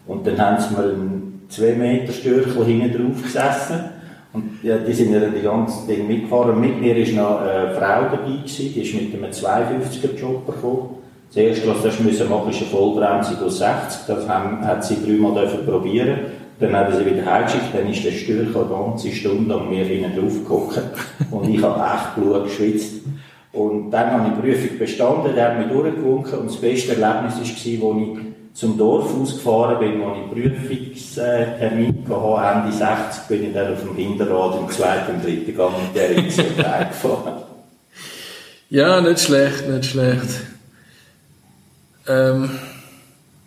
Und 0.07 0.27
dann 0.27 0.39
haben 0.39 0.59
sie 0.59 0.75
mir 0.75 0.83
einen 0.83 1.43
2 1.51 1.73
Meter 1.75 2.13
Stürchel 2.13 2.65
hinten 2.65 2.93
drauf 2.93 3.23
gesessen. 3.23 3.81
Und 4.33 4.61
ja, 4.63 4.79
die 4.79 4.95
sind 4.95 5.13
ja 5.13 5.21
die 5.21 5.43
ganze 5.43 5.87
Ding 5.87 6.07
mitgefahren. 6.07 6.59
Mit 6.59 6.81
mir 6.81 6.97
ist 6.97 7.13
noch 7.13 7.43
eine 7.43 7.75
Frau 7.75 8.05
dabei 8.05 8.37
gewesen, 8.39 8.73
die 8.75 8.81
ist 8.81 8.95
mit 8.95 9.13
einem 9.13 9.31
52er 9.31 10.19
Job 10.19 10.47
gekommen. 10.47 11.00
Das 11.33 11.37
erste, 11.37 11.69
was 11.69 11.97
sie 11.97 12.03
müssen 12.03 12.29
machen, 12.29 12.51
ist 12.51 12.61
eine 12.61 12.67
Vollbremsung 12.67 13.41
aus 13.45 13.59
60. 13.59 14.01
Das 14.09 14.29
haben, 14.29 14.67
hat 14.67 14.85
sie 14.85 14.97
dreimal 14.97 15.47
probieren 15.65 16.19
Dann 16.59 16.75
haben 16.75 16.93
sie 16.93 17.07
wieder 17.07 17.25
heimgeschickt, 17.25 17.73
dann 17.73 17.89
ist 17.89 18.05
der 18.05 18.11
Stürcher 18.11 18.63
eine 18.63 18.69
ganze 18.69 19.13
Stunde 19.13 19.55
an 19.55 19.71
mir 19.71 19.85
hinten 19.85 20.21
drauf 20.21 20.35
geguckt. 20.35 20.81
Und 21.31 21.49
ich 21.49 21.63
habe 21.63 21.81
echt 21.81 22.17
Blut 22.17 22.45
geschwitzt. 22.45 22.95
Und 23.53 23.93
dann 23.93 24.11
habe 24.11 24.29
ich 24.29 24.35
die 24.35 24.41
Prüfung 24.41 24.79
bestanden, 24.79 25.35
der 25.35 25.51
hat 25.51 25.59
mich 25.59 25.69
durchgewunken 25.69 26.39
und 26.39 26.47
das 26.51 26.57
beste 26.57 26.93
Erlebnis 26.93 27.35
war, 27.35 27.41
als 27.41 27.67
ich 27.67 28.21
zum 28.53 28.79
Dorf 28.79 29.13
ausgefahren 29.21 29.79
bin, 29.81 30.01
wo 30.01 30.13
ich 30.13 30.31
Prüfungstermin 30.31 32.05
hatte, 32.09 32.59
Ende 32.59 32.77
60, 32.77 33.23
bin 33.29 33.47
ich 33.47 33.53
dann 33.53 33.73
auf 33.73 33.81
dem 33.81 33.97
Hinterrad 33.97 34.61
im 34.61 34.69
zweiten 34.69 35.17
und 35.17 35.25
dritten 35.25 35.57
Gang 35.57 35.73
mit 35.83 35.97
der 35.97 36.23
XL 36.29 36.55
gefahren. 36.55 37.43
Ja, 38.69 39.01
nicht 39.01 39.21
schlecht, 39.21 39.69
nicht 39.69 39.87
schlecht. 39.87 40.60
Ähm, 42.11 42.51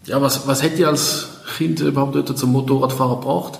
ja, 0.05 0.22
was, 0.22 0.47
was 0.47 0.64
hätte 0.64 0.82
ich 0.82 0.88
als 0.88 1.30
Kind 1.57 1.80
überhaupt 1.82 2.16
dort 2.16 2.38
zum 2.38 2.51
Motorradfahren 2.51 3.20
gebracht? 3.20 3.59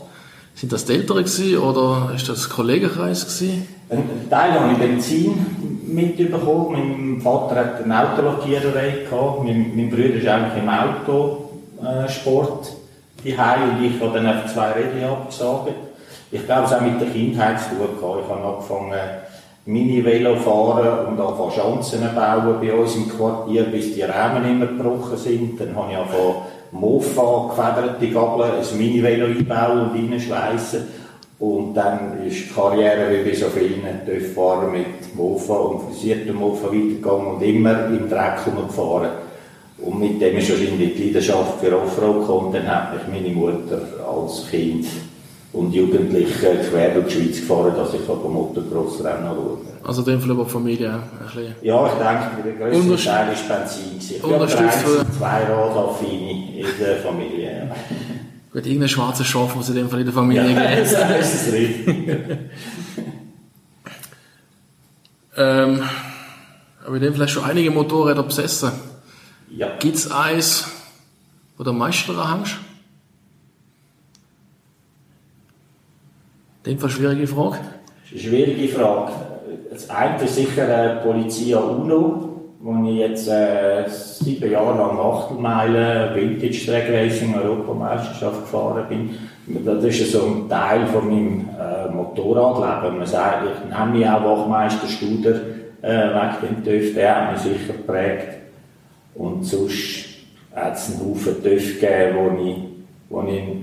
Sind 0.55 0.71
das 0.71 0.85
die 0.85 0.93
Eltern 0.93 1.17
gewesen, 1.17 1.57
oder 1.57 2.11
ist 2.15 2.29
das 2.29 2.49
Kollegenkreis 2.49 3.25
gewesen? 3.25 3.67
Ein 3.89 4.29
Teil 4.29 4.59
habe 4.59 4.71
ich 4.71 4.77
Benzin 4.77 5.45
mitbekommen. 5.87 7.15
Mein 7.15 7.21
Vater 7.21 7.55
hat 7.55 7.83
eine 7.83 8.11
Autolackiererei 8.11 9.05
gehabt. 9.09 9.43
Mein, 9.43 9.75
mein 9.75 9.89
Bruder 9.89 10.15
ist 10.15 10.27
eigentlich 10.27 10.63
im 10.63 10.69
Autosport 10.69 12.67
äh, 13.23 13.29
und 13.29 13.85
ich 13.85 13.99
habe 13.99 14.13
dann 14.13 14.25
einfach 14.25 14.53
zwei 14.53 14.71
Räder 14.71 15.09
abgesagt. 15.11 15.73
Ich 16.31 16.45
glaube, 16.45 16.65
es 16.65 16.71
hat 16.71 16.81
mit 16.81 16.99
der 16.99 17.09
Kindheit 17.09 17.59
zu 17.59 17.69
tun 17.69 17.99
gehabt. 17.99 18.19
Ich 18.23 18.29
habe 18.31 18.43
angefangen, 18.43 18.99
Mini-Velo 19.66 20.36
fahren 20.36 21.07
und 21.07 21.20
angefangen 21.20 21.51
Schanzen 21.51 22.01
bauen 22.14 22.57
bei 22.59 22.74
uns 22.74 22.95
im 22.95 23.07
Quartier, 23.07 23.64
bis 23.64 23.95
die 23.95 24.01
Rahmen 24.01 24.43
immer 24.49 24.66
gebrochen 24.66 25.18
sind. 25.18 25.59
Dann 25.59 25.74
habe 25.76 25.91
ich 25.91 25.97
angefangen 25.97 26.36
Mofa, 26.72 27.49
gefederte 27.49 28.09
Gabel, 28.09 28.45
ein 28.59 28.78
Mini-Velo 28.78 29.26
einbauen 29.28 29.91
und 29.91 30.11
reinschweissen. 30.11 30.82
Und 31.39 31.74
dann 31.76 32.26
ist 32.26 32.49
die 32.49 32.53
Karriere 32.53 33.09
wie 33.11 33.30
bei 33.30 33.36
so 33.36 33.45
vielen 33.47 34.05
TÜV-Fahrern 34.05 34.72
mit 34.72 35.16
Mofa 35.16 35.55
und 35.55 35.82
frisiertem 35.84 36.36
Mofa 36.36 36.68
weitergegangen 36.68 37.28
und 37.28 37.41
immer 37.41 37.86
im 37.88 38.09
Dreck 38.09 38.43
gefahren. 38.45 39.11
Und 39.78 39.99
mit 39.99 40.22
dem 40.22 40.38
ist 40.38 40.49
wahrscheinlich 40.49 40.95
die 40.95 41.05
Leidenschaft 41.05 41.59
für 41.61 41.78
Offroad 41.78 42.22
gekommen. 42.22 42.53
Dann 42.53 42.68
hat 42.68 42.93
mich 42.93 43.24
meine 43.24 43.36
Mutter 43.36 43.82
als 44.05 44.49
Kind 44.49 44.88
und 45.53 45.71
Jugendliche 45.71 46.33
quer 46.33 46.95
durch 46.95 47.07
die 47.07 47.13
Schweiz 47.13 47.39
gefahren, 47.39 47.73
dass 47.77 47.93
ich 47.93 48.07
Motocross-Rennen 48.07 49.25
schaue. 49.25 49.57
Also 49.83 50.01
in 50.01 50.07
dem 50.07 50.21
Fall 50.21 50.31
aber 50.31 50.45
Familie 50.47 50.93
ein 50.93 51.25
bisschen. 51.25 51.55
Ja, 51.61 51.85
ich 51.85 51.93
denke, 51.93 52.57
der 52.59 52.69
größte 52.69 53.09
Teil 53.09 53.33
ist 53.33 53.47
Benzin. 53.47 54.29
Der 54.29 54.47
zwei 54.47 55.43
Radaffine 55.43 56.57
in 56.57 56.65
der 56.79 56.97
Familie. 56.97 57.67
Ja. 57.69 57.75
Gut, 58.51 58.65
irgendein 58.65 58.89
schwarzes 58.89 59.27
Schaf 59.27 59.55
muss 59.55 59.69
in 59.69 59.75
dem 59.75 59.89
Fall 59.89 59.99
in 59.99 60.05
der 60.05 60.13
Familie 60.13 60.49
ja, 60.51 60.75
geben. 60.75 60.89
das 61.19 61.33
ist 61.33 61.53
richtig. 61.53 62.09
ähm, 65.37 65.83
aber 66.85 66.95
in 66.95 67.01
dem 67.01 67.15
Fall 67.15 67.27
schon 67.27 67.43
einige 67.43 67.69
Motorräder 67.71 68.23
besessen. 68.23 68.71
Ja. 69.49 69.77
Gibt 69.79 69.97
es 69.97 70.11
eins, 70.11 70.65
wo 71.57 71.63
du 71.63 71.69
am 71.69 71.77
meisten 71.77 72.13
dran 72.13 72.37
hängst? 72.37 72.55
In 76.66 76.76
dem 76.76 76.80
Fall 76.80 76.89
schwierige 76.89 77.28
Frage. 77.28 77.57
Schwierige 78.05 78.70
Frage. 78.70 79.11
Das 79.70 79.89
eine 79.89 80.24
ist 80.24 80.36
sicher 80.36 80.70
äh, 80.70 81.03
Polizia 81.03 81.57
UNO, 81.57 82.30
wo 82.61 82.89
ich 82.89 82.99
jetzt 82.99 83.28
äh, 83.28 83.84
sieben 83.89 84.49
Jahre 84.49 84.78
lang 84.78 84.97
Achtelmeilen 84.97 86.16
Vintage 86.16 86.66
Drag 86.66 86.89
Racing 86.89 87.36
Europameisterschaft 87.36 88.43
gefahren 88.43 88.86
bin. 88.88 89.66
Das 89.66 89.84
ist 89.84 90.14
so 90.14 90.22
ein 90.24 90.47
Teil 90.47 90.86
von 90.88 91.09
meinem 91.09 91.49
äh, 91.59 91.93
Motorradleben. 91.93 92.97
Man 92.97 93.07
sagt, 93.07 93.43
ich 93.43 93.78
nehme 93.78 93.97
mich 93.97 94.07
auch 94.07 94.24
Wachmeister 94.24 94.88
Studer 94.88 95.36
äh, 95.82 95.89
wegen 95.91 96.64
dem 96.64 96.64
TÜV, 96.64 96.93
der 96.93 97.16
hat 97.16 97.34
mich 97.34 97.41
sicher 97.41 97.74
geprägt. 97.74 98.38
Und 99.16 99.43
sonst 99.43 100.05
hat 100.55 100.76
es 100.76 100.91
einen 100.91 101.09
Haufen 101.09 101.43
TÜV 101.43 101.82
gegeben, 101.82 102.16
wo 102.16 102.41
ich, 102.41 102.57
wo 103.09 103.22
ich 103.28 103.62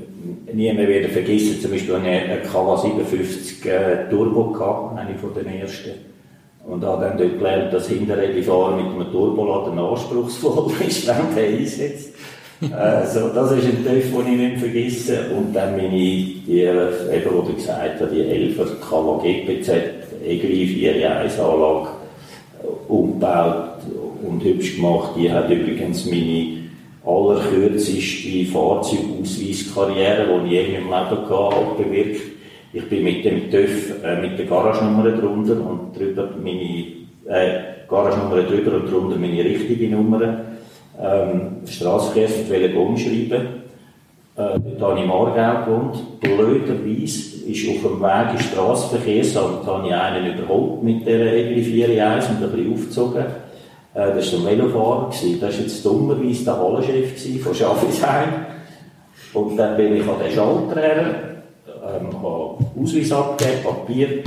nie 0.53 0.73
mehr 0.73 0.89
wieder 0.89 1.09
vergessen. 1.09 1.61
Zum 1.61 1.71
Beispiel 1.71 1.95
eine 1.95 2.41
Kawa 2.51 2.77
57 2.77 3.65
äh, 3.67 4.11
Turbo 4.11 4.53
gehabt, 4.53 4.99
eine 4.99 5.17
von 5.19 5.35
den 5.35 5.47
ersten 5.47 6.11
und 6.67 6.85
habe 6.85 7.05
dann 7.05 7.19
dort 7.19 7.39
gelernt, 7.39 7.73
dass 7.73 7.89
hinterräder 7.89 8.43
fahren 8.43 8.77
mit 8.77 8.87
einem 8.87 9.13
Turboladen 9.13 9.79
anspruchsvoll 9.79 10.73
ist, 10.87 11.07
wenn 11.07 11.35
der 11.35 11.59
einsetzt. 11.59 12.15
also, 12.77 13.29
das 13.31 13.53
ist 13.53 13.65
ein 13.65 13.85
TÜV, 13.85 14.25
den 14.25 14.33
ich 14.35 14.39
nicht 14.39 14.59
vergesse. 14.59 15.31
Und 15.37 15.55
dann 15.55 15.79
ich 15.95 16.45
die, 16.45 16.61
eben, 16.61 17.33
wo 17.33 17.43
gesagt 17.43 18.01
hast, 18.01 18.13
die 18.13 18.23
11er 18.23 18.67
KW 18.81 19.33
GPZ 19.33 19.71
EGRI 20.27 20.67
4 20.67 20.95
Anlage 21.39 21.89
umgebaut 22.89 23.81
und 24.29 24.45
hübsch 24.45 24.77
gemacht. 24.77 25.13
Die 25.17 25.33
hat 25.33 25.49
übrigens 25.51 26.05
meine 26.05 26.59
allerkürzeste 27.05 28.45
Fahrzeugausweiskarriere, 28.53 30.27
die 30.45 30.47
ich 30.47 30.53
je 30.53 30.77
im 30.77 30.85
Leben 30.85 30.95
hatte, 30.95 31.17
bewirkt. 31.79 32.21
Ich 32.73 32.89
bin 32.89 33.03
mit 33.03 33.25
dem 33.25 33.51
TÜV 33.51 34.05
äh, 34.05 34.21
mit 34.21 34.39
der 34.39 34.47
Garagenummer 34.47 35.11
drunter 35.11 35.55
und 35.55 35.97
drüber 35.97 36.29
meine 36.41 36.87
äh, 37.27 37.61
Garagenummer 37.89 38.43
drüber 38.43 38.77
und 38.77 38.91
drunter 38.91 39.17
meine 39.17 39.45
richtige 39.45 39.89
Nummer. 39.89 40.45
Ähm, 41.03 41.67
Straßenverkehrsmittel 41.67 42.77
umschreiben. 42.77 43.61
Äh, 44.37 44.61
dort 44.79 44.81
habe 44.81 44.99
ich 44.99 45.05
im 45.05 45.11
Aargau 45.11 45.65
gewohnt. 45.65 46.21
Blöderweise 46.21 47.51
ist 47.51 47.69
auf 47.69 47.83
dem 47.83 48.01
Weg 48.01 48.35
im 48.35 48.39
Straßenverkehrsamt 48.39 49.67
habe 49.67 49.89
ich 49.89 49.95
einen 49.95 50.39
überholt 50.39 50.83
mit 50.83 51.07
der 51.07 51.35
Egli 51.35 51.63
4 51.63 51.89
und 51.89 52.01
ein 52.01 52.53
bisschen 52.53 52.73
aufgezogen. 52.73 53.25
Äh, 53.95 54.15
das 54.15 54.33
war 54.33 54.41
ein 54.41 54.59
Velofahrer. 54.59 55.11
Das 55.11 55.23
war 55.41 55.51
jetzt 55.51 55.85
dummerweise 55.85 56.45
der 56.45 56.59
Hallenchef 56.59 57.43
von 57.43 57.55
Schaffisheim. 57.55 58.47
Und 59.33 59.57
dann 59.57 59.77
bin 59.77 59.97
ich 59.97 60.03
an 60.03 60.19
den 60.23 60.33
Schalter 60.33 60.81
her 60.81 61.15
ähm, 61.87 62.17
Ausweis 62.17 63.13
abgegeben, 63.13 63.63
Papier 63.63 64.23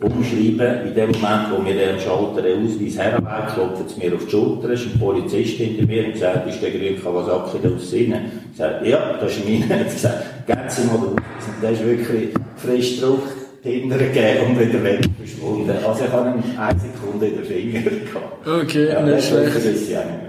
umschreiben. 0.00 0.88
In 0.88 0.94
dem 0.94 1.10
Moment, 1.12 1.50
wo 1.50 1.62
mir 1.62 1.74
der 1.74 1.98
Schalter 1.98 2.42
den 2.42 2.66
Ausweis 2.66 2.98
herweg, 2.98 3.54
klopft 3.54 3.86
es 3.86 3.96
mir 3.96 4.14
auf 4.14 4.24
die 4.24 4.30
Schulter, 4.30 4.70
ist 4.70 4.86
ein 4.86 4.98
Polizist 4.98 5.56
hinter 5.56 5.86
mir 5.86 6.06
und 6.06 6.12
gesagt, 6.12 6.48
ist 6.48 6.62
der 6.62 6.70
grüne 6.70 6.96
Kawasaki 6.96 7.58
da 7.62 7.68
aus? 7.68 7.92
Ich 7.92 8.12
sage, 8.56 8.88
ja, 8.88 9.16
das 9.20 9.36
ist 9.36 9.44
meine. 9.44 9.66
Er 9.68 9.78
hat 9.80 9.92
gesagt, 9.92 10.46
geben 10.46 10.60
Sie 10.68 10.86
mal. 10.86 10.96
Und 10.96 11.20
der 11.62 11.70
ist 11.70 11.84
wirklich 11.84 12.30
frisch 12.56 13.00
drauf 13.00 13.20
hintere 13.64 14.08
gegeben 14.08 14.46
und 14.46 14.60
wieder 14.60 14.84
weg 14.84 15.00
verschwunden. 15.18 15.70
Also 15.70 16.04
ich 16.04 16.12
habe 16.12 16.28
ihn 16.30 16.58
eine 16.58 16.78
Sekunde 16.78 17.26
in 17.26 17.36
den 17.36 17.44
Finger 17.44 17.80
gehabt. 17.80 18.46
Okay, 18.46 18.88
ja, 18.88 19.02
nicht 19.02 19.26
schlecht. 19.26 19.56
Ist 19.56 19.90
ja 19.90 20.04
nicht 20.04 20.22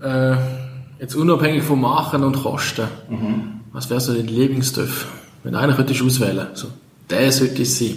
mehr. 0.00 0.32
Äh, 0.32 0.36
jetzt 1.00 1.14
unabhängig 1.14 1.62
vom 1.62 1.82
Machen 1.82 2.24
und 2.24 2.42
Kosten, 2.42 2.88
mhm. 3.08 3.60
was 3.72 3.90
wäre 3.90 4.00
so 4.00 4.14
dein 4.14 4.26
Lieblingsdorf? 4.26 5.06
Wenn 5.42 5.54
einer 5.54 5.74
könntest 5.74 6.00
du 6.00 6.06
auswählen, 6.06 6.46
so, 6.54 6.68
der 7.10 7.30
sollte 7.30 7.62
es 7.62 7.78
sein. 7.78 7.96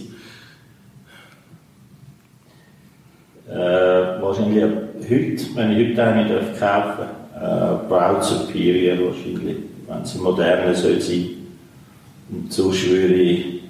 Äh, 3.49 4.21
wahrscheinlich 4.21 4.63
heute, 4.63 5.55
wenn 5.55 5.71
ich 5.71 5.91
heute 5.91 6.03
einen 6.03 6.27
kaufen 6.27 6.59
darf, 6.59 6.99
äh, 6.99 7.87
Brown 7.87 8.21
Superior 8.21 9.07
wahrscheinlich, 9.07 9.57
wenn 9.87 10.01
es 10.01 10.15
modern 10.15 10.75
soll 10.75 10.99
sein 10.99 11.36
und 12.29 12.51
so 12.51 12.71
schwöre 12.71 13.13
ich 13.13 13.61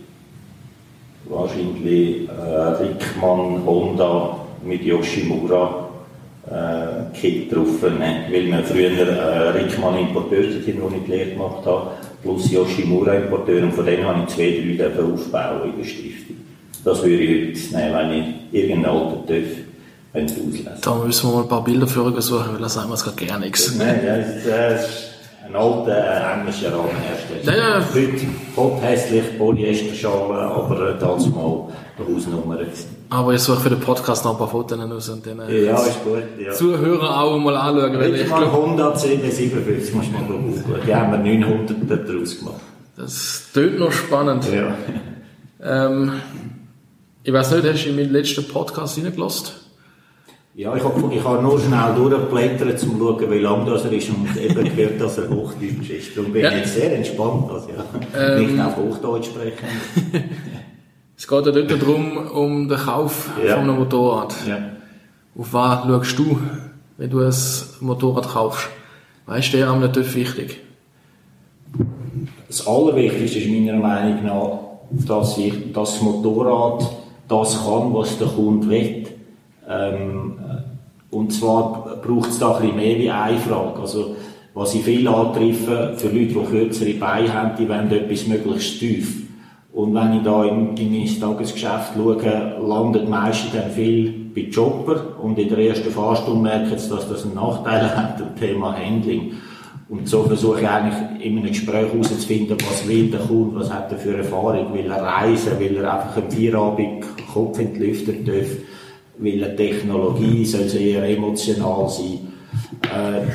wahrscheinlich 1.25 2.27
äh, 2.29 2.83
Rickmann 2.83 3.65
Honda 3.65 4.37
mit 4.63 4.83
Yoshimura 4.83 5.89
äh, 6.49 7.17
Kit 7.17 7.53
drauf 7.53 7.81
nehmen, 7.81 8.25
weil 8.31 8.47
wir 8.47 8.63
früher 8.63 9.07
äh, 9.07 9.49
Rickmann 9.49 9.99
Importeur 9.99 10.43
sind, 10.43 10.81
wo 10.81 10.87
ich 10.87 11.03
die 11.05 11.11
Lehre 11.11 11.31
gemacht 11.31 11.65
habe, 11.65 11.91
plus 12.23 12.51
Yoshimura 12.51 13.13
Importeur 13.13 13.63
und 13.63 13.73
von 13.73 13.85
denen 13.85 14.05
habe 14.05 14.23
ich 14.27 14.33
zwei, 14.33 14.77
drei 14.77 15.03
aufbauen 15.03 15.71
in 15.71 15.77
der 15.77 15.87
Stiftung. 15.87 16.37
Das 16.83 17.03
würde 17.03 17.23
ich 17.23 17.57
heute 17.57 17.75
nehmen, 17.75 17.95
wenn 17.95 18.11
ich 18.11 18.63
irgendeinen 18.63 18.85
alten 18.85 19.27
TÜV 19.27 19.67
auslesen 20.13 20.69
Da 20.81 20.95
müssen 20.95 21.29
wir 21.29 21.35
mal 21.35 21.43
ein 21.43 21.49
paar 21.49 21.63
Bilder 21.63 21.87
für 21.87 22.21
suchen, 22.21 22.53
weil 22.53 22.61
da 22.61 22.69
sagen 22.69 22.89
wir 22.89 22.95
es 22.95 23.03
gerade 23.03 23.25
gar 23.25 23.39
nichts. 23.39 23.75
Nein, 23.75 23.99
das 24.45 24.85
ist 24.85 25.06
ein 25.47 25.55
alter 25.55 25.97
äh, 25.97 26.39
englischer 26.39 26.71
Rahmenhersteller. 26.73 27.57
Ja, 27.57 27.79
ja. 27.79 27.85
Heute 28.55 29.23
Polyesterschalen, 29.37 30.31
aber 30.31 30.89
äh, 30.89 30.99
damals 30.99 31.27
mal 31.27 31.67
eine 31.97 32.15
Hausnummer. 32.15 32.57
Aber 33.09 33.33
ich 33.33 33.41
suche 33.41 33.61
für 33.61 33.69
den 33.69 33.79
Podcast 33.79 34.25
noch 34.25 34.33
ein 34.33 34.37
paar 34.37 34.49
Fotos 34.49 34.79
aus 34.79 35.09
und 35.09 35.25
dann 35.25 35.39
äh, 35.47 35.65
ja, 35.65 35.75
ist 35.75 36.03
gut, 36.03 36.23
ja. 36.39 36.51
Zuhörer 36.51 37.21
auch 37.21 37.37
mal 37.37 37.55
anschauen. 37.55 37.99
Wenn 37.99 38.15
ich 38.15 38.27
mal 38.27 38.51
Honda 38.51 38.93
CD57 38.93 39.95
musst 39.95 40.09
du 40.09 40.13
mal 40.13 40.23
googeln. 40.27 40.63
Die 40.85 40.93
haben 40.93 41.11
wir 41.11 41.37
900 41.37 42.09
daraus 42.09 42.39
gemacht. 42.39 42.61
Das 42.97 43.43
tönt 43.53 43.79
noch 43.79 43.91
spannend. 43.91 44.45
Ja. 44.51 44.75
Ähm, 45.63 46.13
ich 47.23 47.31
weiß 47.31 47.51
nicht, 47.51 47.65
hast 47.71 47.85
du 47.85 47.89
in 47.89 47.95
meinen 47.95 48.11
letzten 48.11 48.47
Podcast 48.47 48.97
reingelassen? 48.97 49.66
Ja, 50.57 50.75
ich 50.75 50.83
habe 50.83 51.13
ich 51.13 51.23
hab 51.23 51.43
nur 51.43 51.59
schnell 51.59 51.93
durchgeblättert, 51.95 52.71
um 52.71 52.77
zu 52.77 52.97
schauen, 52.97 53.31
wie 53.31 53.37
lang 53.37 53.63
das 53.67 53.85
er 53.85 53.91
ist 53.91 54.09
und 54.09 54.35
eben 54.35 54.75
gehört, 54.75 54.99
dass 54.99 55.19
er 55.19 55.29
Hochdeutsch 55.29 55.91
ist. 55.91 56.17
Darum 56.17 56.33
bin 56.33 56.41
ja. 56.41 56.49
ich 56.49 56.57
jetzt 56.57 56.73
sehr 56.73 56.95
entspannt, 56.95 57.51
also 57.51 57.69
ja. 57.69 57.85
Ähm, 58.19 58.55
nicht 58.55 58.65
auf 58.65 58.75
Hochdeutsch 58.75 59.27
sprechen. 59.27 59.67
es 61.15 61.27
geht 61.27 61.45
ja 61.45 61.51
dort 61.51 61.71
darum, 61.71 62.17
um 62.33 62.67
den 62.67 62.75
Kauf 62.75 63.29
ja. 63.45 63.53
von 63.53 63.65
einem 63.65 63.77
Motorrad. 63.77 64.33
Ja. 64.47 64.57
Auf 65.37 65.53
was 65.53 65.85
schaust 65.85 66.17
du, 66.17 66.39
wenn 66.97 67.09
du 67.11 67.19
ein 67.19 67.35
Motorrad 67.81 68.27
kaufst? 68.27 68.67
Weißt 69.27 69.53
du, 69.53 69.57
der 69.57 69.67
am 69.67 69.79
natürlich 69.79 70.15
wichtig? 70.15 70.61
Das 72.47 72.65
Allerwichtigste 72.65 73.37
ist 73.37 73.47
meiner 73.47 73.77
Meinung 73.77 74.25
nach, 74.25 74.59
dass 75.05 75.37
ich 75.37 75.71
das 75.71 76.01
Motorrad 76.01 76.83
das 77.27 77.63
kann, 77.63 77.93
was 77.93 78.17
der 78.17 78.27
Kunde 78.29 78.67
will. 78.69 79.16
Ähm, 79.67 80.33
und 81.09 81.31
zwar 81.31 81.97
braucht 82.01 82.29
es 82.29 82.39
da 82.39 82.55
ein 82.55 82.61
bisschen 82.61 82.75
mehr 82.75 82.97
wie 82.97 83.09
eine 83.09 83.37
Frage. 83.37 83.79
Also, 83.79 84.15
was 84.53 84.73
ich 84.73 84.83
viel 84.83 85.07
antreffe, 85.07 85.93
für 85.97 86.07
Leute, 86.07 86.33
die 86.33 86.45
kürzere 86.49 86.93
Beine 86.93 87.33
haben, 87.33 87.51
die 87.57 87.69
wollen 87.69 87.91
etwas 87.91 88.27
möglichst 88.27 88.79
tief. 88.79 89.23
Und 89.71 89.93
wenn 89.93 90.17
ich 90.17 90.23
da 90.23 90.43
in, 90.43 90.75
in 90.75 91.19
Tagesgeschäft 91.19 91.93
schaue, 91.95 92.55
landet 92.67 93.07
meistens 93.07 93.51
dann 93.51 93.69
viel 93.69 94.31
bei 94.33 94.41
Jobber 94.41 95.15
und 95.21 95.37
in 95.37 95.49
der 95.49 95.59
ersten 95.59 95.91
Fahrstunde 95.91 96.41
merken 96.41 96.77
sie, 96.77 96.89
dass 96.89 97.07
das 97.07 97.25
einen 97.25 97.35
Nachteil 97.35 97.81
hat, 97.95 98.19
das 98.19 98.27
Thema 98.39 98.75
Handling. 98.75 99.33
Und 99.89 100.09
so 100.09 100.23
versuche 100.23 100.61
ich 100.61 100.67
eigentlich 100.67 101.25
in 101.25 101.37
einem 101.37 101.47
Gespräch 101.47 101.93
herauszufinden, 101.93 102.57
was 102.59 102.87
will 102.87 103.09
der 103.09 103.21
Kunde, 103.21 103.59
was 103.59 103.71
hat 103.71 103.91
er 103.91 103.97
für 103.99 104.17
Erfahrung, 104.17 104.73
will 104.73 104.91
er 104.91 105.01
reisen, 105.01 105.59
will 105.59 105.77
er 105.77 105.93
einfach 105.93 106.17
am 106.17 106.29
Feierabend 106.29 107.05
Kopf 107.31 107.59
Lüfte 107.77 108.13
dürfen 108.13 108.63
weil 109.19 109.43
eine 109.43 109.55
Technologie 109.55 110.45
soll 110.45 110.73
eher 110.79 111.03
emotional 111.03 111.89
sein. 111.89 112.19
Äh, 112.83 113.27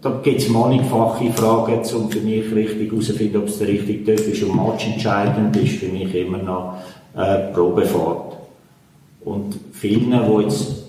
da 0.00 0.20
gibt 0.22 0.40
es 0.40 0.48
mannigfache 0.48 1.32
Fragen, 1.32 1.80
um 1.94 2.10
für 2.10 2.20
mich 2.20 2.54
richtig 2.54 2.90
herauszufinden, 2.90 3.40
ob 3.40 3.48
es 3.48 3.58
der 3.58 3.68
richtige 3.68 4.04
TÜV 4.04 4.28
ist. 4.28 4.42
Und 4.42 4.56
matchentscheidend 4.56 5.56
ist 5.56 5.76
für 5.76 5.88
mich 5.88 6.14
immer 6.14 6.38
noch 6.38 6.74
äh, 7.16 7.52
Probefahrt. 7.52 8.36
Und 9.24 9.58
vielen, 9.72 10.10
die 10.10 10.42
jetzt 10.42 10.84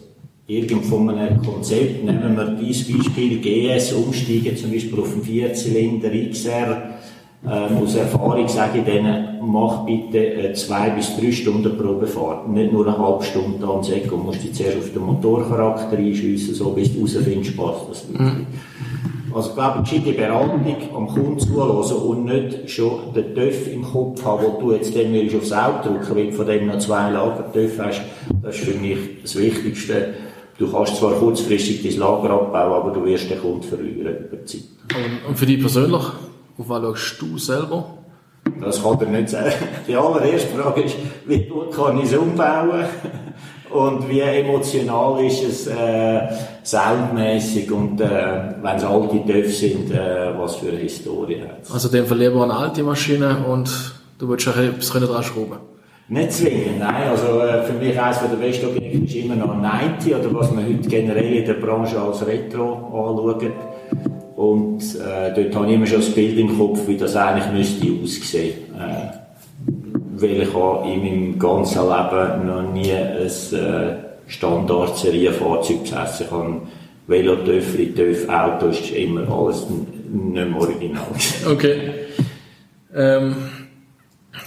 irgend 0.48 0.86
von 0.86 1.10
einem 1.10 1.42
Konzept, 1.42 2.04
nehmen 2.04 2.36
wir 2.36 2.58
dieses 2.62 2.92
Beispiel 2.92 3.40
GS, 3.40 3.94
umsteigen 3.94 4.58
zum 4.58 4.72
Beispiel 4.72 5.00
auf 5.00 5.14
einen 5.14 5.24
Vierzylinder 5.24 6.10
XR, 6.30 6.95
ähm, 7.48 7.78
aus 7.78 7.96
Erfahrung 7.96 8.48
sage 8.48 8.80
ich 8.80 8.86
denen, 8.86 9.40
mach 9.42 9.86
bitte 9.86 10.18
äh, 10.18 10.54
zwei 10.54 10.90
bis 10.90 11.16
drei 11.16 11.32
Stunden 11.32 11.78
Probefahrt. 11.78 12.48
Nicht 12.48 12.72
nur 12.72 12.88
eine 12.88 12.98
halbe 12.98 13.24
Stunde 13.24 13.60
da 13.60 13.70
ums 13.70 13.90
Eck 13.90 14.12
und 14.12 14.26
musst 14.26 14.44
dich 14.44 14.54
zuerst 14.54 14.78
auf 14.78 14.92
den 14.92 15.04
Motorcharakter 15.04 15.98
einschiessen, 15.98 16.56
so 16.56 16.72
bis 16.72 16.94
du 16.94 17.08
herausfindest, 17.08 17.56
passt 17.56 17.90
das 17.90 18.10
wirklich. 18.10 18.34
Mhm. 18.34 18.46
Also 19.36 19.50
ich 19.50 19.56
glaube, 19.56 19.84
die 19.84 20.12
Beratung 20.14 20.66
am 20.96 21.08
Kunden 21.08 21.40
zuhören 21.40 21.94
und 21.94 22.26
nicht 22.26 22.70
schon 22.70 23.14
den 23.14 23.36
TÜV 23.36 23.68
im 23.74 23.84
Kopf 23.84 24.24
haben, 24.24 24.46
wo 24.46 24.62
du 24.62 24.74
jetzt 24.74 24.96
dann 24.96 25.12
willst 25.12 25.36
aufs 25.36 25.52
Auto 25.52 25.90
drücken, 25.90 26.16
weil 26.16 26.28
du 26.28 26.32
von 26.32 26.48
dem 26.48 26.68
noch 26.68 26.80
zwei 26.80 27.12
Lager 27.12 27.52
TÜV 27.52 27.80
hast. 27.80 28.02
Das 28.42 28.56
ist 28.56 28.64
für 28.64 28.80
mich 28.80 28.98
das 29.22 29.36
Wichtigste. 29.36 30.14
Du 30.58 30.72
kannst 30.72 30.96
zwar 30.96 31.12
kurzfristig 31.12 31.84
dein 31.84 32.00
Lager 32.00 32.30
abbauen, 32.30 32.82
aber 32.82 32.92
du 32.92 33.06
wirst 33.06 33.30
den 33.30 33.40
Kunden 33.42 33.64
verlieren 33.64 34.16
über 34.26 34.38
die 34.38 34.46
Zeit. 34.46 34.62
Und 35.28 35.38
für 35.38 35.46
dich 35.46 35.60
persönlich? 35.60 36.04
Auf 36.58 36.70
was 36.70 37.00
schaust 37.00 37.22
du 37.22 37.38
selber? 37.38 37.98
Das 38.62 38.82
kann 38.82 39.00
er 39.02 39.08
nicht 39.08 39.30
sagen. 39.30 39.52
Die 39.88 39.96
allererste 39.96 40.48
Frage 40.56 40.82
ist, 40.84 40.96
wie 41.26 41.44
gut 41.46 41.76
kann 41.76 41.98
ich 41.98 42.06
es 42.06 42.18
umbauen? 42.18 42.86
Und 43.72 44.08
wie 44.08 44.22
emotional 44.22 45.26
ist 45.26 45.44
es 45.44 45.68
äh, 45.68 46.22
soundmäßig 46.64 47.70
und 47.72 48.00
äh, 48.00 48.08
wenn 48.62 48.76
es 48.78 48.84
alte 48.86 49.26
Töpfe 49.26 49.50
sind, 49.50 49.92
äh, 49.92 50.32
was 50.38 50.56
für 50.56 50.70
eine 50.70 50.78
Historie 50.78 51.42
hat 51.42 51.64
es. 51.64 51.72
Also 51.72 51.90
dem 51.90 52.06
lieber 52.18 52.44
eine 52.44 52.56
alte 52.56 52.84
Maschine 52.84 53.46
und 53.46 53.70
du 54.18 54.30
willst 54.30 54.48
auch 54.48 54.56
etwas 54.56 54.90
dran 54.90 55.24
schrauben 55.24 55.58
Nicht 56.08 56.32
zwingend, 56.32 56.80
nein. 56.80 57.10
Also 57.10 57.42
äh, 57.42 57.64
für 57.64 57.74
mich 57.74 58.00
eines 58.00 58.20
der 58.20 58.28
besten 58.38 58.68
Objekte 58.68 58.98
ist 59.00 59.16
immer 59.16 59.36
noch 59.36 59.52
ein 59.52 59.62
90 59.62 60.16
oder 60.16 60.34
was 60.34 60.52
man 60.52 60.66
heute 60.66 60.88
generell 60.88 61.34
in 61.34 61.46
der 61.46 61.56
Branche 61.56 62.00
als 62.00 62.26
Retro 62.26 62.76
anschaut. 62.94 63.52
Und 64.36 64.82
äh, 64.96 65.34
dort 65.34 65.56
habe 65.56 65.68
ich 65.68 65.74
immer 65.74 65.88
schon 65.88 66.02
das 66.02 66.14
Bild 66.14 66.38
im 66.38 66.58
Kopf, 66.58 66.88
wie 66.88 66.98
das 66.98 67.16
eigentlich 67.16 67.52
müsste 67.54 68.04
aussehen. 68.04 68.58
Äh, 68.78 69.26
weil 70.18 70.42
ich 70.42 70.54
habe 70.54 70.90
in 70.90 71.04
meinem 71.04 71.40
ganzen 71.40 71.82
Leben 71.84 72.48
noch 72.48 72.74
nie 72.74 72.92
ein 72.92 73.18
äh, 73.18 73.96
Standard-Serienfahrzeug 74.28 75.84
besessen. 75.84 76.26
Ich 76.26 76.32
habe 76.32 76.62
Velo, 77.08 77.36
Töffel, 77.38 77.94
Töff, 77.94 78.28
Auto, 78.28 78.68
ist 78.68 78.92
immer 78.92 79.30
alles 79.30 79.68
nicht 79.70 80.34
mehr 80.34 80.56
original. 80.56 81.06
Okay. 81.48 81.92
Ähm, 82.94 83.36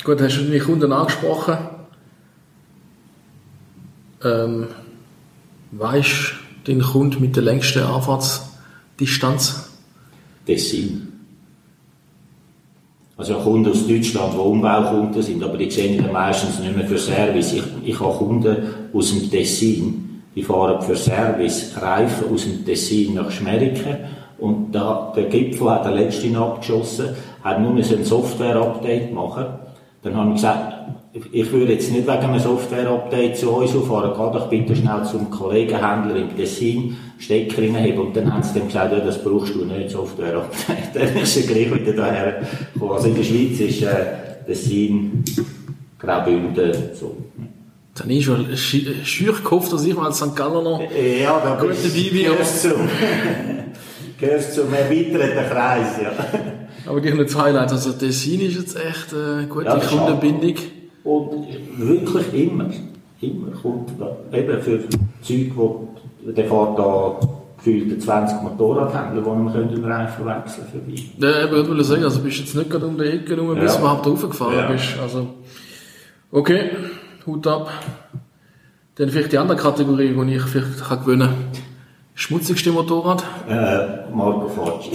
gut, 0.04 0.20
hast 0.20 0.38
du 0.38 0.44
deine 0.44 0.58
Kunden 0.58 0.92
angesprochen? 0.92 1.56
Ähm, 4.24 4.66
weißt 5.72 6.32
du 6.64 6.72
den 6.72 6.82
Kunden 6.82 7.20
mit 7.20 7.36
der 7.36 7.42
längsten 7.42 7.82
Anfahrtsdistanz? 7.82 9.67
Tessin. 10.48 11.06
Also 13.18 13.34
Kunden 13.34 13.70
aus 13.70 13.86
Deutschland, 13.86 14.32
die 14.32 14.38
Umbaukunden 14.38 15.20
sind, 15.20 15.42
aber 15.42 15.58
die 15.58 15.70
sehen 15.70 16.02
ich 16.02 16.12
meistens 16.12 16.60
nicht 16.60 16.74
mehr 16.74 16.86
für 16.86 16.98
Service. 16.98 17.52
Ich, 17.52 17.64
ich 17.84 18.00
habe 18.00 18.16
Kunden 18.16 18.56
aus 18.94 19.10
dem 19.10 19.30
Tessin, 19.30 20.22
die 20.34 20.42
fahren 20.42 20.80
für 20.80 20.96
Service 20.96 21.74
Reifen 21.80 22.32
aus 22.32 22.44
dem 22.44 22.64
Tessin 22.64 23.14
nach 23.14 23.30
Schmeriken 23.30 23.96
und 24.38 24.72
da, 24.72 25.12
der 25.14 25.24
Gipfel 25.24 25.68
hat 25.68 25.84
der 25.84 25.92
letzte 25.92 26.36
abgeschossen, 26.38 27.08
hat 27.42 27.60
nur 27.60 27.72
ein 27.72 28.04
Software-Update 28.04 29.12
machen. 29.12 29.46
Dann 30.02 30.16
habe 30.16 30.28
ich 30.30 30.36
gesagt, 30.36 30.77
ich 31.32 31.50
würde 31.52 31.72
jetzt 31.72 31.90
nicht 31.90 32.06
wegen 32.06 32.18
einem 32.18 32.38
Software-Update 32.38 33.36
zu 33.36 33.50
uns 33.50 33.70
fahren, 33.70 34.12
geh 34.12 34.38
doch 34.38 34.48
bitte 34.48 34.76
schnell 34.76 35.04
zum 35.04 35.30
Kollegenhändler 35.30 36.16
im 36.16 36.36
Tessin, 36.36 36.96
Stecker 37.18 37.62
reinheben 37.62 38.06
und 38.06 38.16
dann 38.16 38.32
haben 38.32 38.42
sie 38.42 38.58
dann 38.58 38.68
gesagt, 38.68 38.92
ja, 38.92 39.00
das 39.00 39.22
brauchst 39.22 39.54
du 39.54 39.64
nicht, 39.64 39.90
Software-Update. 39.90 40.94
dann 40.94 41.22
ist 41.22 41.36
er 41.36 41.42
gleich 41.42 41.74
wieder 41.74 41.92
daher 41.92 42.42
gekommen. 42.74 42.92
Also 42.92 43.08
in 43.08 43.14
der 43.16 43.22
Schweiz 43.22 43.60
ist 43.60 43.82
äh, 43.82 44.44
Tessin, 44.46 45.24
Graubünden, 45.98 46.72
so. 46.94 47.16
Dann 47.94 48.10
ich 48.10 48.24
schon 48.24 48.56
schür 48.56 49.34
gehofft, 49.42 49.72
dass 49.72 49.84
ich 49.84 49.94
mal 49.94 50.06
als 50.06 50.18
St. 50.18 50.36
Galler 50.36 50.62
noch 50.62 50.80
ja, 50.80 51.40
da 51.40 51.56
gut 51.60 51.70
dabei 51.70 52.10
bin. 52.10 52.22
Gehörst 52.22 52.62
zum, 52.62 52.72
gehörst 54.20 54.54
zum 54.54 54.72
erweiterten 54.72 55.50
Kreis, 55.50 56.00
ja. 56.00 56.12
Aber 56.86 57.00
die 57.00 57.10
haben 57.10 57.18
jetzt 57.18 57.36
Highlights. 57.36 57.72
Also 57.72 57.92
Tessin 57.92 58.40
ist 58.40 58.56
jetzt 58.56 58.76
echt 58.76 59.12
eine 59.12 59.46
gute 59.48 59.66
ja, 59.66 59.78
Kundenbindung. 59.78 60.54
Und 61.08 61.46
wirklich 61.78 62.34
immer, 62.34 62.66
immer 63.22 63.50
kommt 63.62 63.92
eben 64.30 64.60
für 64.60 64.78
Zeug, 65.22 65.52
wo 65.54 65.88
der 66.22 66.44
fährt 66.44 66.78
da 66.78 67.18
gefühlt 67.56 68.02
20 68.02 68.42
Motorradhändler, 68.42 69.22
die 69.22 69.28
man 69.28 69.68
den 69.70 69.84
Reifen 69.84 70.26
wechseln 70.26 70.66
vorbei. 70.70 71.02
Ja, 71.16 71.46
ich 71.46 71.50
würde 71.50 71.82
sagen, 71.82 72.04
also 72.04 72.20
bist 72.20 72.40
jetzt 72.40 72.54
nicht 72.54 72.68
gerade 72.68 72.86
um 72.86 72.98
die 72.98 73.04
Ecke 73.04 73.38
rum, 73.38 73.54
bis 73.54 73.64
ja. 73.64 73.72
du 73.72 73.78
überhaupt 73.78 74.06
raufgefahren 74.06 74.58
ja. 74.58 74.70
bist. 74.70 74.98
Also, 75.00 75.28
okay, 76.30 76.72
Hut 77.24 77.46
ab. 77.46 77.70
Dann 78.96 79.08
vielleicht 79.08 79.32
die 79.32 79.38
andere 79.38 79.56
Kategorie, 79.56 80.14
die 80.14 80.34
ich 80.34 80.42
vielleicht 80.42 80.84
kann 80.84 81.00
gewinnen 81.00 81.28
kann. 81.28 81.67
Schmutzigste 82.18 82.72
Motorrad? 82.72 83.22
Äh, 83.48 84.10
Marco 84.12 84.48
Facci. 84.48 84.90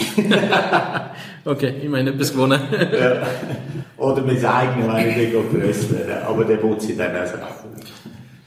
okay, 1.45 1.73
immerhin 1.81 2.07
etwas 2.07 2.33
gewonnen. 2.33 2.59
ja. 2.71 3.25
Oder 3.95 4.21
mein 4.23 4.45
eigenes, 4.45 4.93
wenn 4.93 5.09
ich 5.09 5.31
den 5.31 5.61
grösser 5.61 6.27
Aber 6.27 6.43
der 6.43 6.57
putze 6.57 6.91
ich 6.91 6.97
dann 6.97 7.15
auch 7.15 7.25
Sachen. 7.25 7.39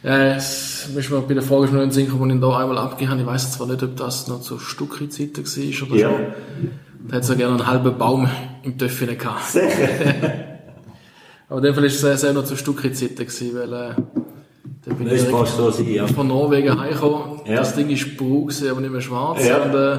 Ja, 0.03 0.35
es 0.37 0.91
ist 0.95 1.11
mir 1.11 1.21
bei 1.23 1.33
der 1.33 1.43
Frage 1.43 1.69
schon 1.69 1.77
in 1.77 1.83
den 1.85 1.91
Sinn 1.91 2.05
gekommen, 2.05 2.31
ich 2.37 2.41
da 2.43 2.59
einmal 2.59 2.77
abgehauen. 2.77 3.19
Ich 3.19 3.25
weiß 3.25 3.53
zwar 3.53 3.67
nicht, 3.67 3.83
ob 3.83 3.97
das 3.97 4.29
noch 4.29 4.43
zu 4.43 4.59
Stucki-Zeiten 4.59 5.47
war 5.47 5.89
oder 5.89 5.97
Ja. 5.99 6.09
so. 6.11 6.15
Da 7.09 7.17
hat 7.17 7.23
es 7.23 7.29
ja 7.31 7.35
gerne 7.35 7.55
einen 7.55 7.67
halben 7.67 7.97
Baum 7.97 8.29
im 8.63 8.77
Töpfchen 8.77 9.17
gehabt. 9.17 9.43
Sicher. 9.43 9.65
Aber 11.49 11.59
in 11.59 11.65
dem 11.65 11.75
Fall 11.75 11.85
war 11.85 11.89
es 11.89 11.99
sehr, 11.99 12.19
sehr 12.19 12.35
noch 12.35 12.45
zu 12.45 12.57
Stucki-Zeiten 12.57 13.17
gewesen, 13.17 13.51
weil, 13.55 13.73
äh, 13.73 13.95
da 14.87 14.95
bin 14.95 15.07
ich 15.09 15.13
Das 15.15 15.23
direkt 15.23 15.39
passt 15.39 15.57
so 15.57 15.71
sein, 15.71 15.93
ja. 15.93 16.07
von 16.07 16.29
Norwegen 16.29 16.79
heimgekommen. 16.81 17.41
Ja. 17.45 17.57
Das 17.57 17.75
Ding 17.75 17.91
ist 17.91 18.17
braun 18.17 18.49
aber 18.71 18.81
nicht 18.81 18.93
mehr 18.93 19.01
schwarz. 19.01 19.45
Ja. 19.45 19.63
Und, 19.65 19.75
äh, 19.75 19.99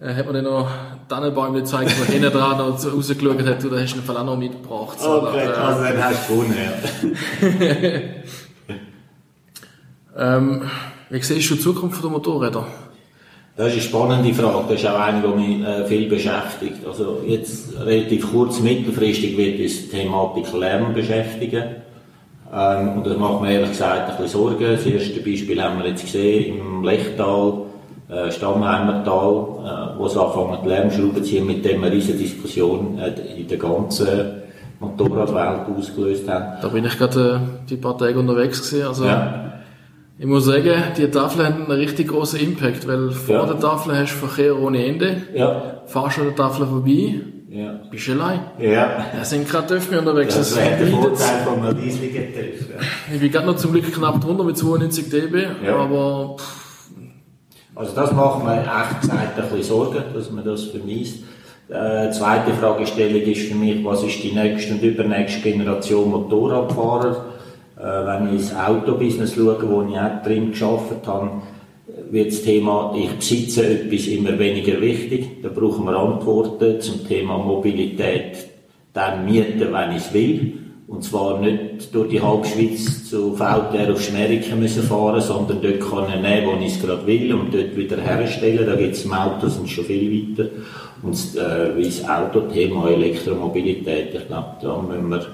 äh, 0.00 0.14
hat 0.14 0.26
man 0.26 0.34
dann 0.34 0.44
noch 0.44 0.68
Tannenbäume 1.08 1.60
gezeigt, 1.60 1.92
wo 1.98 2.12
hinten 2.12 2.32
dran 2.32 2.58
noch 2.58 2.84
rausgeschaut 2.84 3.44
hat, 3.44 3.62
du, 3.62 3.68
da 3.68 3.80
hast 3.80 3.92
du 3.92 3.98
den 3.98 4.04
Fall 4.04 4.16
auch 4.16 4.24
noch 4.24 4.36
mitgebracht. 4.36 5.00
So, 5.00 5.22
Okay, 5.22 5.44
äh, 5.44 5.48
also 5.48 5.82
dann 5.82 6.04
hast 6.04 6.28
du 6.28 6.34
gewonnen, 6.34 6.56
ja. 10.16 10.36
ähm, 10.36 10.62
wie 11.10 11.22
siehst 11.22 11.50
du 11.50 11.54
die 11.54 11.60
Zukunft 11.60 12.02
der 12.02 12.10
Motorräder? 12.10 12.66
Das 13.56 13.68
ist 13.68 13.72
eine 13.74 13.82
spannende 13.82 14.34
Frage. 14.34 14.64
Das 14.68 14.80
ist 14.80 14.88
auch 14.88 14.98
eine, 14.98 15.22
die 15.22 15.28
mich 15.28 15.66
äh, 15.66 15.86
viel 15.86 16.08
beschäftigt. 16.08 16.84
Also 16.86 17.22
jetzt 17.26 17.78
relativ 17.78 18.30
kurz, 18.32 18.58
mittelfristig 18.60 19.36
wird 19.36 19.60
uns 19.60 19.82
die 19.82 19.88
Thematik 19.90 20.52
Lärm 20.52 20.92
beschäftigen. 20.92 21.76
Ähm, 22.56 22.88
und 22.98 23.06
das 23.06 23.16
macht 23.16 23.40
mir 23.42 23.52
ehrlich 23.52 23.70
gesagt 23.70 24.10
ein 24.10 24.16
bisschen 24.22 24.40
Sorgen. 24.40 24.64
Das 24.64 24.86
erste 24.86 25.20
Beispiel 25.20 25.60
haben 25.62 25.78
wir 25.82 25.88
jetzt 25.88 26.02
gesehen 26.04 26.58
im 26.58 26.84
Lechtal, 26.84 27.52
äh, 28.08 28.30
Stammheimertal, 28.30 29.94
äh, 29.94 29.98
wo 29.98 30.06
es 30.06 30.16
anfangen, 30.16 30.66
Lärmschrauben 30.66 31.16
zu 31.16 31.22
ziehen, 31.22 31.46
mit 31.46 31.64
dem 31.64 31.82
wir 31.82 31.90
riesige 31.90 32.18
Diskussion 32.18 32.98
äh, 32.98 33.12
in 33.40 33.48
der 33.48 33.58
ganzen 33.58 34.08
Motorradwelt 34.80 35.66
ausgelöst 35.76 36.28
haben. 36.28 36.60
Da 36.62 36.68
bin 36.68 36.84
ich 36.84 36.96
gerade 36.98 37.40
äh, 37.64 37.68
die 37.70 37.76
paar 37.76 37.96
Tage 37.98 38.18
unterwegs 38.18 38.70
gewesen. 38.70 38.86
Also, 38.86 39.04
Ja. 39.06 39.52
ich 40.18 40.26
muss 40.26 40.44
sagen, 40.44 40.74
die 40.96 41.10
Tafeln 41.10 41.46
haben 41.46 41.62
einen 41.64 41.80
richtig 41.80 42.08
großen 42.08 42.38
Impact, 42.38 42.86
weil 42.86 43.10
vor 43.10 43.34
Ja. 43.36 43.46
der 43.46 43.58
Tafel 43.58 43.96
hast 43.98 44.12
du 44.12 44.26
Verkehr 44.26 44.56
ohne 44.60 44.84
Ende, 44.86 45.16
Ja. 45.34 45.80
fahrst 45.86 46.18
an 46.18 46.26
der 46.26 46.36
Tafel 46.36 46.66
vorbei, 46.66 47.14
Ja. 47.54 47.80
bist 47.88 48.08
allein. 48.10 48.40
Ja. 48.58 49.06
Da 49.16 49.24
sind 49.24 49.48
gerade 49.48 49.68
Töpfe 49.68 49.98
unterwegs. 49.98 50.34
Das 50.34 50.50
Das 50.54 50.58
wäre 50.58 50.76
der 50.76 50.86
Vorteil 50.88 51.44
von 51.44 51.62
einem 51.64 51.78
riesigen. 51.78 52.14
Ja. 52.34 53.14
Ich 53.14 53.20
bin 53.20 53.30
gerade 53.30 53.46
noch 53.46 53.56
zum 53.56 53.70
Glück 53.72 53.92
knapp 53.92 54.20
drunter 54.20 54.42
mit 54.42 54.56
92 54.58 55.08
dB, 55.08 55.46
Ja. 55.64 55.76
aber 55.76 56.36
pff, 56.36 56.90
Also 57.76 57.94
das 57.94 58.12
macht 58.12 58.44
mir 58.44 58.60
echt 58.60 59.04
Zeit 59.08 59.36
ein 59.36 59.42
bisschen 59.42 59.62
Sorgen, 59.62 60.02
dass 60.14 60.30
man 60.32 60.44
das 60.44 60.64
vermisst. 60.64 61.24
Äh, 61.68 62.10
zweite 62.10 62.52
Fragestellung 62.52 63.22
ist 63.22 63.48
für 63.48 63.54
mich, 63.54 63.84
was 63.84 64.02
ist 64.02 64.22
die 64.22 64.32
nächste 64.32 64.74
und 64.74 64.82
übernächste 64.82 65.40
Generation 65.50 66.10
Motorradfahrer? 66.10 67.24
Äh, 67.78 67.82
wenn 68.06 68.26
ich 68.28 68.32
ins 68.42 68.54
Autobusiness 68.54 69.34
schaue, 69.34 69.56
wo 69.68 69.82
ich 69.82 69.96
auch 69.98 70.22
drin 70.24 70.50
geschafft 70.50 71.06
habe, 71.06 71.30
wird 72.14 72.30
das 72.30 72.42
Thema, 72.42 72.94
ich 72.96 73.10
besitze 73.10 73.66
etwas 73.66 74.06
immer 74.06 74.38
weniger 74.38 74.80
wichtig. 74.80 75.42
Da 75.42 75.48
brauchen 75.48 75.84
wir 75.84 75.96
Antworten 75.96 76.80
zum 76.80 77.06
Thema 77.08 77.38
Mobilität, 77.38 78.36
dann 78.92 79.24
mieten, 79.24 79.72
wenn 79.72 79.96
ich 79.96 80.14
will. 80.14 80.52
Und 80.86 81.02
zwar 81.02 81.40
nicht 81.40 81.92
durch 81.92 82.10
die 82.10 82.22
Halbschweiz 82.22 83.10
zu 83.10 83.34
VTR 83.34 83.92
auf 83.92 84.00
Schmeriken 84.00 84.60
müssen 84.60 84.84
fahren, 84.84 85.20
sondern 85.20 85.60
dort 85.60 85.80
kann 85.80 86.06
ich 86.14 86.20
nehmen, 86.20 86.46
wo 86.46 86.64
ich 86.64 86.76
es 86.76 86.80
gerade 86.80 87.04
will 87.04 87.34
und 87.34 87.52
dort 87.52 87.76
wieder 87.76 88.00
herstellen. 88.00 88.64
Da 88.64 88.76
gibt 88.76 88.94
es 88.94 89.04
im 89.04 89.12
Auto 89.12 89.48
sind 89.48 89.68
schon 89.68 89.84
viel 89.84 90.36
weiter. 90.38 90.50
Und 91.02 91.14
äh, 91.14 91.76
wie 91.76 91.84
das 91.84 92.08
Autothema 92.08 92.90
Elektromobilität, 92.90 94.14
ich 94.14 94.26
glaube, 94.28 94.54
da 94.62 94.80
müssen 94.80 95.08
wir 95.08 95.26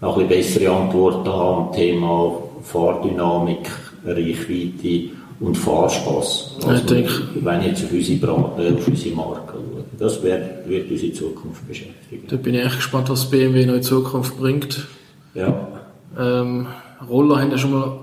noch 0.00 0.16
ein 0.16 0.28
bessere 0.28 0.70
Antworten 0.70 1.28
haben. 1.28 1.72
Thema 1.72 2.40
Fahrdynamik, 2.62 3.68
Reichweite 4.06 5.17
und 5.40 5.56
Fahrspaß. 5.56 6.56
Ja, 6.66 6.74
ich 6.74 6.80
denke- 6.86 7.12
wenn 7.42 7.60
ich 7.60 7.66
jetzt 7.68 7.84
auf 7.84 7.92
unsere, 7.92 8.18
Bra 8.18 8.54
äh, 8.58 8.72
auf 8.74 8.88
unsere 8.88 9.14
Marke 9.14 9.52
schaue. 9.52 9.84
Das 9.98 10.22
wird, 10.22 10.68
wird 10.68 10.90
unsere 10.90 11.12
Zukunft 11.12 11.66
beschäftigen. 11.68 12.24
da 12.28 12.36
bin 12.36 12.54
ich 12.54 12.64
echt 12.64 12.76
gespannt, 12.76 13.08
was 13.10 13.30
BMW 13.30 13.64
noch 13.66 13.74
in 13.74 13.82
Zukunft 13.82 14.36
bringt. 14.38 14.86
Ja. 15.34 15.68
Ähm, 16.18 16.66
Roller 17.08 17.40
haben 17.40 17.50
ja 17.52 17.58
schon 17.58 17.72
mal 17.72 17.98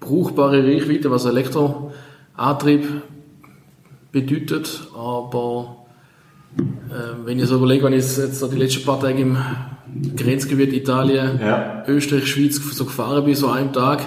brauchbare 0.00 0.64
Reichweite, 0.64 1.10
was 1.10 1.26
Elektroantrieb 1.26 2.86
bedeutet, 4.12 4.80
aber 4.96 5.76
ähm, 6.58 7.26
wenn 7.26 7.38
ich 7.38 7.46
so 7.46 7.56
überlege, 7.56 7.84
wenn 7.84 7.92
ich 7.92 8.16
jetzt 8.16 8.42
die 8.52 8.56
letzten 8.56 8.84
paar 8.84 8.98
Tage 9.00 9.20
im 9.20 9.36
Grenzgebiet 10.16 10.72
Italien, 10.72 11.38
Ja. 11.40 11.84
Österreich, 11.86 12.26
Schweiz 12.26 12.56
so 12.56 12.84
gefahren 12.84 13.24
bin, 13.24 13.34
so 13.34 13.48
einem 13.48 13.72
Tag, 13.72 14.00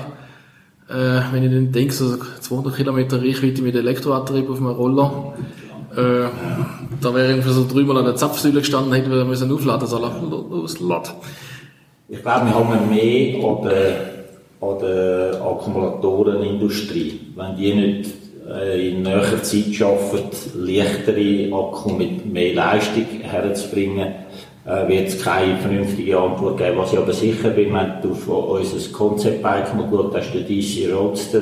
äh, 0.94 1.22
wenn 1.32 1.44
ich 1.44 1.52
dann 1.52 1.72
denke, 1.72 1.94
so 1.94 2.18
200 2.18 2.76
Kilometer 2.76 3.22
Reichweite 3.22 3.62
mit 3.62 3.76
Elektroantrieb 3.76 4.50
auf 4.50 4.58
einem 4.58 4.68
Roller, 4.68 5.34
äh, 5.96 6.28
da 7.02 7.14
wäre 7.14 7.30
irgendwie 7.30 7.50
so 7.50 7.68
drüber 7.68 7.96
an 7.96 8.06
der 8.06 8.16
Zapfsäule 8.16 8.60
gestanden, 8.60 8.94
hätte 8.94 9.12
wir 9.12 9.26
müssen 9.26 9.52
aufladen 9.52 9.88
sollen. 9.88 10.12
Ich 12.10 12.22
glaube, 12.22 12.46
wir 12.46 12.56
haben 12.56 12.90
mehr 12.90 13.44
an 13.44 13.64
der, 13.64 14.80
der 14.82 15.42
Akkumulatorenindustrie. 15.42 17.20
Wenn 17.36 17.56
die 17.56 17.74
nicht 17.74 18.10
äh, 18.48 18.90
in 18.90 19.04
näherer 19.04 19.42
Zeit 19.42 19.74
schaffen, 19.74 20.22
leichtere 20.56 21.54
Akku 21.54 21.92
mit 21.92 22.32
mehr 22.32 22.54
Leistung 22.54 23.06
herzubringen, 23.22 24.14
äh, 24.66 24.88
wird 24.88 25.08
es 25.10 25.22
keine 25.22 25.58
vernünftige 25.58 26.18
Antwort 26.18 26.58
geben. 26.58 26.78
Was 26.78 26.94
ich 26.94 27.00
aber 27.00 27.14
sicher 27.14 27.50
bin, 27.50 27.74
wenn 27.74 28.02
du 28.02 28.12
auf 28.12 28.28
unser 28.28 28.92
Concept-Bike 28.92 29.76
mal 29.76 29.90
geschaut 29.90 30.16
hast, 30.16 30.34
der 30.34 30.42
DC 30.42 30.94
Roadster, 30.94 31.42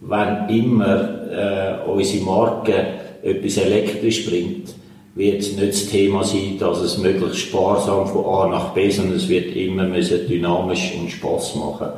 wenn 0.00 0.48
immer 0.48 1.08
äh, 1.30 1.90
unsere 1.90 2.24
Marke 2.24 2.74
etwas 3.22 3.56
elektrisch 3.56 4.28
bringt, 4.28 4.74
wird 5.14 5.40
es 5.40 5.56
nicht 5.56 5.72
das 5.72 5.86
Thema 5.86 6.22
sein, 6.22 6.58
dass 6.60 6.80
es 6.82 6.98
möglichst 6.98 7.38
sparsam 7.38 8.06
von 8.06 8.24
A 8.26 8.48
nach 8.48 8.74
B, 8.74 8.90
sondern 8.90 9.16
es 9.16 9.28
wird 9.28 9.56
immer 9.56 9.84
müssen 9.84 10.28
dynamisch 10.28 10.92
und 11.00 11.10
Spass 11.10 11.54
machen. 11.54 11.88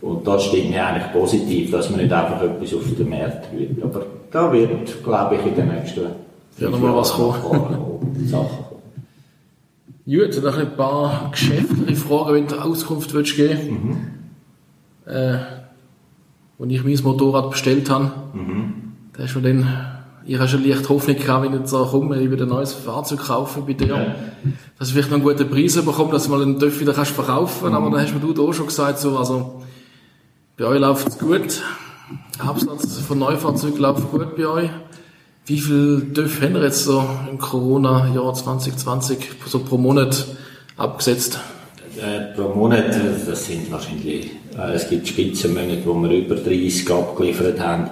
Und 0.00 0.26
das 0.26 0.44
stimmt 0.44 0.70
mir 0.70 0.86
eigentlich 0.86 1.12
positiv, 1.12 1.72
dass 1.72 1.90
man 1.90 2.00
nicht 2.00 2.12
einfach 2.12 2.40
etwas 2.40 2.72
auf 2.72 2.84
den 2.96 3.08
Markt 3.08 3.46
wird. 3.52 3.82
Aber 3.82 4.06
da 4.30 4.52
wird, 4.52 5.02
glaube 5.02 5.34
ich, 5.34 5.46
in 5.46 5.56
den 5.56 5.74
nächsten 5.74 6.02
Ja, 6.58 6.70
noch 6.70 6.78
mal 6.78 6.94
was 6.94 7.12
kommen. 7.12 7.42
kommen. 7.42 8.26
Sachen 8.26 8.46
kommen. 8.46 8.77
Gut, 10.08 10.42
noch 10.42 10.56
ein 10.56 10.74
paar 10.74 11.30
geschäftliche 11.32 11.94
Fragen, 11.96 12.34
wenn 12.34 12.46
du 12.46 12.56
Auskunft 12.56 13.12
willst 13.12 13.36
geben. 13.36 14.22
Äh, 15.04 15.36
Als 16.60 16.70
ich 16.70 16.82
mein 16.82 16.98
Motorrad 17.02 17.50
bestellt 17.50 17.90
habe, 17.90 18.10
da 19.12 19.22
hast 19.22 19.34
du 19.34 19.40
dann, 19.40 19.68
ich 20.24 20.38
habe 20.38 20.48
schon 20.48 20.64
leicht 20.66 20.88
Hoffnung 20.88 21.16
gehabt, 21.16 21.44
wenn 21.44 21.52
ich 21.52 21.60
jetzt 21.60 21.70
so 21.70 21.84
komme, 21.84 22.18
ich 22.22 22.30
wieder 22.30 22.46
ein 22.46 22.48
neues 22.48 22.72
Fahrzeug 22.72 23.20
kaufen 23.20 23.64
bei 23.66 23.74
dir, 23.74 23.86
Ja. 23.86 24.14
dass 24.78 24.88
ich 24.88 24.94
vielleicht 24.94 25.10
noch 25.10 25.18
einen 25.18 25.24
guten 25.24 25.50
Preis 25.50 25.76
bekomme, 25.76 26.10
dass 26.12 26.24
du 26.24 26.30
mal 26.30 26.40
einen 26.42 26.58
TÜV 26.58 26.80
wieder 26.80 26.94
kannst 26.94 27.10
verkaufen. 27.12 27.74
Aber 27.74 27.90
dann 27.90 28.00
hast 28.00 28.14
mir 28.14 28.20
du 28.20 28.48
auch 28.48 28.52
schon 28.54 28.66
gesagt, 28.66 28.98
so, 29.00 29.18
also, 29.18 29.62
bei 30.56 30.64
euch 30.64 30.80
läuft 30.80 31.06
es 31.06 31.18
gut, 31.18 31.62
Absatz 32.38 32.98
von 33.00 33.18
Neufahrzeugen 33.18 33.78
läuft 33.78 34.10
gut 34.10 34.34
bei 34.36 34.46
euch. 34.46 34.70
Wie 35.48 35.58
viel 35.58 36.12
haben 36.42 36.54
wir 36.54 36.62
jetzt 36.62 36.84
so 36.84 37.02
im 37.30 37.38
Corona-Jahr 37.38 38.34
2020 38.34 39.18
so 39.46 39.60
pro 39.60 39.78
Monat 39.78 40.26
abgesetzt? 40.76 41.40
Äh, 41.96 42.34
pro 42.36 42.54
Monat, 42.54 42.94
äh, 42.94 43.26
das 43.26 43.46
sind 43.46 43.72
wahrscheinlich, 43.72 44.26
äh, 44.58 44.74
es 44.74 44.90
gibt 44.90 45.08
Spitzenmonate, 45.08 45.86
wo 45.86 45.94
wir 45.94 46.10
über 46.10 46.34
30 46.34 46.90
abgeliefert 46.90 47.58
haben. 47.60 47.88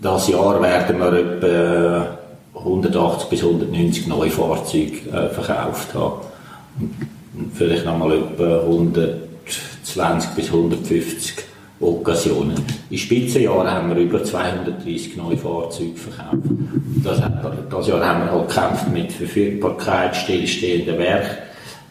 Das 0.00 0.28
Jahr 0.28 0.62
werden 0.62 1.00
wir 1.00 1.12
etwa 1.12 2.18
180 2.54 3.28
bis 3.28 3.42
190 3.42 4.06
neue 4.06 4.30
Fahrzeuge 4.30 5.10
äh, 5.12 5.28
verkauft 5.28 5.92
haben. 5.94 6.20
Und 6.78 7.52
vielleicht 7.52 7.84
nochmal 7.84 8.12
etwa 8.12 8.60
120 8.60 10.30
bis 10.36 10.46
150 10.46 11.34
Occasionen. 11.82 12.54
In 12.90 12.98
Spitzenjahren 12.98 13.70
haben 13.70 13.88
wir 13.90 14.02
über 14.02 14.22
230 14.22 15.16
neue 15.16 15.36
Fahrzeuge 15.36 15.96
verkauft. 15.96 16.42
Das, 17.02 17.20
das 17.70 17.86
Jahr 17.88 18.06
haben 18.06 18.24
wir 18.24 18.32
halt 18.32 18.48
gekämpft 18.48 18.88
mit 18.92 19.12
Verfügbarkeit, 19.12 20.16
stillstehenden 20.16 20.98
Werk. 20.98 21.38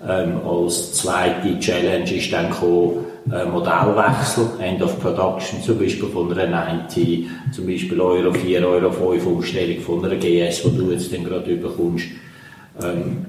Ähm, 0.07 0.39
als 0.45 0.93
zweite 0.93 1.59
Challenge 1.59 2.11
ist 2.11 2.33
dann 2.33 2.49
gekommen, 2.49 3.05
äh, 3.31 3.45
Modellwechsel, 3.45 4.49
End 4.59 4.81
of 4.81 4.99
Production, 4.99 5.61
zum 5.61 5.77
Beispiel 5.77 6.09
von 6.09 6.37
einer 6.37 6.73
90, 6.73 7.27
zum 7.51 7.67
Beispiel 7.67 8.01
Euro 8.01 8.33
4, 8.33 8.67
Euro 8.67 8.91
5 8.91 9.25
Umstellung 9.27 9.79
von 9.81 10.03
einer 10.03 10.15
GS, 10.15 10.65
wo 10.65 10.69
du 10.69 10.91
jetzt 10.91 11.11
gerade 11.11 11.51
überkommst. 11.51 12.05
Ähm, 12.83 13.25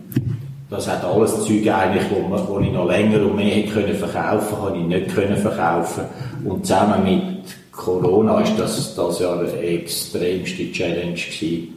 das 0.73 0.89
hat 0.89 1.05
alles 1.05 1.45
Zeug 1.45 1.69
eigentlich, 1.69 2.05
wo, 2.11 2.27
man, 2.27 2.49
wo 2.49 2.59
ich 2.59 2.73
noch 2.73 2.87
länger 2.87 3.21
und 3.27 3.37
mehr 3.37 3.55
hätte 3.55 3.73
können 3.73 3.95
verkaufen, 3.95 4.57
habe 4.63 4.79
ich 4.79 4.85
nicht 4.85 5.15
können 5.15 5.37
verkaufen. 5.37 6.05
Und 6.45 6.67
zusammen 6.67 7.05
mit 7.05 7.23
Corona 7.71 8.41
ist 8.41 8.59
das, 8.59 8.95
das 8.95 9.21
Jahr 9.21 9.39
eine 9.41 9.53
extremste 9.53 10.73
Challenge 10.73 11.13
gewesen, 11.13 11.69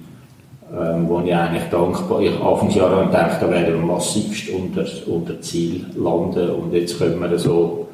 ähm, 0.73 1.09
wo 1.09 1.19
ich 1.19 1.35
eigentlich 1.35 1.63
dankbar, 1.69 2.21
ich 2.21 2.39
Anfangsjahr 2.39 3.05
gedacht, 3.05 3.41
da 3.41 3.49
werden 3.49 3.75
wir 3.75 3.85
massivst 3.85 4.49
unter, 4.49 4.85
unter 5.07 5.41
Ziel 5.41 5.85
landen 5.97 6.49
und 6.51 6.73
jetzt 6.73 6.97
können 6.97 7.19
wir 7.19 7.37
so 7.37 7.87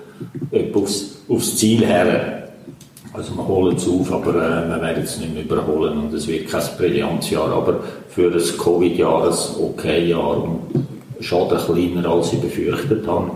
aufs, 0.76 1.18
aufs 1.28 1.58
Ziel 1.58 1.86
her. 1.86 2.38
Also 3.14 3.36
wir 3.36 3.46
holen 3.46 3.76
es 3.76 3.88
auf, 3.90 4.12
aber 4.14 4.36
äh, 4.36 4.70
wir 4.70 4.82
werden 4.82 5.04
es 5.04 5.20
nicht 5.20 5.34
mehr 5.34 5.44
überholen 5.44 5.98
und 5.98 6.14
es 6.14 6.28
wird 6.28 6.48
kein 6.48 6.64
Brillanzjahr, 6.78 7.52
aber 7.52 7.80
für 8.08 8.30
das 8.30 8.58
Covid-Jahr 8.58 9.28
ein 9.28 9.38
okay 9.60 10.06
Jahr 10.08 10.44
und 10.44 10.81
Schaden 11.22 11.58
kleiner 11.58 12.10
als 12.10 12.34
ich 12.34 12.42
befürchtet 12.42 13.08
habe. 13.08 13.32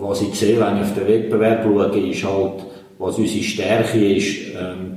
Was 0.00 0.22
ich 0.22 0.34
sehe, 0.34 0.58
wenn 0.58 0.76
ich 0.76 0.82
auf 0.82 0.94
den 0.94 1.08
Wettbewerb 1.08 1.64
schaue, 1.64 1.98
ist 1.98 2.24
halt, 2.24 2.64
was 2.98 3.18
unsere 3.18 3.44
Stärke 3.44 4.14
ist, 4.14 4.54
ähm, 4.58 4.96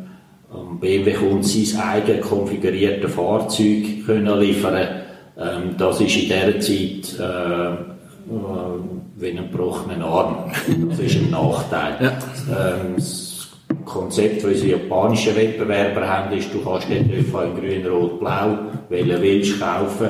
BMW 0.80 1.14
kommt 1.14 1.45
sein 1.45 1.82
eigen 1.82 2.22
konfiguriertes 2.22 3.14
Fahrzeug 3.14 4.05
können 4.05 4.39
liefern. 4.39 4.88
Ähm, 5.38 5.76
das 5.78 6.01
ist 6.01 6.16
in 6.16 6.24
dieser 6.24 6.60
Zeit 6.60 7.20
äh, 7.20 7.74
äh, 7.74 7.76
wie 9.18 9.30
ein 9.30 9.49
gebrochener 9.51 10.05
Arm. 10.05 10.51
Das 10.89 10.99
ist 10.99 11.18
ein 11.18 11.30
Nachteil. 11.30 11.95
Ja. 12.01 12.12
Ähm, 12.49 12.95
das 12.95 13.49
Konzept, 13.86 14.38
das 14.38 14.45
unsere 14.45 14.72
japanischen 14.72 15.36
Wettbewerber 15.36 16.07
haben, 16.07 16.36
ist, 16.36 16.53
du 16.53 16.64
kannst 16.64 16.89
nicht 16.89 17.12
ÖV 17.12 17.43
in 17.43 17.55
grün, 17.55 17.88
rot, 17.88 18.20
blau, 18.20 18.57
welchen 18.89 19.22
willst 19.22 19.60
kaufen 19.60 20.10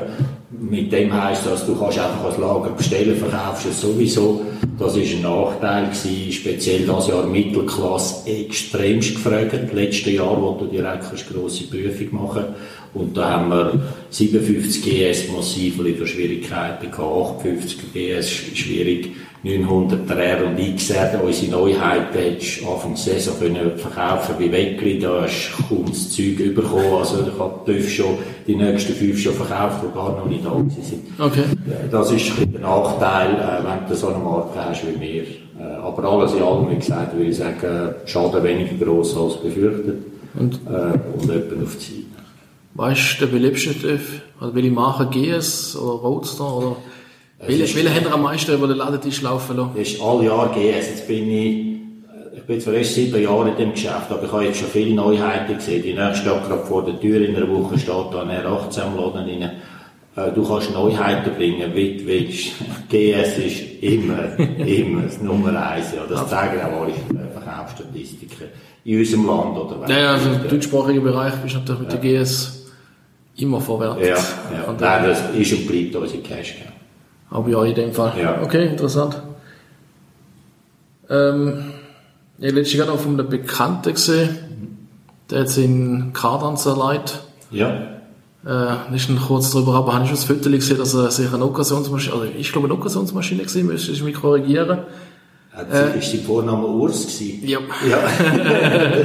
mit 0.51 0.91
dem 0.91 1.13
heisst 1.13 1.45
das, 1.45 1.65
du 1.65 1.75
kannst 1.75 1.99
einfach 1.99 2.25
als 2.25 2.37
Lager 2.37 2.71
bestellen, 2.71 3.15
verkaufst 3.15 3.67
es 3.67 3.81
sowieso. 3.81 4.41
Das 4.79 4.95
ist 4.97 5.13
ein 5.13 5.21
Nachteil 5.21 5.85
gewesen, 5.85 6.31
speziell 6.31 6.85
das 6.85 7.07
Jahr 7.07 7.25
Mittelklasse 7.25 8.27
extremst 8.29 9.15
gefragt. 9.15 9.73
Letztes 9.73 10.13
Jahr, 10.13 10.41
wo 10.41 10.57
du 10.59 10.65
direkt 10.65 11.05
eine 11.05 11.19
grosse 11.31 11.65
Prüfung 11.65 12.23
machen 12.23 12.45
und 12.93 13.15
da 13.15 13.29
haben 13.29 13.49
wir 13.49 13.79
57 14.09 14.81
GS 14.81 15.31
massive 15.31 15.83
Lieferschwierigkeiten 15.83 16.89
gehabt, 16.89 17.45
58 17.45 17.93
GS 17.93 18.29
schwierig 18.57 19.11
900 19.43 20.09
R 20.09 20.45
und 20.47 20.75
XR, 20.75 21.23
unsere 21.23 21.51
Neuheiten 21.51 22.17
hättest 22.19 22.61
du 22.61 22.69
Anfang 22.69 22.93
der 22.93 22.97
Saison 22.97 23.39
können 23.39 23.77
verkaufen 23.77 24.35
wie 24.37 24.51
Weckli, 24.51 24.99
da 24.99 25.21
hast 25.21 25.51
du 25.57 25.63
kaum 25.63 25.85
das 25.87 26.11
Zeug 26.11 26.53
bekommen, 26.53 26.93
also 26.93 27.25
ich 27.25 27.39
habe 27.39 27.81
schon 27.83 28.17
die 28.45 28.55
nächsten 28.55 28.93
fünf 28.93 29.17
schon 29.17 29.33
verkauft, 29.33 29.81
die 29.81 29.95
gar 29.95 30.17
noch 30.17 30.25
nicht 30.25 30.45
da 30.45 30.51
sind. 30.81 31.03
Okay. 31.17 31.43
Das 31.89 32.11
ist 32.11 32.37
ein 32.37 32.51
der 32.51 32.61
Nachteil, 32.61 33.31
äh, 33.35 33.63
wenn 33.63 33.87
du 33.87 33.95
so 33.95 34.07
einen 34.07 34.23
Markt 34.23 34.57
hast 34.57 34.83
wie 34.85 34.99
wir. 34.99 35.23
Äh, 35.23 35.75
aber 35.81 36.03
alles 36.03 36.33
in 36.33 36.41
allem, 36.41 36.69
wie 36.69 36.75
gesagt, 36.75 37.15
würde 37.15 37.29
ich 37.29 37.37
sagen, 37.37 37.95
Schaden 38.05 38.43
weniger 38.43 38.85
gross 38.85 39.15
als 39.15 39.37
befürchtet 39.37 40.03
und, 40.37 40.55
äh, 40.67 40.99
und 41.17 41.29
etwa 41.29 41.63
auf 41.63 41.79
Ziel. 41.79 42.05
Weißt 42.75 43.21
du, 43.21 43.25
der 43.25 43.31
beliebste 43.31 43.73
TÜV? 43.73 44.21
Also 44.39 44.55
welche 44.55 44.71
Marke 44.71 45.07
GS 45.07 45.75
oder 45.77 46.01
Roadster 46.01 46.57
oder 46.57 46.75
welche, 47.47 47.75
welche 47.75 47.95
haben 47.95 48.13
am 48.13 48.21
meisten 48.23 48.53
über 48.53 48.67
den 48.67 48.77
Ladentisch 48.77 49.21
laufen 49.21 49.57
lassen? 49.57 49.71
Das 49.75 49.87
ist 49.87 50.01
all 50.01 50.23
Jahr 50.23 50.49
GS. 50.49 50.89
Jetzt 50.89 51.07
bin 51.07 51.31
ich, 51.31 51.79
ich 52.35 52.43
bin 52.43 52.59
zwar 52.59 52.73
erst 52.73 52.95
sieben 52.95 53.21
Jahre 53.21 53.49
in 53.49 53.57
dem 53.57 53.71
Geschäft, 53.71 54.11
aber 54.11 54.23
ich 54.23 54.31
habe 54.31 54.43
jetzt 54.45 54.59
schon 54.59 54.67
viele 54.67 54.93
Neuheiten 54.93 55.55
gesehen. 55.55 55.83
Die 55.83 55.93
nächste 55.93 56.29
steht 56.29 56.47
gerade 56.47 56.65
vor 56.65 56.83
der 56.83 56.99
Tür 56.99 57.21
in 57.21 57.35
einer 57.35 57.49
Woche, 57.49 57.79
steht 57.79 57.93
da 58.11 58.21
ein 58.21 58.29
R18 58.29 58.81
am 58.81 58.97
Laden 58.97 59.29
rein. 59.29 59.51
Äh, 60.15 60.31
du 60.33 60.45
kannst 60.45 60.73
Neuheiten 60.73 61.33
bringen, 61.35 61.73
wie 61.73 61.97
du 61.97 62.05
willst. 62.05 62.51
GS 62.89 63.37
ist 63.37 63.83
immer, 63.83 64.37
immer 64.57 65.03
das 65.03 65.21
Nummer 65.21 65.69
eins. 65.69 65.93
Ja. 65.95 66.03
Das 66.09 66.27
zeigen 66.29 66.61
auch 66.61 66.81
alle 66.81 66.93
Verkaufsstatistiken 67.33 68.47
in 68.83 68.99
unserem 68.99 69.27
Land. 69.27 69.57
Oder 69.57 69.89
ja, 69.89 69.99
ja, 69.99 70.11
also 70.13 70.29
im 70.29 70.49
deutschsprachigen 70.49 71.03
Bereich 71.03 71.35
bist 71.35 71.55
du 71.55 71.59
natürlich 71.59 71.81
mit 71.81 71.91
der 71.91 71.99
GS 71.99 72.65
immer 73.37 73.61
vorwärts. 73.61 74.01
Ja, 74.01 74.15
ja. 74.15 74.75
Nein, 74.77 75.09
das 75.09 75.21
ist 75.33 75.53
und 75.53 75.67
bleibt 75.67 75.95
unsere 75.95 76.21
Cash. 76.21 76.55
-Cow. 77.29 77.37
Aber 77.37 77.49
ja, 77.49 77.63
in 77.63 77.75
dem 77.75 77.93
Fall. 77.93 78.13
Ja. 78.19 78.41
Okay, 78.41 78.67
interessant. 78.67 79.21
Ähm, 81.09 81.73
ich 82.37 82.47
habe 82.47 82.59
letztens 82.59 82.77
gerade 82.77 82.91
auch 82.91 82.99
von 82.99 83.19
einem 83.19 83.29
Bekannten 83.29 83.93
gesehen, 83.93 84.37
der 85.29 85.41
jetzt 85.41 85.57
in 85.57 86.13
Kardanzer 86.13 86.77
leitet. 86.77 87.21
Ja. 87.51 87.99
Äh, 88.45 88.91
nicht 88.91 89.09
kurz 89.27 89.51
darüber, 89.51 89.75
aber 89.75 89.93
habe 89.93 90.05
ich 90.05 90.09
schon 90.09 90.17
das 90.17 90.25
Foto 90.25 90.49
gesehen, 90.49 90.77
dass 90.77 90.93
er 90.93 91.11
sich 91.11 91.31
eine 91.33 91.43
Okkasionsmaschine, 91.43 92.13
also 92.13 92.25
ich 92.37 92.51
glaube 92.51 92.67
eine 92.67 92.75
Okkasionsmaschine 92.75 93.43
gesehen, 93.43 93.67
müsste 93.67 93.91
ich 93.91 94.01
mich 94.01 94.15
korrigieren. 94.15 94.79
Hat 95.51 95.73
äh, 95.73 95.97
ist 95.97 96.13
die 96.13 96.19
Vorname 96.19 96.65
Urs 96.65 97.05
gewesen? 97.05 97.45
Ja. 97.45 97.59
ja. 97.89 97.97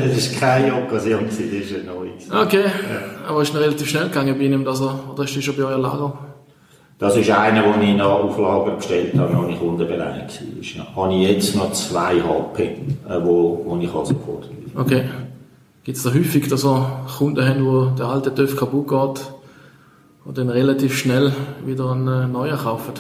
das 0.07 0.31
war 0.31 0.41
keine 0.41 0.75
Okkasion, 0.75 1.25
das 1.27 1.39
ist 1.41 1.75
ein 1.75 1.87
neues. 1.87 2.31
Okay, 2.31 2.63
ja. 2.63 3.29
aber 3.29 3.43
ist 3.43 3.53
noch 3.53 3.61
relativ 3.61 3.89
schnell 3.89 4.05
gegangen 4.05 4.39
bei 4.39 4.45
ihm, 4.45 4.65
dass 4.65 4.81
er, 4.81 5.01
oder 5.13 5.25
ist 5.25 5.37
das 5.37 5.43
schon 5.43 5.57
bei 5.57 5.65
euer 5.65 5.79
Lager? 5.79 6.34
Das 6.99 7.17
ist 7.17 7.31
einer, 7.31 7.63
den 7.73 7.83
ich 7.83 7.97
noch 7.97 8.25
auf 8.25 8.39
Lager 8.39 8.77
bestellt 8.77 9.19
habe, 9.19 9.33
noch 9.33 9.47
nicht 9.47 9.59
kundenbereit 9.59 10.41
war. 10.41 11.05
Habe 11.05 11.15
ich 11.15 11.29
jetzt 11.29 11.57
noch 11.57 11.73
zwei 11.73 12.21
HP, 12.21 12.63
äh, 13.09 13.21
wo, 13.23 13.63
wo 13.65 13.77
ich 13.79 13.93
also 13.93 14.15
sofort 14.15 14.49
Okay. 14.77 15.05
Gibt 15.85 15.99
es 15.99 16.05
da 16.05 16.15
häufig, 16.15 16.49
dass 16.49 16.65
wir 16.65 17.05
Kunden 17.19 17.47
haben, 17.47 17.67
wo 17.67 17.87
der 17.97 18.07
alte 18.07 18.35
TÜV 18.35 18.57
kaputt 18.57 18.89
geht 18.89 19.27
und 20.25 20.39
dann 20.39 20.49
relativ 20.49 20.97
schnell 20.97 21.33
wieder 21.65 21.93
einen 21.93 22.09
äh, 22.09 22.27
neuen 22.27 22.57
kaufen? 22.57 22.93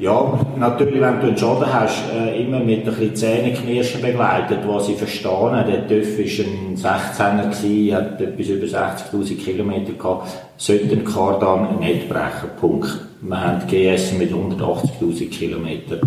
Ja, 0.00 0.38
natürlich, 0.56 1.00
wenn 1.00 1.20
du 1.20 1.28
einen 1.28 1.38
Schaden 1.38 1.72
hast, 1.72 2.02
äh, 2.12 2.42
immer 2.42 2.58
mit 2.58 2.80
ein 2.80 2.84
bisschen 2.86 3.14
Zähneknirschen 3.14 4.02
begleitet, 4.02 4.58
was 4.66 4.88
ich 4.88 4.96
verstehe. 4.96 5.64
Der 5.68 5.86
TÜV 5.86 6.18
war 6.18 6.44
ein 6.44 7.46
16er, 7.46 7.94
hat 7.94 8.20
etwas 8.20 8.48
über 8.48 8.66
60'000 8.66 9.36
Kilometer 9.36 9.92
gehabt, 9.92 10.28
sollte 10.56 10.92
ein 10.92 11.04
Kardan 11.04 11.78
nicht 11.78 12.08
brechen, 12.08 12.50
Punkt. 12.60 12.88
Wir 13.20 13.40
haben 13.40 13.66
GS 13.68 14.14
mit 14.14 14.32
180'000 14.32 15.30
Kilometer 15.30 16.00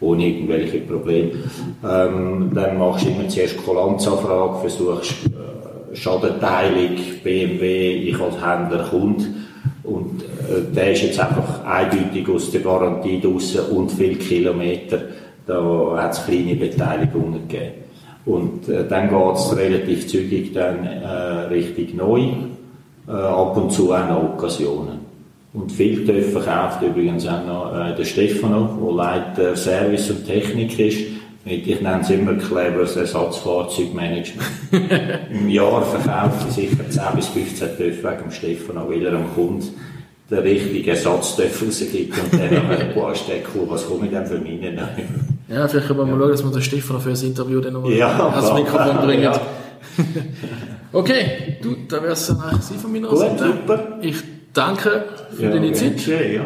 ohne 0.00 0.26
irgendwelche 0.26 0.78
Probleme. 0.78 1.32
Ähm, 1.88 2.50
dann 2.54 2.78
machst 2.78 3.04
du 3.04 3.10
immer 3.10 3.28
zuerst 3.28 3.64
Kulanzanfrage, 3.64 4.60
versuchst 4.60 5.26
äh, 5.26 5.94
Schadenteilung, 5.94 6.96
BMW, 7.22 8.08
ich 8.08 8.18
als 8.18 8.34
Händler, 8.34 8.84
Kunde 8.90 9.24
und 9.84 10.22
äh, 10.22 10.74
der 10.74 10.92
ist 10.92 11.02
jetzt 11.02 11.20
einfach 11.20 11.64
eindeutig 11.64 12.28
aus 12.28 12.50
der 12.50 12.60
Garantie 12.60 13.20
draussen 13.20 13.60
und 13.76 13.90
viele 13.90 14.16
Kilometer, 14.16 14.98
da 15.46 15.96
hat 15.96 16.12
es 16.12 16.24
kleine 16.24 16.54
Beteiligungen 16.54 17.48
gegeben. 17.48 17.82
Und 18.24 18.68
äh, 18.68 18.86
dann 18.88 19.08
geht 19.08 19.34
es 19.34 19.56
relativ 19.56 20.06
zügig 20.06 20.52
dann 20.52 20.86
äh, 20.86 21.06
richtig 21.50 21.94
neu, 21.94 22.28
äh, 23.08 23.10
ab 23.10 23.56
und 23.56 23.72
zu 23.72 23.92
auch 23.92 24.08
noch 24.08 24.22
Occasionen. 24.34 25.00
Und 25.54 25.70
viel 25.70 26.06
Töpfe 26.06 26.40
verkauft 26.40 26.82
übrigens 26.82 27.26
auch 27.26 27.44
noch 27.44 27.74
äh, 27.74 27.94
der 27.94 28.04
Stefano, 28.04 28.78
der 28.80 28.94
Leiter 28.94 29.56
Service 29.56 30.10
und 30.10 30.24
Technik 30.24 30.78
ist. 30.78 31.00
Ich 31.44 31.80
nenne 31.80 32.00
es 32.02 32.10
immer 32.10 32.34
cleveres 32.34 32.96
Ersatzfahrzeugmanagement. 32.96 34.48
Im 35.30 35.48
Jahr 35.48 35.82
verkauft 35.82 36.46
er 36.46 36.52
sicher 36.52 36.88
10 36.88 37.02
bis 37.16 37.26
15 37.28 37.68
Töpfe 37.68 38.02
wegen 38.02 38.22
dem 38.22 38.30
Stefano, 38.30 38.88
weil 38.88 39.04
er 39.04 39.14
am 39.14 39.34
Kunden 39.34 39.68
den 40.30 40.38
richtigen 40.38 40.88
Ersatztöpfe 40.88 41.66
rausgibt 41.66 42.16
und 42.16 42.32
dann 42.32 42.70
ein 42.70 42.94
paar 42.94 43.14
Steckel, 43.14 43.62
was 43.66 43.86
komme 43.86 44.06
ich 44.06 44.12
denn 44.12 44.26
für 44.26 44.38
meine 44.38 44.88
Ja, 45.48 45.66
vielleicht 45.66 45.88
können 45.88 45.98
wir 45.98 46.06
mal 46.06 46.18
schauen, 46.18 46.30
dass 46.30 46.44
wir 46.44 46.50
den 46.52 46.62
Stefano 46.62 47.00
für 47.00 47.10
das 47.10 47.22
Interview 47.24 47.60
dann 47.60 47.72
noch 47.72 47.90
ja, 47.90 48.28
als 48.28 48.52
Mikrofon 48.54 48.96
bringen. 48.98 49.24
Ja. 49.24 49.40
okay, 50.92 51.58
du, 51.60 51.76
da 51.88 52.00
wäre 52.02 52.12
es 52.12 52.26
dann 52.28 52.40
eigentlich 52.40 52.78
von 52.80 52.92
meiner 52.92 53.08
Gut, 53.08 53.18
Seite. 53.18 53.44
super. 53.44 53.98
Ich 54.00 54.16
Danke 54.52 55.04
für 55.34 55.44
ja, 55.44 55.50
deine 55.50 55.72
Zeit. 55.72 56.00
Schön, 56.00 56.34
ja. 56.34 56.44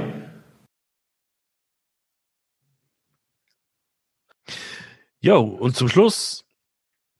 Jo, 5.26 5.40
und 5.40 5.74
zum 5.74 5.88
Schluss, 5.88 6.44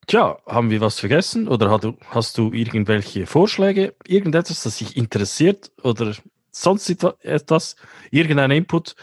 tja, 0.06 0.38
haben 0.46 0.70
wir 0.70 0.80
was 0.80 1.00
vergessen 1.00 1.48
oder 1.48 1.72
hast 1.72 1.82
du, 1.82 1.98
hast 2.08 2.38
du 2.38 2.52
irgendwelche 2.52 3.26
Vorschläge, 3.26 3.96
irgendetwas, 4.06 4.62
das 4.62 4.78
dich 4.78 4.96
interessiert 4.96 5.72
oder 5.82 6.14
sonst 6.52 6.88
etwas, 7.24 7.74
irgendein 8.12 8.52
Input, 8.52 8.94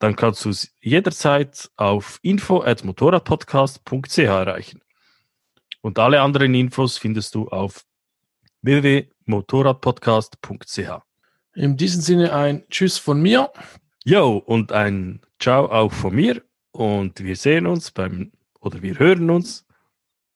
dann 0.00 0.16
kannst 0.16 0.44
du 0.44 0.50
es 0.50 0.74
jederzeit 0.80 1.70
auf 1.76 2.18
info.motorradpodcast.ch 2.22 4.18
erreichen. 4.18 4.80
Und 5.80 6.00
alle 6.00 6.20
anderen 6.20 6.52
Infos 6.52 6.98
findest 6.98 7.36
du 7.36 7.46
auf 7.46 7.84
www.motorradpodcast.ch. 8.62 10.90
In 11.54 11.76
diesem 11.76 12.00
Sinne 12.00 12.32
ein 12.32 12.64
Tschüss 12.70 12.98
von 12.98 13.22
mir. 13.22 13.52
Jo, 14.04 14.38
und 14.38 14.72
ein 14.72 15.20
Ciao 15.38 15.70
auch 15.70 15.92
von 15.92 16.12
mir. 16.12 16.42
Und 16.72 17.22
wir 17.22 17.36
sehen 17.36 17.66
uns 17.66 17.90
beim 17.90 18.32
oder 18.60 18.82
wir 18.82 18.98
hören 18.98 19.30
uns 19.30 19.66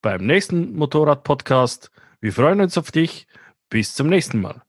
beim 0.03 0.27
nächsten 0.27 0.77
Motorrad-Podcast. 0.77 1.91
Wir 2.21 2.33
freuen 2.33 2.61
uns 2.61 2.77
auf 2.77 2.91
dich. 2.93 3.27
Bis 3.69 3.95
zum 3.95 4.09
nächsten 4.09 4.41
Mal. 4.41 4.63